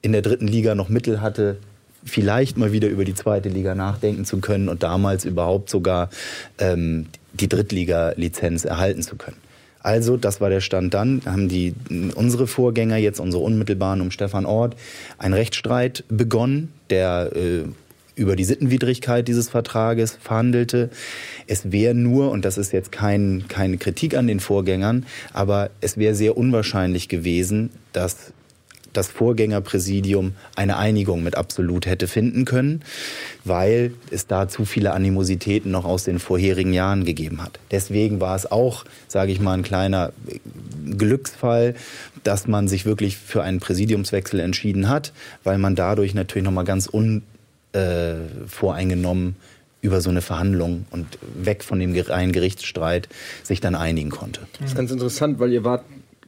[0.00, 1.58] in der dritten Liga noch Mittel hatte,
[2.04, 6.10] vielleicht mal wieder über die zweite Liga nachdenken zu können und damals überhaupt sogar
[6.58, 9.36] ähm, die Drittliga-Lizenz erhalten zu können.
[9.82, 11.22] Also, das war der Stand dann.
[11.24, 11.74] Haben die
[12.14, 14.76] unsere Vorgänger, jetzt unsere unmittelbaren um Stefan Ort,
[15.16, 17.64] einen Rechtsstreit begonnen, der äh,
[18.14, 20.90] über die Sittenwidrigkeit dieses Vertrages verhandelte.
[21.46, 25.96] Es wäre nur, und das ist jetzt kein, keine Kritik an den Vorgängern, aber es
[25.96, 28.34] wäre sehr unwahrscheinlich gewesen, dass
[28.92, 32.82] das Vorgängerpräsidium eine Einigung mit Absolut hätte finden können,
[33.44, 37.58] weil es da zu viele Animositäten noch aus den vorherigen Jahren gegeben hat.
[37.70, 40.12] Deswegen war es auch, sage ich mal, ein kleiner
[40.96, 41.74] Glücksfall,
[42.24, 45.12] dass man sich wirklich für einen Präsidiumswechsel entschieden hat,
[45.44, 46.88] weil man dadurch natürlich noch mal ganz
[47.72, 49.36] unvoreingenommen
[49.82, 53.08] über so eine Verhandlung und weg von dem reinen Gerichtsstreit
[53.42, 54.42] sich dann einigen konnte.
[54.58, 55.84] Das ist ganz interessant, weil ihr wart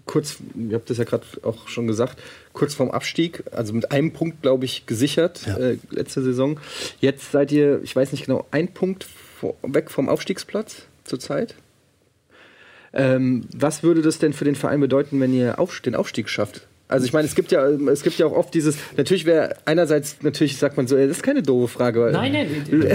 [0.06, 2.18] kurz, ihr habt das ja gerade auch schon gesagt,
[2.52, 5.56] kurz vorm Abstieg, also mit einem Punkt, glaube ich, gesichert Ja.
[5.56, 6.58] äh, letzte Saison.
[7.00, 11.54] Jetzt seid ihr, ich weiß nicht genau, ein Punkt vor, weg vom Aufstiegsplatz zurzeit.
[12.92, 16.66] Ähm, was würde das denn für den Verein bedeuten, wenn ihr auf, den Aufstieg schafft?
[16.92, 20.16] Also ich meine, es gibt ja, es gibt ja auch oft dieses, natürlich wäre einerseits,
[20.22, 22.10] natürlich sagt man so, das ist keine doofe Frage.
[22.12, 22.86] Nein, nein, du du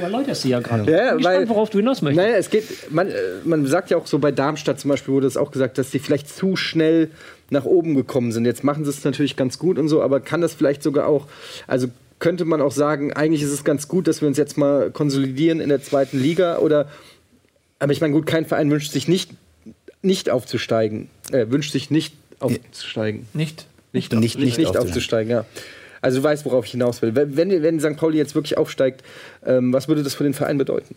[0.00, 0.90] erläuterst sie ja gerade.
[0.90, 2.24] Ja, ich weil- worauf du hinaus möchtest.
[2.24, 3.14] Naja, es geht, man, äh,
[3.44, 5.98] man sagt ja auch so bei Darmstadt zum Beispiel wurde es auch gesagt, dass die
[5.98, 7.10] vielleicht zu schnell
[7.50, 8.44] nach oben gekommen sind.
[8.44, 11.26] Jetzt machen sie es natürlich ganz gut und so, aber kann das vielleicht sogar auch,
[11.66, 11.88] also
[12.20, 15.60] könnte man auch sagen, eigentlich ist es ganz gut, dass wir uns jetzt mal konsolidieren
[15.60, 16.86] in der zweiten Liga oder
[17.80, 19.30] aber ich meine, gut, kein Verein wünscht sich nicht,
[20.02, 21.08] nicht aufzusteigen.
[21.32, 23.26] Äh, wünscht sich nicht aufzusteigen.
[23.32, 23.66] Nicht?
[23.92, 25.44] Nicht, Nicht- nicht, nicht aufzusteigen, ja.
[26.02, 27.14] Also du weißt, worauf ich hinaus will.
[27.14, 27.96] Wenn, wenn, wenn St.
[27.96, 29.02] Pauli jetzt wirklich aufsteigt,
[29.44, 30.94] ähm, was würde das für den Verein bedeuten?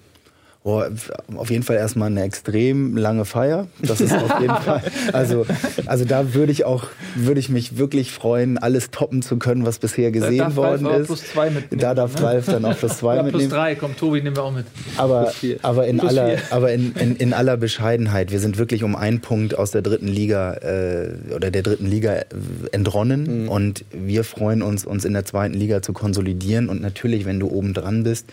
[0.64, 0.90] Boah,
[1.36, 3.68] auf jeden Fall erstmal eine extrem lange Feier.
[3.82, 4.82] Das ist auf jeden Fall.
[5.12, 5.46] Also,
[5.88, 6.86] also da würde ich auch,
[7.16, 10.86] würde ich mich wirklich freuen, alles toppen zu können, was bisher gesehen darf Ralf worden
[10.88, 11.08] aber ist.
[11.08, 12.24] plus zwei mitnehmen, da darf ne?
[12.24, 13.52] Ralf dann auch plus zwei Ja, plus mitnehmen.
[13.52, 14.66] drei, komm, Tobi, nehmen wir auch mit.
[14.96, 15.34] Aber,
[15.64, 16.40] aber, in, Plus aller, vier.
[16.52, 20.08] aber in, in, in aller Bescheidenheit, wir sind wirklich um einen Punkt aus der dritten
[20.08, 22.26] Liga äh, oder der dritten Liga äh,
[22.72, 26.70] entronnen und wir freuen uns, uns in der zweiten Liga zu konsolidieren.
[26.70, 28.28] Und natürlich, wenn du oben dran bist,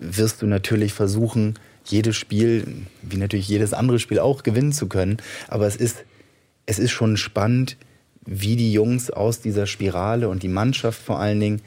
[0.00, 1.54] wirst du natürlich versuchen,
[1.90, 5.18] jedes Spiel, wie natürlich jedes andere Spiel auch, gewinnen zu können.
[5.48, 6.04] Aber es ist,
[6.66, 7.76] es ist schon spannend,
[8.24, 11.62] wie die Jungs aus dieser Spirale und die Mannschaft vor allen Dingen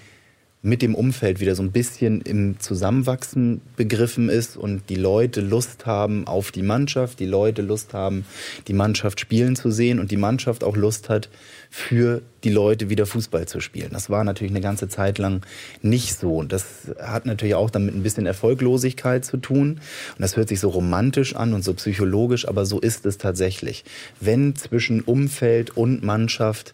[0.62, 5.86] mit dem Umfeld wieder so ein bisschen im Zusammenwachsen begriffen ist und die Leute Lust
[5.86, 8.26] haben auf die Mannschaft, die Leute Lust haben,
[8.68, 11.30] die Mannschaft spielen zu sehen und die Mannschaft auch Lust hat,
[11.70, 13.92] für die Leute wieder Fußball zu spielen.
[13.92, 15.46] Das war natürlich eine ganze Zeit lang
[15.82, 16.36] nicht so.
[16.38, 19.74] Und das hat natürlich auch damit ein bisschen Erfolglosigkeit zu tun.
[19.74, 23.86] Und das hört sich so romantisch an und so psychologisch, aber so ist es tatsächlich.
[24.20, 26.74] Wenn zwischen Umfeld und Mannschaft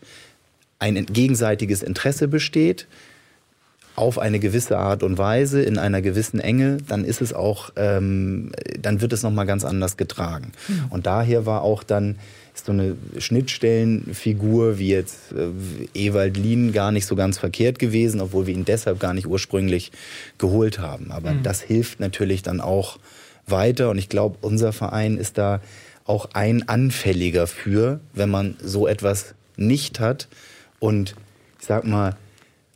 [0.79, 2.87] ein gegenseitiges Interesse besteht,
[3.95, 8.51] auf eine gewisse Art und Weise, in einer gewissen Enge, dann ist es auch, ähm,
[8.79, 10.51] dann wird es nochmal ganz anders getragen.
[10.89, 12.17] Und daher war auch dann
[12.53, 15.49] so eine Schnittstellenfigur wie jetzt äh,
[15.93, 19.91] Ewald Lien gar nicht so ganz verkehrt gewesen, obwohl wir ihn deshalb gar nicht ursprünglich
[20.37, 21.11] geholt haben.
[21.11, 22.97] Aber das hilft natürlich dann auch
[23.47, 25.61] weiter und ich glaube, unser Verein ist da
[26.05, 30.27] auch ein Anfälliger für, wenn man so etwas nicht hat
[30.79, 31.15] und
[31.59, 32.15] ich sag mal,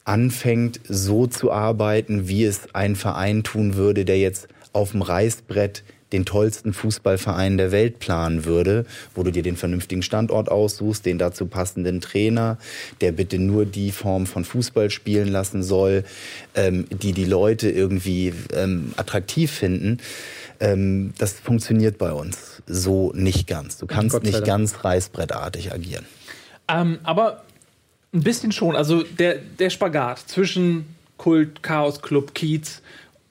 [0.09, 5.83] anfängt so zu arbeiten, wie es ein Verein tun würde, der jetzt auf dem Reißbrett
[6.11, 11.19] den tollsten Fußballverein der Welt planen würde, wo du dir den vernünftigen Standort aussuchst, den
[11.19, 12.57] dazu passenden Trainer,
[13.01, 16.03] der bitte nur die Form von Fußball spielen lassen soll,
[16.55, 19.99] ähm, die die Leute irgendwie ähm, attraktiv finden.
[20.59, 23.77] Ähm, das funktioniert bei uns so nicht ganz.
[23.77, 26.05] Du kannst nicht ganz reißbrettartig agieren.
[26.67, 27.43] Ähm, aber
[28.13, 28.75] ein bisschen schon.
[28.75, 32.81] Also der, der Spagat zwischen Kult, Chaos Club, Kiez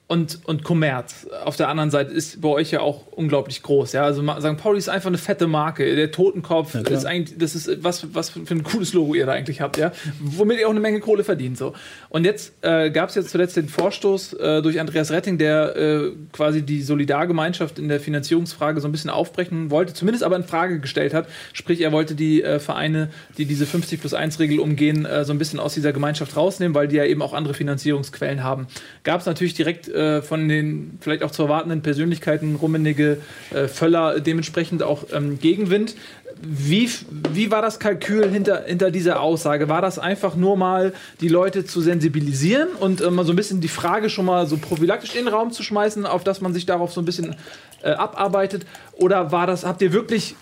[0.07, 3.91] und, und Kommerz auf der anderen Seite ist bei euch ja auch unglaublich groß.
[3.91, 4.03] Ja?
[4.03, 4.57] Also St.
[4.57, 5.95] Pauli ist einfach eine fette Marke.
[5.95, 9.61] Der Totenkopf ist eigentlich, das ist was, was für ein cooles Logo ihr da eigentlich
[9.61, 9.91] habt, ja.
[10.19, 11.57] Womit ihr auch eine Menge Kohle verdient.
[11.57, 11.73] So.
[12.07, 16.11] Und jetzt äh, gab es jetzt zuletzt den Vorstoß äh, durch Andreas Retting, der äh,
[16.31, 20.79] quasi die Solidargemeinschaft in der Finanzierungsfrage so ein bisschen aufbrechen wollte, zumindest aber in Frage
[20.79, 21.27] gestellt hat.
[21.51, 25.33] Sprich, er wollte die äh, Vereine, die diese 50 plus 1 Regel umgehen, äh, so
[25.33, 28.67] ein bisschen aus dieser Gemeinschaft rausnehmen, weil die ja eben auch andere Finanzierungsquellen haben.
[29.03, 33.08] Gab es natürlich direkt äh, von den vielleicht auch zu erwartenden Persönlichkeiten, Rummenigge,
[33.53, 35.95] äh, Völler, dementsprechend auch ähm, Gegenwind.
[36.41, 36.89] Wie,
[37.33, 39.67] wie war das Kalkül hinter, hinter dieser Aussage?
[39.67, 43.59] War das einfach nur mal, die Leute zu sensibilisieren und äh, mal so ein bisschen
[43.59, 46.65] die Frage schon mal so prophylaktisch in den Raum zu schmeißen, auf dass man sich
[46.65, 47.35] darauf so ein bisschen
[47.81, 48.65] äh, abarbeitet?
[48.93, 50.35] Oder war das, habt ihr wirklich,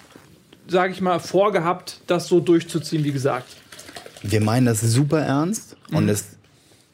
[0.68, 3.48] sage ich mal, vorgehabt, das so durchzuziehen, wie gesagt?
[4.22, 6.10] Wir meinen das super ernst und Mhm.
[6.10, 6.37] es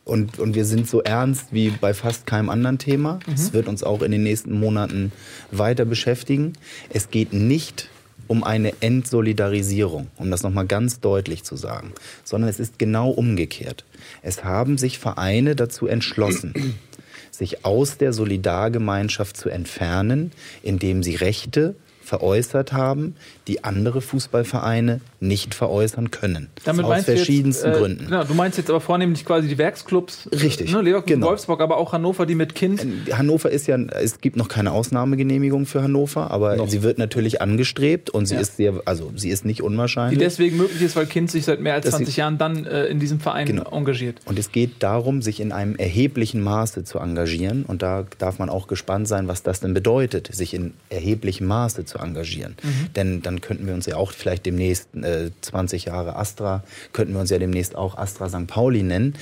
[0.06, 3.20] und, und wir sind so ernst wie bei fast keinem anderen Thema.
[3.26, 3.34] Mhm.
[3.34, 5.12] Es wird uns auch in den nächsten Monaten
[5.52, 6.54] weiter beschäftigen.
[6.90, 7.90] Es geht nicht
[8.28, 11.94] um eine Entsolidarisierung, um das nochmal ganz deutlich zu sagen,
[12.24, 13.86] sondern es ist genau umgekehrt.
[14.22, 16.76] Es haben sich Vereine dazu entschlossen,
[17.32, 20.32] sich aus der Solidargemeinschaft zu entfernen,
[20.64, 23.16] indem sie Rechte veräußert haben,
[23.48, 26.50] die andere Fußballvereine nicht veräußern können.
[26.66, 28.06] Damit aus verschiedensten jetzt, äh, Gründen.
[28.06, 30.30] Genau, du meinst jetzt aber vornehmlich quasi die Werksclubs.
[30.32, 31.28] Richtig, Ne, Leverkusen, genau.
[31.28, 32.86] Wolfsburg, aber auch Hannover, die mit Kind.
[33.12, 38.10] Hannover ist ja, es gibt noch keine Ausnahmegenehmigung für Hannover, aber sie wird natürlich angestrebt
[38.10, 40.20] und sie ist sehr, also sie ist nicht Die unwahrscheinlich.
[40.20, 42.86] deswegen möglich ist, weil Kind sich seit mehr als Das 20 ist- Jahren dann äh,
[42.86, 43.70] in diesem Verein Genau.
[43.72, 44.20] engagiert.
[44.26, 47.64] Und es geht darum, sich in einem erheblichen Maße zu engagieren.
[47.66, 51.86] Und da darf man auch gespannt sein, was das denn bedeutet, sich in erheblichem Maße
[51.86, 52.56] zu engagieren.
[52.96, 57.20] Denn dann könnten wir uns ja auch vielleicht demnächst äh, 20 Jahre Astra, könnten wir
[57.20, 58.48] uns ja demnächst auch Astra St.
[58.48, 59.16] Pauli nennen.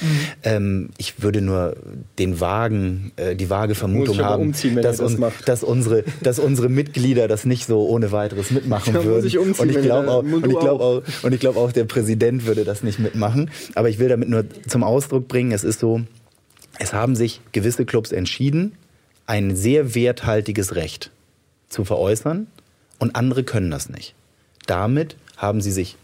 [0.43, 1.75] Ähm, ich würde nur
[2.19, 5.47] den vagen, äh, die vage Vermutung haben, umziehen, dass, das macht.
[5.47, 9.25] dass, unsere, dass unsere Mitglieder das nicht so ohne weiteres mitmachen Da würden.
[9.25, 12.45] ich umziehen, und ich glaube auch, und ich auch, und ich glaube auch, der Präsident
[12.45, 13.49] würde das nicht mitmachen.
[13.75, 16.01] Aber ich will damit nur zum Ausdruck bringen, es ist so,
[16.79, 18.73] es haben sich gewisse Clubs entschieden,
[19.25, 21.11] ein sehr werthaltiges Recht
[21.69, 22.47] zu veräußern
[23.01, 24.13] und andere können das nicht.
[24.67, 25.97] Damit haben sie sich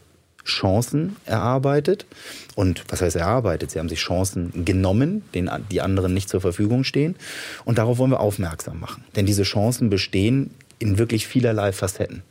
[0.44, 2.07] Chancen erarbeitet.
[2.56, 3.69] Und was heißt erarbeitet?
[3.69, 7.15] Sie haben sich Chancen genommen, denen die anderen nicht zur Verfügung stehen.
[7.65, 9.03] Und darauf wollen wir aufmerksam machen.
[9.15, 10.49] Denn diese Chancen bestehen
[10.80, 12.24] in wirklich vielerlei Facetten.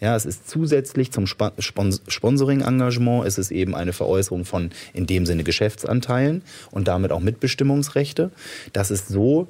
[0.00, 5.06] Ja, es ist zusätzlich zum Sp Spons Sponsoring-Engagement, es ist eben eine Veräußerung von in
[5.06, 8.30] dem Sinne Geschäftsanteilen und damit auch Mitbestimmungsrechte.
[8.72, 9.48] Das ist so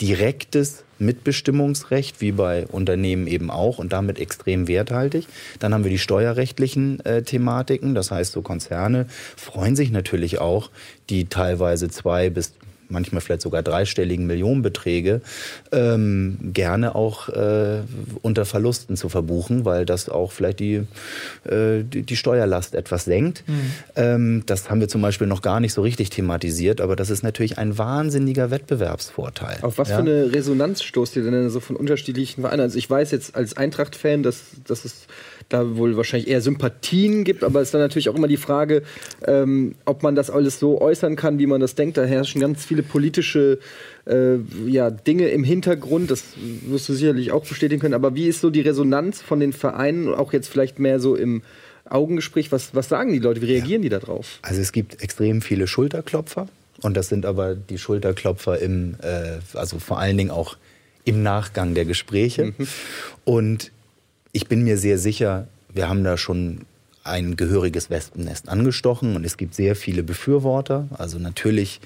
[0.00, 5.26] direktes Mitbestimmungsrecht, wie bei Unternehmen eben auch und damit extrem werthaltig.
[5.58, 9.06] Dann haben wir die steuerrechtlichen äh, Thematiken, das heißt, so Konzerne
[9.36, 10.70] freuen sich natürlich auch,
[11.10, 12.54] die teilweise zwei bis
[12.88, 15.20] manchmal vielleicht sogar dreistelligen Millionenbeträge
[15.72, 17.82] ähm, gerne auch äh,
[18.22, 20.86] unter Verlusten zu verbuchen, weil das auch vielleicht die,
[21.44, 23.44] äh, die, die, Steuerlast etwas senkt.
[23.46, 23.72] Mhm.
[23.96, 27.22] Ähm, das haben wir zum Beispiel noch gar nicht so richtig thematisiert, aber das ist
[27.22, 29.58] natürlich ein wahnsinniger Wettbewerbsvorteil.
[29.62, 29.96] Auf was ja?
[29.96, 32.60] für eine Resonanz stoßt ihr denn so von unterschiedlichen Vereinen?
[32.60, 35.06] Also ich weiß jetzt als Eintracht-Fan, dass, dass es
[35.48, 38.82] da wohl wahrscheinlich eher Sympathien gibt, aber es ist dann natürlich auch immer die Frage,
[39.26, 41.96] ähm, ob man das alles so äußern kann, wie man das denkt.
[41.96, 43.58] Da herrschen ganz viele politische
[44.06, 44.36] äh,
[44.66, 47.94] ja, Dinge im Hintergrund, das wirst du sicherlich auch bestätigen können.
[47.94, 51.42] Aber wie ist so die Resonanz von den Vereinen, auch jetzt vielleicht mehr so im
[51.88, 52.50] Augengespräch?
[52.50, 53.40] Was, was sagen die Leute?
[53.40, 53.88] Wie reagieren ja.
[53.88, 54.40] die darauf?
[54.42, 56.48] Also es gibt extrem viele Schulterklopfer.
[56.82, 60.56] Und das sind aber die Schulterklopfer im, äh, also vor allen Dingen auch
[61.04, 62.52] im Nachgang der Gespräche.
[62.58, 62.68] Mhm.
[63.24, 63.72] Und
[64.36, 66.66] ich bin mir sehr sicher, wir haben da schon
[67.04, 70.88] ein gehöriges Wespennest angestochen und es gibt sehr viele Befürworter.
[70.98, 71.80] Also natürlich,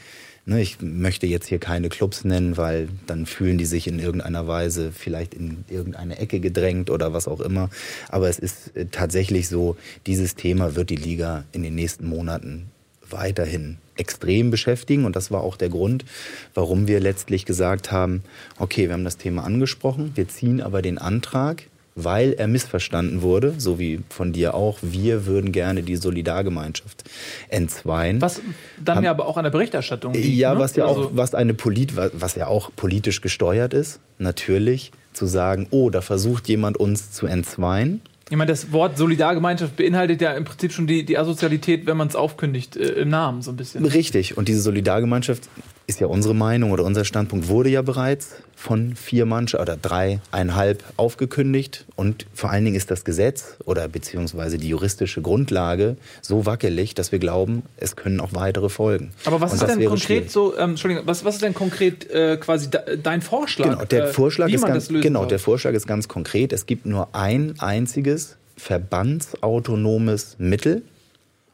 [0.46, 4.48] ne, ich möchte jetzt hier keine Clubs nennen, weil dann fühlen die sich in irgendeiner
[4.48, 7.70] Weise vielleicht in irgendeine Ecke gedrängt oder was auch immer.
[8.08, 9.76] Aber es ist äh, tatsächlich so,
[10.08, 12.66] dieses Thema wird die Liga in den nächsten Monaten
[13.08, 15.04] weiterhin extrem beschäftigen.
[15.04, 16.04] Und das war auch der Grund,
[16.54, 18.24] warum wir letztlich gesagt haben,
[18.58, 21.62] okay, wir haben das Thema angesprochen, wir ziehen aber den Antrag
[22.04, 24.78] weil er missverstanden wurde, so wie von dir auch.
[24.82, 27.04] Wir würden gerne die Solidargemeinschaft
[27.48, 28.20] entzweien.
[28.20, 28.40] Was
[28.82, 30.60] dann Haben, ja aber auch an der Berichterstattung liegt, Ja, ne?
[30.60, 35.26] was ja also auch, was eine Polit, was ja auch politisch gesteuert ist, natürlich, zu
[35.26, 38.00] sagen, oh, da versucht jemand uns zu entzweien.
[38.30, 42.06] Ich meine, das Wort Solidargemeinschaft beinhaltet ja im Prinzip schon die, die Asozialität, wenn man
[42.06, 43.84] es aufkündigt, äh, im Namen so ein bisschen.
[43.84, 44.36] Richtig.
[44.36, 45.48] Und diese Solidargemeinschaft
[45.90, 50.84] ist ja unsere Meinung oder unser Standpunkt wurde ja bereits von vier Mannschaften oder dreieinhalb
[50.96, 51.84] aufgekündigt.
[51.96, 57.10] Und vor allen Dingen ist das Gesetz oder beziehungsweise die juristische Grundlage so wackelig, dass
[57.10, 59.10] wir glauben, es können auch weitere folgen.
[59.24, 60.30] Aber was Und ist denn konkret schwierig.
[60.30, 62.68] so, ähm, Entschuldigung, was, was ist denn konkret äh, quasi
[63.02, 63.70] dein Vorschlag?
[63.70, 66.52] Genau, der Vorschlag, äh, ist ganz, genau, der Vorschlag ist ganz konkret.
[66.52, 70.82] Es gibt nur ein einziges verbandsautonomes Mittel.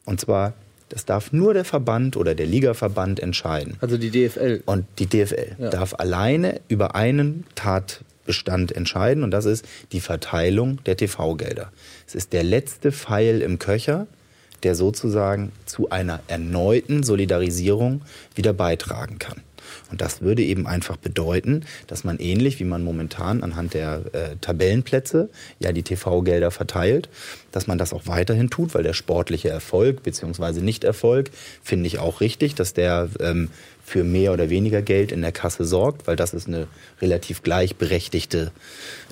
[0.05, 0.53] Und zwar
[0.89, 3.75] das darf nur der Verband oder der Ligaverband entscheiden.
[3.81, 4.63] Also die DFL.
[4.65, 5.69] Und die DFL ja.
[5.69, 11.71] darf alleine über einen Tatbestand entscheiden und das ist die Verteilung der TV-Gelder.
[12.07, 14.07] Es ist der letzte Pfeil im Köcher,
[14.63, 18.01] der sozusagen zu einer erneuten Solidarisierung
[18.35, 19.41] wieder beitragen kann.
[19.89, 24.35] Und das würde eben einfach bedeuten, dass man ähnlich wie man momentan anhand der äh,
[24.41, 27.09] Tabellenplätze ja die TV-Gelder verteilt,
[27.51, 30.61] dass man das auch weiterhin tut, weil der sportliche Erfolg bzw.
[30.61, 31.31] Nichterfolg
[31.63, 33.49] finde ich auch richtig, dass der ähm,
[33.83, 36.67] für mehr oder weniger Geld in der Kasse sorgt, weil das ist eine
[37.01, 38.51] relativ gleichberechtigte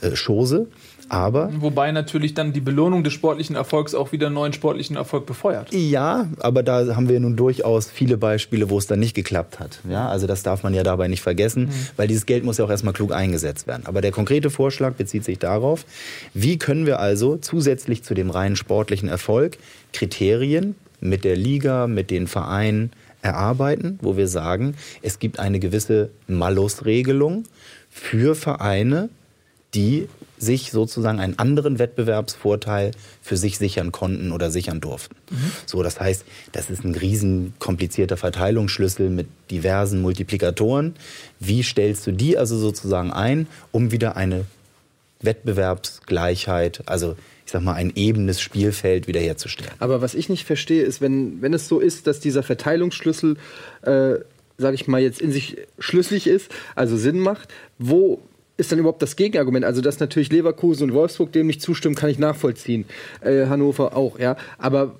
[0.01, 0.67] äh, Chose.
[1.09, 5.73] Aber Wobei natürlich dann die Belohnung des sportlichen Erfolgs auch wieder neuen sportlichen Erfolg befeuert.
[5.73, 9.79] Ja, aber da haben wir nun durchaus viele Beispiele, wo es dann nicht geklappt hat.
[9.89, 11.87] Ja, also das darf man ja dabei nicht vergessen, mhm.
[11.97, 13.83] weil dieses Geld muss ja auch erstmal klug eingesetzt werden.
[13.85, 15.85] Aber der konkrete Vorschlag bezieht sich darauf,
[16.33, 19.57] wie können wir also zusätzlich zu dem rein sportlichen Erfolg
[19.93, 22.91] Kriterien mit der Liga, mit den Vereinen
[23.21, 27.43] erarbeiten, wo wir sagen, es gibt eine gewisse Malus-Regelung
[27.89, 29.09] für Vereine,
[29.73, 30.07] die
[30.45, 32.91] sich sozusagen einen anderen Wettbewerbsvorteil
[33.21, 35.15] für sich sichern konnten oder sichern durften.
[35.31, 35.51] Mhm.
[35.65, 40.95] So, das heißt, das ist ein riesen komplizierter Verteilungsschlüssel mit diversen Multiplikatoren.
[41.39, 44.45] Wie stellst du die also sozusagen ein, um wieder eine
[45.21, 47.15] Wettbewerbsgleichheit, also
[47.45, 49.73] ich sag mal, ein ebenes Spielfeld wiederherzustellen.
[49.79, 53.37] Aber was ich nicht verstehe, ist, wenn, wenn es so ist, dass dieser Verteilungsschlüssel,
[53.83, 54.15] äh,
[54.57, 58.21] sage ich mal, jetzt in sich schlüssig ist, also Sinn macht, wo
[58.57, 59.65] ist dann überhaupt das Gegenargument?
[59.65, 62.85] Also, dass natürlich Leverkusen und Wolfsburg dem nicht zustimmen, kann ich nachvollziehen.
[63.21, 64.37] Äh, Hannover auch, ja.
[64.57, 64.95] Aber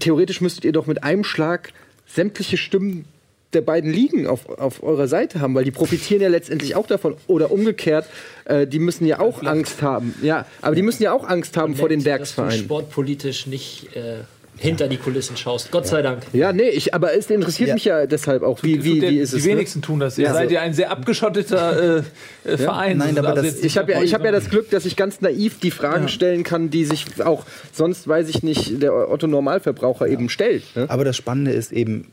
[0.00, 1.72] theoretisch müsstet ihr doch mit einem Schlag
[2.06, 3.04] sämtliche Stimmen
[3.52, 7.16] der beiden Ligen auf, auf eurer Seite haben, weil die profitieren ja letztendlich auch davon.
[7.26, 8.06] Oder umgekehrt,
[8.44, 10.14] äh, die müssen ja auch Angst haben.
[10.22, 12.58] Ja, aber die müssen ja auch Angst haben vor den Werksvereinen.
[12.64, 14.18] sportpolitisch nicht äh,
[14.58, 15.70] hinter die Kulissen schaust.
[15.70, 16.22] Gott sei Dank.
[16.32, 17.74] Ja, nee, ich, aber es interessiert Ja.
[17.74, 19.44] mich ja deshalb auch, wie, wie, wie ist die es?
[19.44, 19.52] ne?
[19.52, 20.16] wenigsten tun das.
[20.18, 20.32] Ihr Ja.
[20.34, 22.02] seid ja ein sehr abgeschotteter
[22.44, 22.96] äh, äh, Verein.
[22.98, 25.20] Nein, aber das- jetzt Ich habe ja, ich hab ja das Glück, dass ich ganz
[25.20, 26.08] naiv die Fragen Ja.
[26.08, 30.64] stellen kann, die sich auch sonst, weiß ich nicht, der Otto Normalverbraucher eben stellt.
[30.74, 30.86] Ne?
[30.88, 32.08] Aber das Spannende ist eben,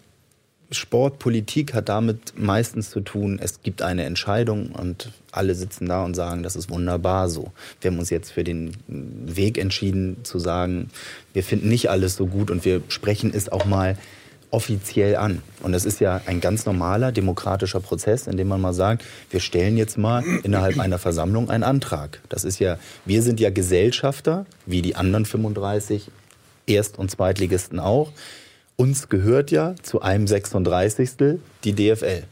[0.74, 6.04] Sport, Politik hat damit meistens zu tun, es gibt eine Entscheidung und alle sitzen da
[6.04, 7.52] und sagen, das ist wunderbar so.
[7.82, 10.90] Wir haben uns jetzt für den Weg entschieden zu sagen,
[11.34, 13.98] wir finden nicht alles so gut und wir sprechen es auch mal
[14.54, 15.42] offiziell an.
[15.64, 19.40] Und das ist ja ein ganz normaler demokratischer Prozess, in dem man mal sagt, wir
[19.40, 22.22] stellen jetzt mal innerhalb einer Versammlung einen Antrag.
[22.30, 26.12] Das ist ja, wir sind ja Gesellschafter, wie die anderen 35
[26.68, 28.12] Erst- und Zweitligisten auch.
[28.76, 31.40] Uns gehört ja zu einem 36.
[31.64, 32.24] die DFL.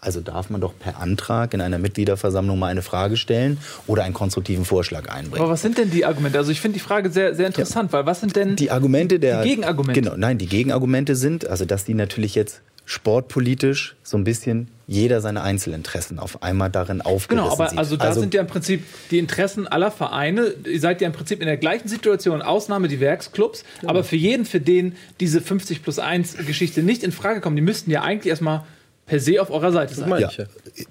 [0.00, 4.14] Also darf man doch per Antrag in einer Mitgliederversammlung mal eine Frage stellen oder einen
[4.14, 5.40] konstruktiven Vorschlag einbringen.
[5.40, 6.38] Aber was sind denn die Argumente?
[6.38, 9.42] Also ich finde die Frage sehr, sehr interessant, weil was sind denn Die Argumente der.
[9.42, 10.00] Die Gegenargumente.
[10.00, 15.20] Genau, nein, die Gegenargumente sind, also dass die natürlich jetzt sportpolitisch so ein bisschen jeder
[15.20, 17.78] seine Einzelinteressen auf einmal darin aufgerissen Genau, aber sieht.
[17.78, 20.52] also da sind ja im Prinzip die Interessen aller Vereine.
[20.66, 23.64] Ihr seid ja im Prinzip in der gleichen Situation, Ausnahme die Werksclubs.
[23.86, 27.62] Aber für jeden, für den diese 50 plus 1 Geschichte nicht in Frage kommt, die
[27.62, 28.64] müssten ja eigentlich erstmal
[29.06, 30.10] per se auf eurer Seite sein.
[30.20, 30.30] ja.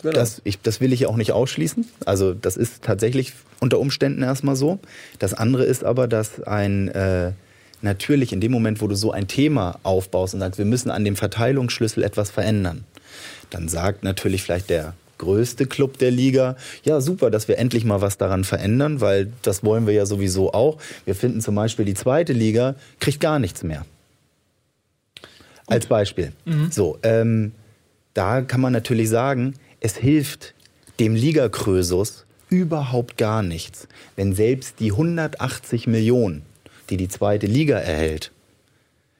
[0.01, 0.13] Genau.
[0.13, 1.87] das, ich, das will ich ja auch nicht ausschließen.
[2.05, 4.79] Also das ist tatsächlich unter Umständen erstmal so.
[5.19, 7.31] Das andere ist aber, dass ein äh,
[7.81, 11.03] natürlich in dem Moment, wo du so ein Thema aufbaust und sagst, wir müssen an
[11.03, 12.83] dem Verteilungsschlüssel etwas verändern,
[13.49, 18.01] dann sagt natürlich vielleicht der größte Club der Liga, ja super, dass wir endlich mal
[18.01, 20.79] was daran verändern, weil das wollen wir ja sowieso auch.
[21.05, 23.85] Wir finden zum Beispiel die zweite Liga kriegt gar nichts mehr.
[25.67, 26.33] Als Beispiel.
[26.71, 27.53] So, ähm,
[28.13, 30.53] da kann man natürlich sagen, es hilft
[30.99, 36.41] dem Ligakrösus überhaupt gar nichts, wenn selbst die 180 Millionen,
[36.91, 38.31] die die zweite Liga erhält,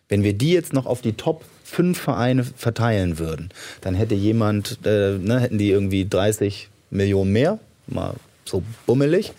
[0.10, 3.49] wenn wir die jetzt noch auf die Top 5 Vereine verteilen würden,
[3.80, 8.15] dann hätte jemand, äh, ne, hätten die irgendwie 30 Millionen mehr, mal
[8.45, 9.31] so bummelig.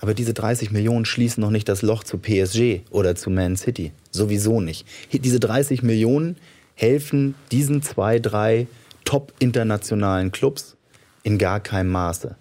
[0.00, 3.92] Aber diese 30 Millionen schließen noch nicht das Loch zu PSG oder zu Man City.
[4.10, 4.86] Sowieso nicht.
[5.12, 6.36] Diese 30 Millionen
[6.74, 8.66] helfen diesen zwei, drei
[9.04, 10.76] top internationalen Clubs
[11.22, 12.36] in gar keinem Maße.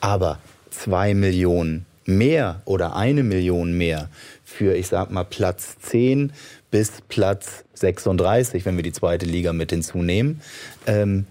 [0.00, 0.40] Aber
[0.70, 4.08] zwei Millionen mehr oder eine Million mehr
[4.54, 6.32] für, ich sag mal, Platz 10
[6.70, 10.40] bis Platz 36, wenn wir die zweite Liga mit hinzunehmen,
[10.86, 11.26] ähm,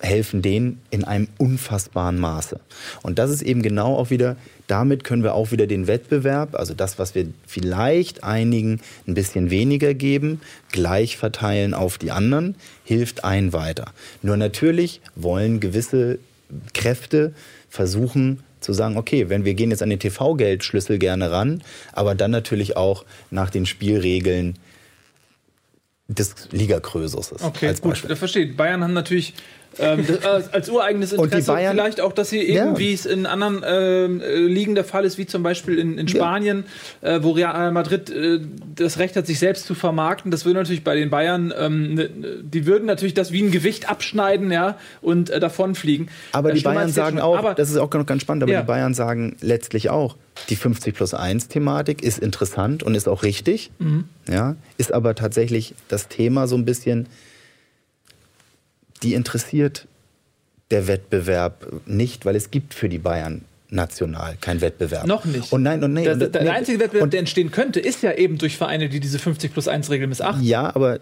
[0.00, 2.60] helfen denen in einem unfassbaren Maße.
[3.02, 4.36] Und das ist eben genau auch wieder,
[4.66, 9.50] damit können wir auch wieder den Wettbewerb, also das, was wir vielleicht einigen ein bisschen
[9.50, 10.40] weniger geben,
[10.72, 13.92] gleich verteilen auf die anderen, hilft ein weiter.
[14.22, 16.18] Nur natürlich wollen gewisse
[16.74, 17.32] Kräfte
[17.68, 21.62] versuchen zu sagen, okay, wenn wir gehen jetzt an den TV-Geldschlüssel gerne ran,
[21.94, 24.58] aber dann natürlich auch nach den Spielregeln
[26.06, 27.32] des Ligakrösus.
[27.40, 28.46] Okay, als gut, verstehe.
[28.48, 29.32] Bayern haben natürlich
[29.78, 32.78] ähm, das, als, als ureigenes Und Interesse Bayern- vielleicht auch, dass sie eben, Ja.
[32.78, 36.08] wie es in anderen ähm, äh, Ligen der Fall ist, wie zum Beispiel in, in
[36.08, 36.64] Spanien,
[37.00, 38.40] äh, wo Real Madrid äh,
[38.74, 40.30] das Recht hat, sich selbst zu vermarkten.
[40.30, 42.10] Das würde natürlich bei den Bayern, ähm, ne,
[42.42, 46.08] die würden natürlich das wie ein Gewicht abschneiden, ja, und äh, davonfliegen.
[46.32, 47.24] Aber Äh, die Bayern sagen schon.
[47.24, 48.60] auch, aber, das ist auch ganz spannend, aber Ja.
[48.62, 50.16] die Bayern sagen letztlich auch,
[50.48, 54.04] die 50 plus 1 Thematik ist interessant und ist auch richtig, Mhm.
[54.28, 57.06] ja, ist aber tatsächlich das Thema so ein bisschen,
[59.02, 59.86] die interessiert
[60.70, 65.06] der Wettbewerb nicht, weil es gibt für die Bayern national keinen Wettbewerb.
[65.06, 65.52] Noch nicht.
[65.52, 66.04] Und nein, und nee.
[66.04, 68.56] der, und, der, der nee, einzige Wettbewerb, und, der entstehen könnte, ist ja eben durch
[68.56, 70.42] Vereine, die diese 50 plus 1 Regel missachten.
[70.42, 70.98] Ja, aber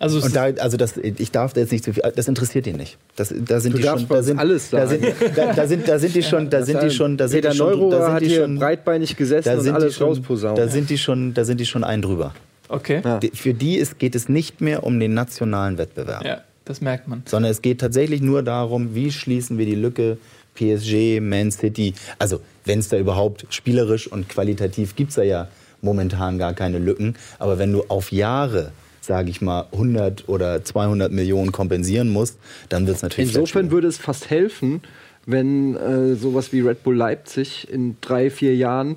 [0.00, 2.02] Also es und da, also das, ich darf da jetzt nicht zu viel.
[2.16, 2.98] Das interessiert ihn nicht.
[3.16, 5.04] Das, da sind Du die schon, da sind, alles da sind,
[5.36, 7.68] da, da sind, da sind die schon, da sind die schon, da sind die schon,
[7.68, 10.58] Neururer da sind hat die hier schon, breitbeinig gesessen da und sind alles rausposaunt.
[10.58, 12.34] da sind die schon, da sind die schon ein drüber.
[12.68, 13.00] Okay.
[13.04, 13.20] Ja.
[13.34, 17.22] Für die ist, geht es nicht mehr um den nationalen Wettbewerb, Ja, das merkt man.
[17.26, 20.18] sondern es geht tatsächlich nur darum, wie schließen wir die Lücke
[20.54, 21.94] PSG, Man City.
[22.18, 25.48] Also wenn es da überhaupt spielerisch und qualitativ gibt es da ja
[25.82, 27.16] momentan gar keine Lücken.
[27.38, 32.38] Aber wenn du auf Jahre, sage ich mal, 100 oder 200 Millionen kompensieren musst,
[32.68, 34.82] dann wird es natürlich Insofern würde es fast helfen,
[35.26, 38.96] wenn äh, sowas wie Red Bull Leipzig in drei, vier Jahren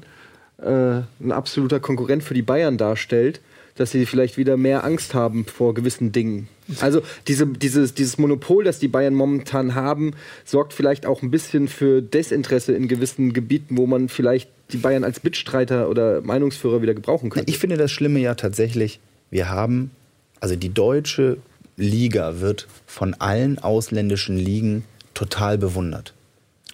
[0.62, 3.42] äh, ein absoluter Konkurrent für die Bayern darstellt,
[3.76, 6.48] dass sie vielleicht wieder mehr Angst haben vor gewissen Dingen.
[6.80, 10.14] Also diese, dieses, dieses Monopol, das die Bayern momentan haben,
[10.46, 15.04] sorgt vielleicht auch ein bisschen für Desinteresse in gewissen Gebieten, wo man vielleicht die Bayern
[15.04, 17.50] als Mitstreiter oder Meinungsführer wieder gebrauchen könnte.
[17.50, 19.92] Ich finde das Schlimme ja tatsächlich, wir haben,
[20.40, 21.38] also die deutsche
[21.76, 26.14] Liga wird von allen ausländischen Ligen total bewundert.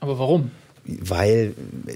[0.01, 0.51] Aber warum?
[1.02, 1.53] Weil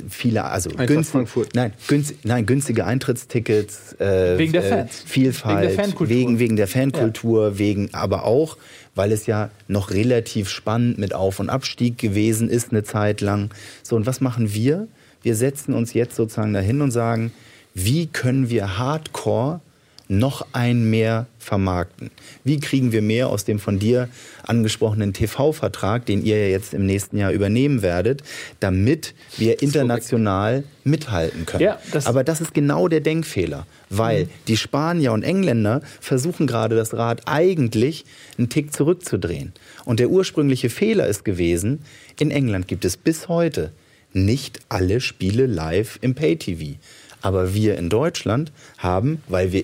[0.10, 5.03] viele, also günstig, nein, günst, nein, günstige Eintrittstickets, äh, Wegen der äh, Fans.
[5.06, 6.10] Vielfalt, Wegen der Fankultur.
[6.10, 8.57] wegen, wegen der Fankultur, wegen, aber auch,
[8.95, 13.49] weil es ja noch relativ spannend mit Auf- und Abstieg gewesen ist eine Zeit lang.
[13.82, 14.88] So, und was machen wir?
[15.22, 17.32] Wir setzen uns jetzt sozusagen dahin und sagen,
[17.74, 19.61] wie können wir Hardcore
[20.09, 22.11] noch ein mehr vermarkten?
[22.43, 24.09] Wie kriegen wir mehr aus dem von dir
[24.43, 28.21] angesprochenen TV-Vertrag, den ihr ja jetzt im nächsten Jahr übernehmen werdet,
[28.59, 31.63] damit wir international mithalten können?
[31.63, 36.75] Ja, das- Aber das ist genau der Denkfehler, weil die Spanier und Engländer versuchen gerade
[36.75, 38.05] das Rad eigentlich
[38.38, 39.53] einen Tick zurückzudrehen.
[39.85, 41.80] Und der ursprüngliche Fehler ist gewesen,
[42.19, 43.71] in England gibt es bis heute
[44.11, 46.77] nicht alle Spiele live im Pay-TV.
[47.21, 49.63] Aber wir in Deutschland haben, weil wir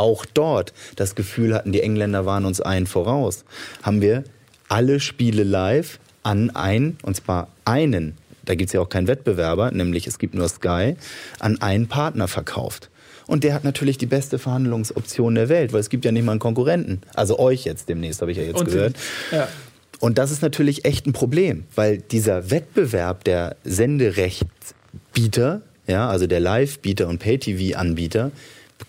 [0.00, 3.44] auch dort das Gefühl hatten, die Engländer waren uns einen voraus,
[3.82, 4.24] haben wir
[4.68, 9.70] alle Spiele live an einen, und zwar einen, da gibt es ja auch keinen Wettbewerber,
[9.70, 10.96] nämlich es gibt nur Sky,
[11.38, 12.88] an einen Partner verkauft.
[13.26, 16.32] Und der hat natürlich die beste Verhandlungsoption der Welt, weil es gibt ja nicht mal
[16.32, 17.02] einen Konkurrenten.
[17.14, 18.96] Also euch jetzt demnächst, habe ich ja jetzt Und gehört.
[19.30, 19.46] ja.
[20.00, 26.40] Und das ist natürlich echt ein Problem, weil dieser Wettbewerb der Senderechtsbieter, ja, also der
[26.40, 28.32] Live-Bieter und Pay-TV-Anbieter,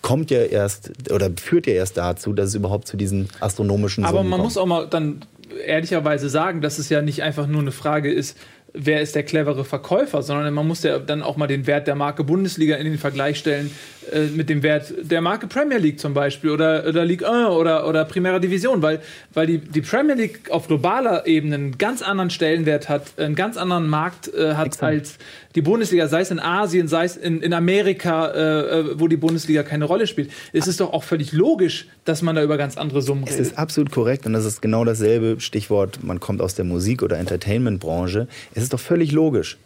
[0.00, 4.18] kommt ja erst oder führt ja erst dazu, dass es überhaupt zu diesen astronomischen Aber
[4.18, 4.44] Summen man kommt.
[4.46, 5.24] muss auch mal dann
[5.66, 8.38] ehrlicherweise sagen, dass es ja nicht einfach nur eine Frage ist,
[8.74, 11.94] wer ist der clevere Verkäufer, sondern man muss ja dann auch mal den Wert der
[11.94, 13.70] Marke Bundesliga in den Vergleich stellen
[14.10, 17.86] äh, mit dem Wert der Marke Premier League zum Beispiel oder, oder Ligue 1 oder,
[17.86, 19.00] oder Primera Division, weil,
[19.34, 23.56] weil die, die Premier League auf globaler Ebene einen ganz anderen Stellenwert hat, einen ganz
[23.56, 24.82] anderen Markt äh, hat Exakt.
[24.82, 25.18] als
[25.54, 29.16] die Bundesliga, sei es in Asien, sei es in, in Amerika, äh, äh, wo die
[29.16, 30.30] Bundesliga keine Rolle spielt.
[30.52, 33.46] Es ist doch auch völlig logisch, dass man da über ganz andere Summen Es redet.
[33.48, 37.18] ist absolut korrekt und das ist genau dasselbe Stichwort, man kommt aus der Musik- oder
[37.18, 38.28] Entertainment-Branche.
[38.54, 39.58] Es ist doch völlig logisch,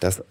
[0.00, 0.22] dass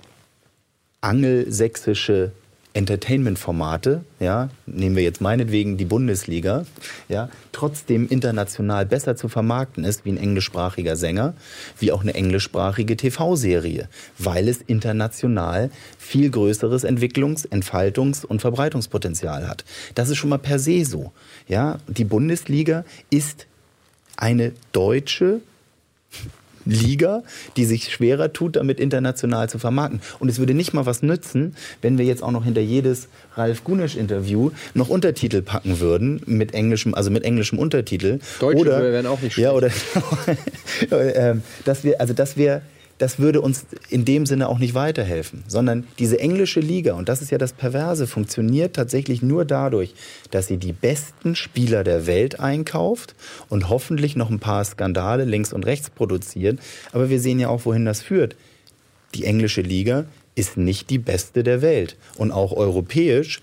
[1.02, 2.31] angelsächsische
[2.77, 6.64] Entertainment-Formate, ja, nehmen wir jetzt meinetwegen die Bundesliga,
[7.10, 11.34] ja, trotzdem international besser zu vermarkten ist wie ein englischsprachiger Sänger,
[11.80, 13.89] wie auch eine englischsprachige TV-Serie,
[14.19, 19.65] weil es international viel größeres Entwicklungs-, Entfaltungs- und Verbreitungspotenzial hat.
[19.95, 21.11] Das ist schon mal per se so.
[21.48, 23.48] Ja, die Bundesliga ist
[24.18, 25.41] eine deutsche
[26.69, 27.23] Liga,
[27.56, 30.02] die sich schwerer tut, damit international zu vermarkten.
[30.19, 33.64] Und es würde nicht mal was nützen, wenn wir jetzt auch noch hinter jedes Ralf
[33.64, 38.19] Gunesch-Interview noch Untertitel packen würden, mit englischem, also mit englischem Untertitel.
[38.39, 39.69] Deutsche oder, wären auch nicht Ja, oder,
[40.91, 42.61] ähm, dass wir, also dass wir,
[42.98, 47.22] das würde uns in dem Sinne auch nicht weiterhelfen, sondern diese englische Liga, und das
[47.22, 49.94] ist ja das Perverse, funktioniert tatsächlich nur dadurch,
[50.32, 53.15] dass sie die besten Spieler der Welt einkauft
[53.49, 56.60] und hoffentlich noch ein paar Skandale links und rechts produziert.
[56.91, 58.36] Aber wir sehen ja auch, wohin das führt.
[59.14, 60.06] Die englische Liga
[60.36, 61.98] ist nicht die beste der Welt.
[62.18, 63.41] Und auch europäisch,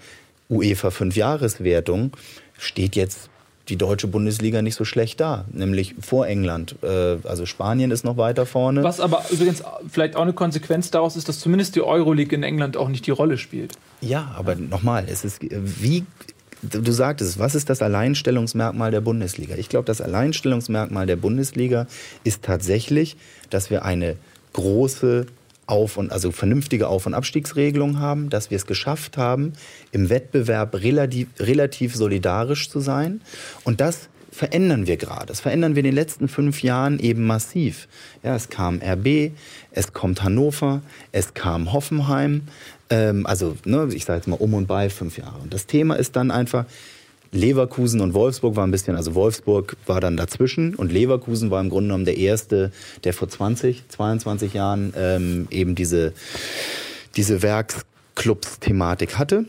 [0.49, 2.13] UEFA Fünfjahreswertung,
[2.59, 3.31] steht jetzt
[3.69, 6.77] die deutsche Bundesliga nicht so schlecht da, nämlich vor England.
[6.83, 8.83] Äh, Also Spanien ist noch weiter vorne.
[8.83, 12.77] Was aber übrigens vielleicht auch eine Konsequenz daraus ist, dass zumindest die Euroleague in England
[12.77, 13.73] auch nicht die Rolle spielt.
[14.01, 16.05] Ja, aber nochmal, es ist wie
[16.63, 19.57] du sagtest, was ist das Alleinstellungsmerkmal der Bundesliga?
[19.57, 21.87] Ich glaube, das Alleinstellungsmerkmal der Bundesliga
[22.23, 23.17] ist tatsächlich,
[23.51, 24.17] dass wir eine
[24.55, 25.27] große
[25.67, 29.53] auf und also vernünftige Auf- und Abstiegsregelung haben, dass wir es geschafft haben,
[29.93, 33.21] im Wettbewerb relativ, relativ solidarisch zu sein.
[33.65, 35.27] Und das verändern wir gerade.
[35.27, 37.87] Das verändern wir in den letzten fünf Jahren eben massiv.
[38.23, 39.31] Ja, es kam RB,
[39.71, 40.83] es kommt Hannover,
[41.13, 42.43] es kam Hoffenheim.
[42.91, 45.39] Ähm, also, ne, ich sage jetzt mal um und bei fünf Jahre.
[45.39, 46.67] Und das Thema ist dann einfach,
[47.35, 51.69] Leverkusen und Wolfsburg war ein bisschen, also Wolfsburg war dann dazwischen und Leverkusen war im
[51.69, 52.71] Grunde genommen der erste,
[53.05, 56.13] der vor 20, 22 Jahren ähm, eben diese,
[57.17, 59.45] diese Werksclubs-Thematik hatte.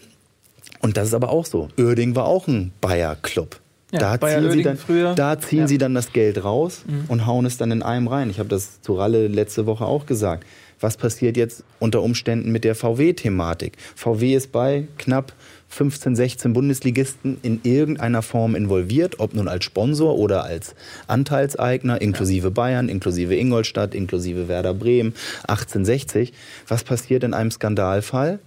[0.82, 1.70] Und das ist aber auch so.
[1.80, 3.60] Oerding war auch ein Bayer-Club.
[3.92, 5.68] Ja, da, Bayer ziehen sie dann, da ziehen Ja.
[5.68, 8.30] sie dann das Geld raus und hauen es dann in einem rein.
[8.30, 10.44] Ich habe das zu Ralle letzte Woche auch gesagt.
[10.80, 13.78] Was passiert jetzt unter Umständen mit der VW-Thematik?
[13.96, 15.34] VW ist bei knapp
[15.70, 20.76] 15, 16 Bundesligisten in irgendeiner Form involviert, ob nun als Sponsor oder als
[21.08, 25.14] Anteilseigner, inklusive Bayern, inklusive Ingolstadt, inklusive Werder Bremen,
[25.48, 26.34] 1860.
[26.68, 28.40] Was passiert in einem Skandalfall?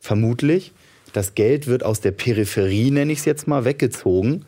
[0.00, 0.72] Vermutlich,
[1.12, 4.44] das Geld wird aus der Peripherie, nenne ich es jetzt mal, weggezogen,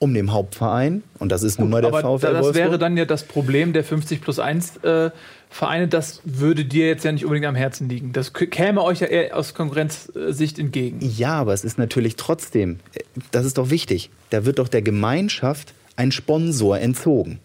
[0.00, 2.54] um dem Hauptverein, und das ist nun mal der aber VfL das Wolfsburg.
[2.54, 5.10] wäre dann ja das Problem der 50 plus 1 äh,
[5.50, 5.88] Vereine.
[5.88, 8.12] Das würde dir jetzt ja nicht unbedingt am Herzen liegen.
[8.14, 10.98] Das käme euch ja eher aus Konkurrenzsicht entgegen.
[11.00, 13.00] Ja, aber es ist natürlich trotzdem, äh,
[13.30, 17.38] das ist doch wichtig, da wird doch der Gemeinschaft ein Sponsor entzogen.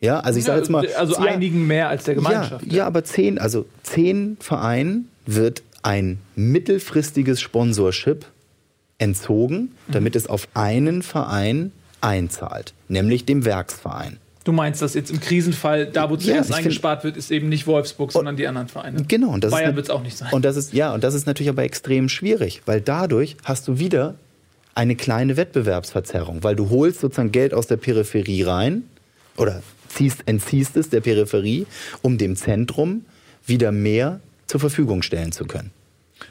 [0.00, 0.84] Ja, also ich sage jetzt mal.
[0.98, 2.66] also ja, einigen mehr als der Gemeinschaft.
[2.66, 8.26] Ja, ja, aber zehn, also zehn Vereinen wird ein mittelfristiges Sponsorship
[9.02, 14.18] entzogen, damit es auf einen Verein einzahlt, nämlich dem Werksverein.
[14.44, 17.48] Du meinst, dass jetzt im Krisenfall, da wo Ja, zuerst ich eingespart wird, ist eben
[17.48, 19.04] nicht Wolfsburg, sondern die anderen Vereine.
[19.06, 20.32] Genau, und das Bayern ist, wird es auch nicht sein.
[20.32, 23.78] Und das ist ja, und das ist natürlich aber extrem schwierig, weil dadurch hast du
[23.80, 24.14] wieder
[24.74, 28.84] eine kleine Wettbewerbsverzerrung, weil du holst sozusagen Geld aus der Peripherie rein
[29.36, 31.66] oder ziehst, entziehst es der Peripherie,
[32.02, 33.04] um dem Zentrum
[33.46, 35.70] wieder mehr zur Verfügung stellen zu können.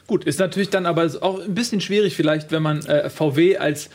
[0.07, 3.89] Gut, ist natürlich dann aber auch ein bisschen schwierig, vielleicht, wenn man äh, VW als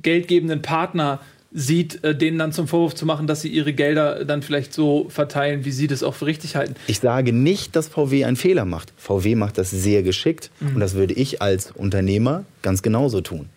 [0.00, 1.20] geldgebenden Partner
[1.52, 5.06] sieht, äh, denen dann zum Vorwurf zu machen, dass sie ihre Gelder dann vielleicht so
[5.08, 6.74] verteilen, wie sie das auch für richtig halten.
[6.86, 8.92] Ich sage nicht, dass VW einen Fehler macht.
[8.96, 13.48] VW macht das sehr geschickt und das würde ich als Unternehmer ganz genauso tun.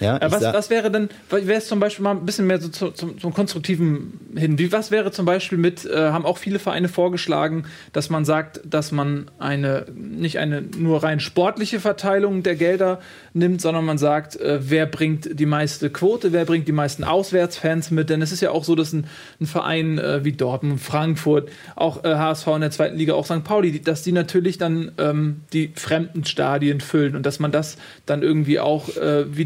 [0.00, 2.60] Ja, Äh, was, sag- was wäre denn, wäre es zum Beispiel mal ein bisschen mehr
[2.60, 4.58] so zu, zum, zum Konstruktiven hin?
[4.58, 8.60] Wie, was wäre zum Beispiel mit, äh, haben auch viele Vereine vorgeschlagen, dass man sagt,
[8.64, 13.00] dass man eine, nicht eine nur rein sportliche Verteilung der Gelder
[13.32, 17.90] nimmt, sondern man sagt, äh, wer bringt die meiste Quote, wer bringt die meisten Auswärtsfans
[17.92, 18.10] mit?
[18.10, 19.06] Denn es ist ja auch so, dass ein,
[19.40, 23.44] ein Verein äh, wie Dortmund, Frankfurt, auch äh, HSV in der zweiten Liga, auch St.
[23.44, 27.76] Pauli, die, dass die natürlich dann ähm, die fremden Stadien füllen und dass man das
[28.04, 29.36] dann irgendwie auch äh,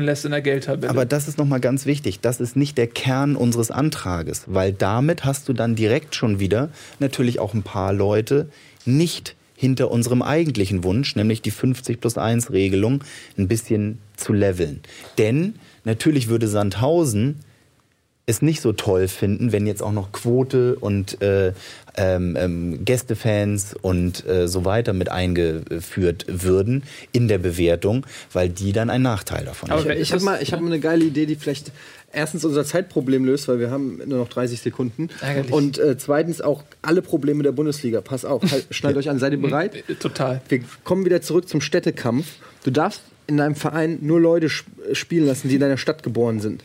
[0.00, 0.90] widerspiegeln lässt in der Geldtabelle.
[0.90, 2.20] Aber das ist nochmal ganz wichtig.
[2.20, 6.70] Das ist nicht der Kern unseres Antrages, weil damit hast du dann direkt schon wieder
[6.98, 8.48] natürlich auch ein paar Leute
[8.84, 13.04] nicht hinter unserem eigentlichen Wunsch, nämlich die 50 plus 1 Regelung,
[13.36, 14.80] ein bisschen zu leveln.
[15.18, 17.40] Denn natürlich würde Sandhausen
[18.26, 21.52] es nicht so toll finden, wenn jetzt auch noch Quote und äh,
[22.00, 26.82] ähm, ähm, Gästefans und äh, so weiter mit eingeführt würden
[27.12, 29.88] in der Bewertung, weil die dann einen Nachteil davon Aber hätten.
[29.90, 31.72] wer- Ich habe mal, ich hab mal eine geile Idee, die vielleicht
[32.12, 35.08] erstens unser Zeitproblem löst, weil wir haben nur noch 30 Sekunden.
[35.20, 35.52] Ärgerlich.
[35.52, 38.00] Und äh, zweitens auch alle Probleme der Bundesliga.
[38.00, 39.76] Pass auf, halt, schnallt euch an, seid ihr bereit?
[39.88, 40.40] Äh, Total.
[40.48, 42.26] Wir kommen wieder zurück zum Städtekampf.
[42.64, 46.40] Du darfst in deinem Verein nur Leute sp spielen lassen, die in deiner Stadt geboren
[46.40, 46.64] sind.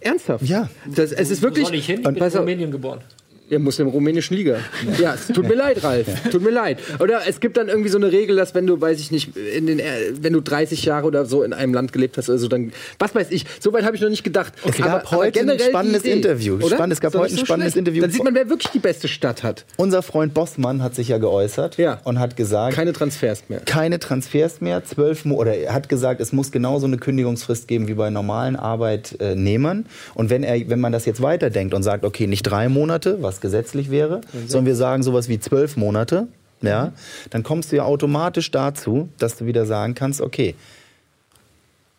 [0.00, 0.44] Ernsthaft?
[0.44, 0.68] Ja.
[0.94, 1.66] Das, es ist wirklich.
[1.66, 2.00] Soll ich hin?
[2.00, 3.00] Ich bin in Rumänien geboren.
[3.48, 4.56] Ihr muss in der rumänischen Liga.
[5.00, 6.06] Ja, es tut mir leid, Ralf.
[6.32, 6.78] Tut mir leid.
[6.98, 9.66] Oder es gibt dann irgendwie so eine Regel, dass wenn du, weiß ich nicht, in
[9.66, 9.84] den, äh,
[10.20, 13.28] wenn du 30 Jahre oder so in einem Land gelebt hast, also dann, was weiß
[13.30, 14.52] ich, so weit habe ich noch nicht gedacht.
[14.66, 16.54] Es gab heute ein spannendes Interview.
[16.56, 16.70] oder?
[16.74, 17.86] Spannend, es gab doch heute ein spannendes schlecht.
[17.86, 18.02] Interview.
[18.02, 19.64] Dann sieht man, wer wirklich die beste Stadt hat.
[19.76, 22.00] Unser Freund Bossmann hat sich ja geäußert Ja.
[22.04, 23.60] und hat gesagt, Keine Transfers mehr.
[23.60, 27.86] keine Transfers mehr, zwölf Mo oder er hat gesagt, es muss genauso eine Kündigungsfrist geben
[27.86, 29.86] wie bei normalen Arbeitnehmern.
[30.14, 33.35] Und wenn er, wenn man das jetzt weiterdenkt und sagt, okay, nicht drei Monate, was
[33.40, 36.28] gesetzlich wäre, sondern wir sagen sowas wie zwölf Monate,
[36.62, 36.92] ja,
[37.30, 40.54] dann kommst du ja automatisch dazu, dass du wieder sagen kannst, okay,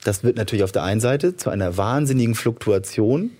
[0.03, 3.31] das wird natürlich auf der einen Seite zu einer wahnsinnigen Fluktuation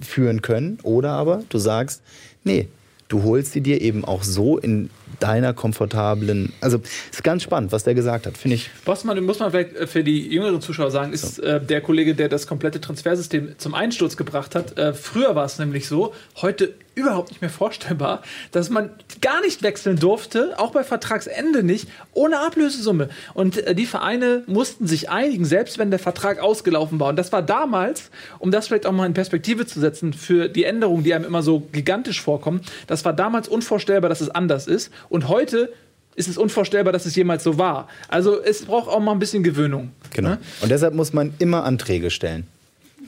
[0.00, 2.02] führen können, oder aber du sagst,
[2.44, 2.68] nee,
[3.12, 4.88] du holst sie dir eben auch so in
[5.20, 6.80] deiner komfortablen, also
[7.10, 8.70] ist ganz spannend, was der gesagt hat, finde ich.
[8.84, 12.28] Bossmann, muss man vielleicht äh, für die jüngeren Zuschauer sagen, ist äh, der Kollege, der
[12.28, 14.78] das komplette Transfersystem zum Einsturz gebracht hat.
[14.78, 18.90] Äh, früher war es nämlich so, heute überhaupt nicht mehr vorstellbar, dass man
[19.20, 23.08] gar nicht wechseln durfte, auch bei Vertragsende nicht, ohne Ablösesumme.
[23.34, 27.08] Und äh, die Vereine mussten sich einigen, selbst wenn der Vertrag ausgelaufen war.
[27.08, 30.64] Und das war damals, um das vielleicht auch mal in Perspektive zu setzen, für die
[30.64, 34.90] Änderungen, die einem immer so gigantisch vorkommen, das war damals unvorstellbar, dass es anders ist.
[35.08, 35.72] Und heute
[36.14, 37.88] ist es unvorstellbar, dass es jemals so war.
[38.08, 39.92] Also es braucht auch mal ein bisschen Gewöhnung.
[40.10, 40.30] Genau.
[40.30, 40.38] Ne?
[40.60, 42.46] Und deshalb muss man immer Anträge stellen.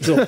[0.00, 0.18] So,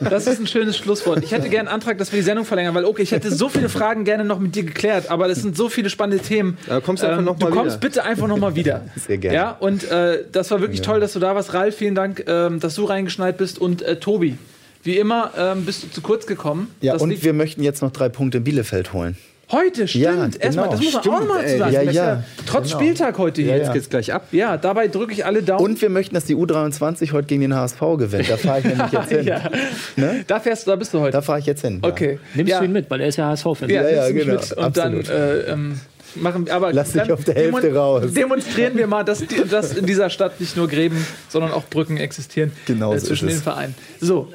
[0.00, 1.22] das ist ein schönes Schlusswort.
[1.22, 3.48] Ich hätte gerne einen Antrag, dass wir die Sendung verlängern, weil okay, ich hätte so
[3.48, 6.58] viele Fragen gerne noch mit dir geklärt, aber das sind so viele spannende Themen.
[6.66, 7.88] Ähm, Ja, kommst du einfach noch du kommst wieder.
[7.88, 8.82] bitte einfach noch mal wieder.
[8.96, 9.36] Sehr gerne.
[9.36, 11.54] Ja, und äh, das war wirklich toll, dass du da warst.
[11.54, 14.36] Ralf, vielen Dank, ähm, dass du reingeschneit bist und äh, Tobi.
[14.82, 16.70] Wie immer ähm, bist du zu kurz gekommen.
[16.80, 19.16] Ja, das und wir möchten jetzt noch drei Punkte in Bielefeld holen.
[19.52, 20.04] Heute, stimmt.
[20.04, 20.70] Ja, Erstmal, genau.
[20.70, 21.52] das muss man auch Stimmt, noch mal ey.
[21.52, 21.72] zu sagen.
[21.72, 22.80] Ja, ja, Trotz genau.
[22.80, 23.50] Spieltag heute hier.
[23.52, 23.72] Ja, Jetzt ja.
[23.72, 24.26] geht's gleich ab.
[24.32, 25.64] Ja, dabei drücke ich alle Daumen.
[25.64, 28.30] Und wir möchten, dass die U23 heute gegen den HSV gewinnt.
[28.30, 29.26] Da fahre ich nämlich jetzt hin.
[29.26, 29.50] ja.
[29.96, 30.24] Ne?
[30.26, 31.12] Da fährst du, da bist du heute.
[31.12, 31.80] Da fahre ich jetzt hin.
[31.82, 31.88] ja.
[31.88, 32.18] Okay.
[32.34, 32.58] Nimmst ja.
[32.58, 33.70] du ihn mit, weil er ist ja HSV-Fan.
[33.70, 34.34] Ja, Ja, genau.
[34.34, 34.52] mit.
[34.52, 35.08] Und Absolut.
[35.08, 35.80] dann äh, ähm,
[36.16, 38.04] machen wir aber Lass dich auf der Hälfte raus.
[38.12, 41.96] Demonstrieren wir mal, dass, die, dass in dieser Stadt nicht nur Gräben, sondern auch Brücken
[41.96, 43.42] existieren Genau äh, so zwischen ist den es.
[43.44, 43.74] Vereinen.
[44.00, 44.28] So.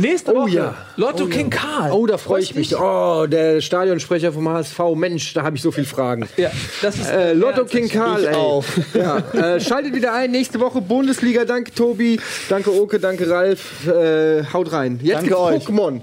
[0.00, 0.74] Nächste Oh Woche ja.
[0.96, 1.92] Lotto King Karl.
[1.92, 2.74] Oh, da freue ich mich.
[2.76, 4.78] Oh, der Stadionsprecher vom HSV.
[4.94, 6.28] Mensch, da habe ich so viele Fragen.
[6.36, 6.50] Ja,
[6.82, 8.34] das ist Äh, Lotto King Karl, ey.
[8.34, 8.64] auch.
[8.94, 10.30] Ja, äh, schaltet wieder ein.
[10.30, 11.44] Nächste Woche Bundesliga.
[11.44, 12.18] Danke, Tobi.
[12.48, 12.98] Danke, Oke.
[12.98, 13.86] Danke, Ralf.
[13.86, 14.98] Äh, haut rein.
[15.02, 15.64] Jetzt Danke gibt's euch.
[15.66, 16.00] Pokémon.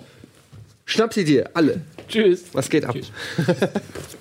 [0.86, 1.49] Schnapp sie dir.
[1.53, 1.82] Alle.
[2.07, 2.44] Tschüss.
[2.53, 2.95] Was geht ab?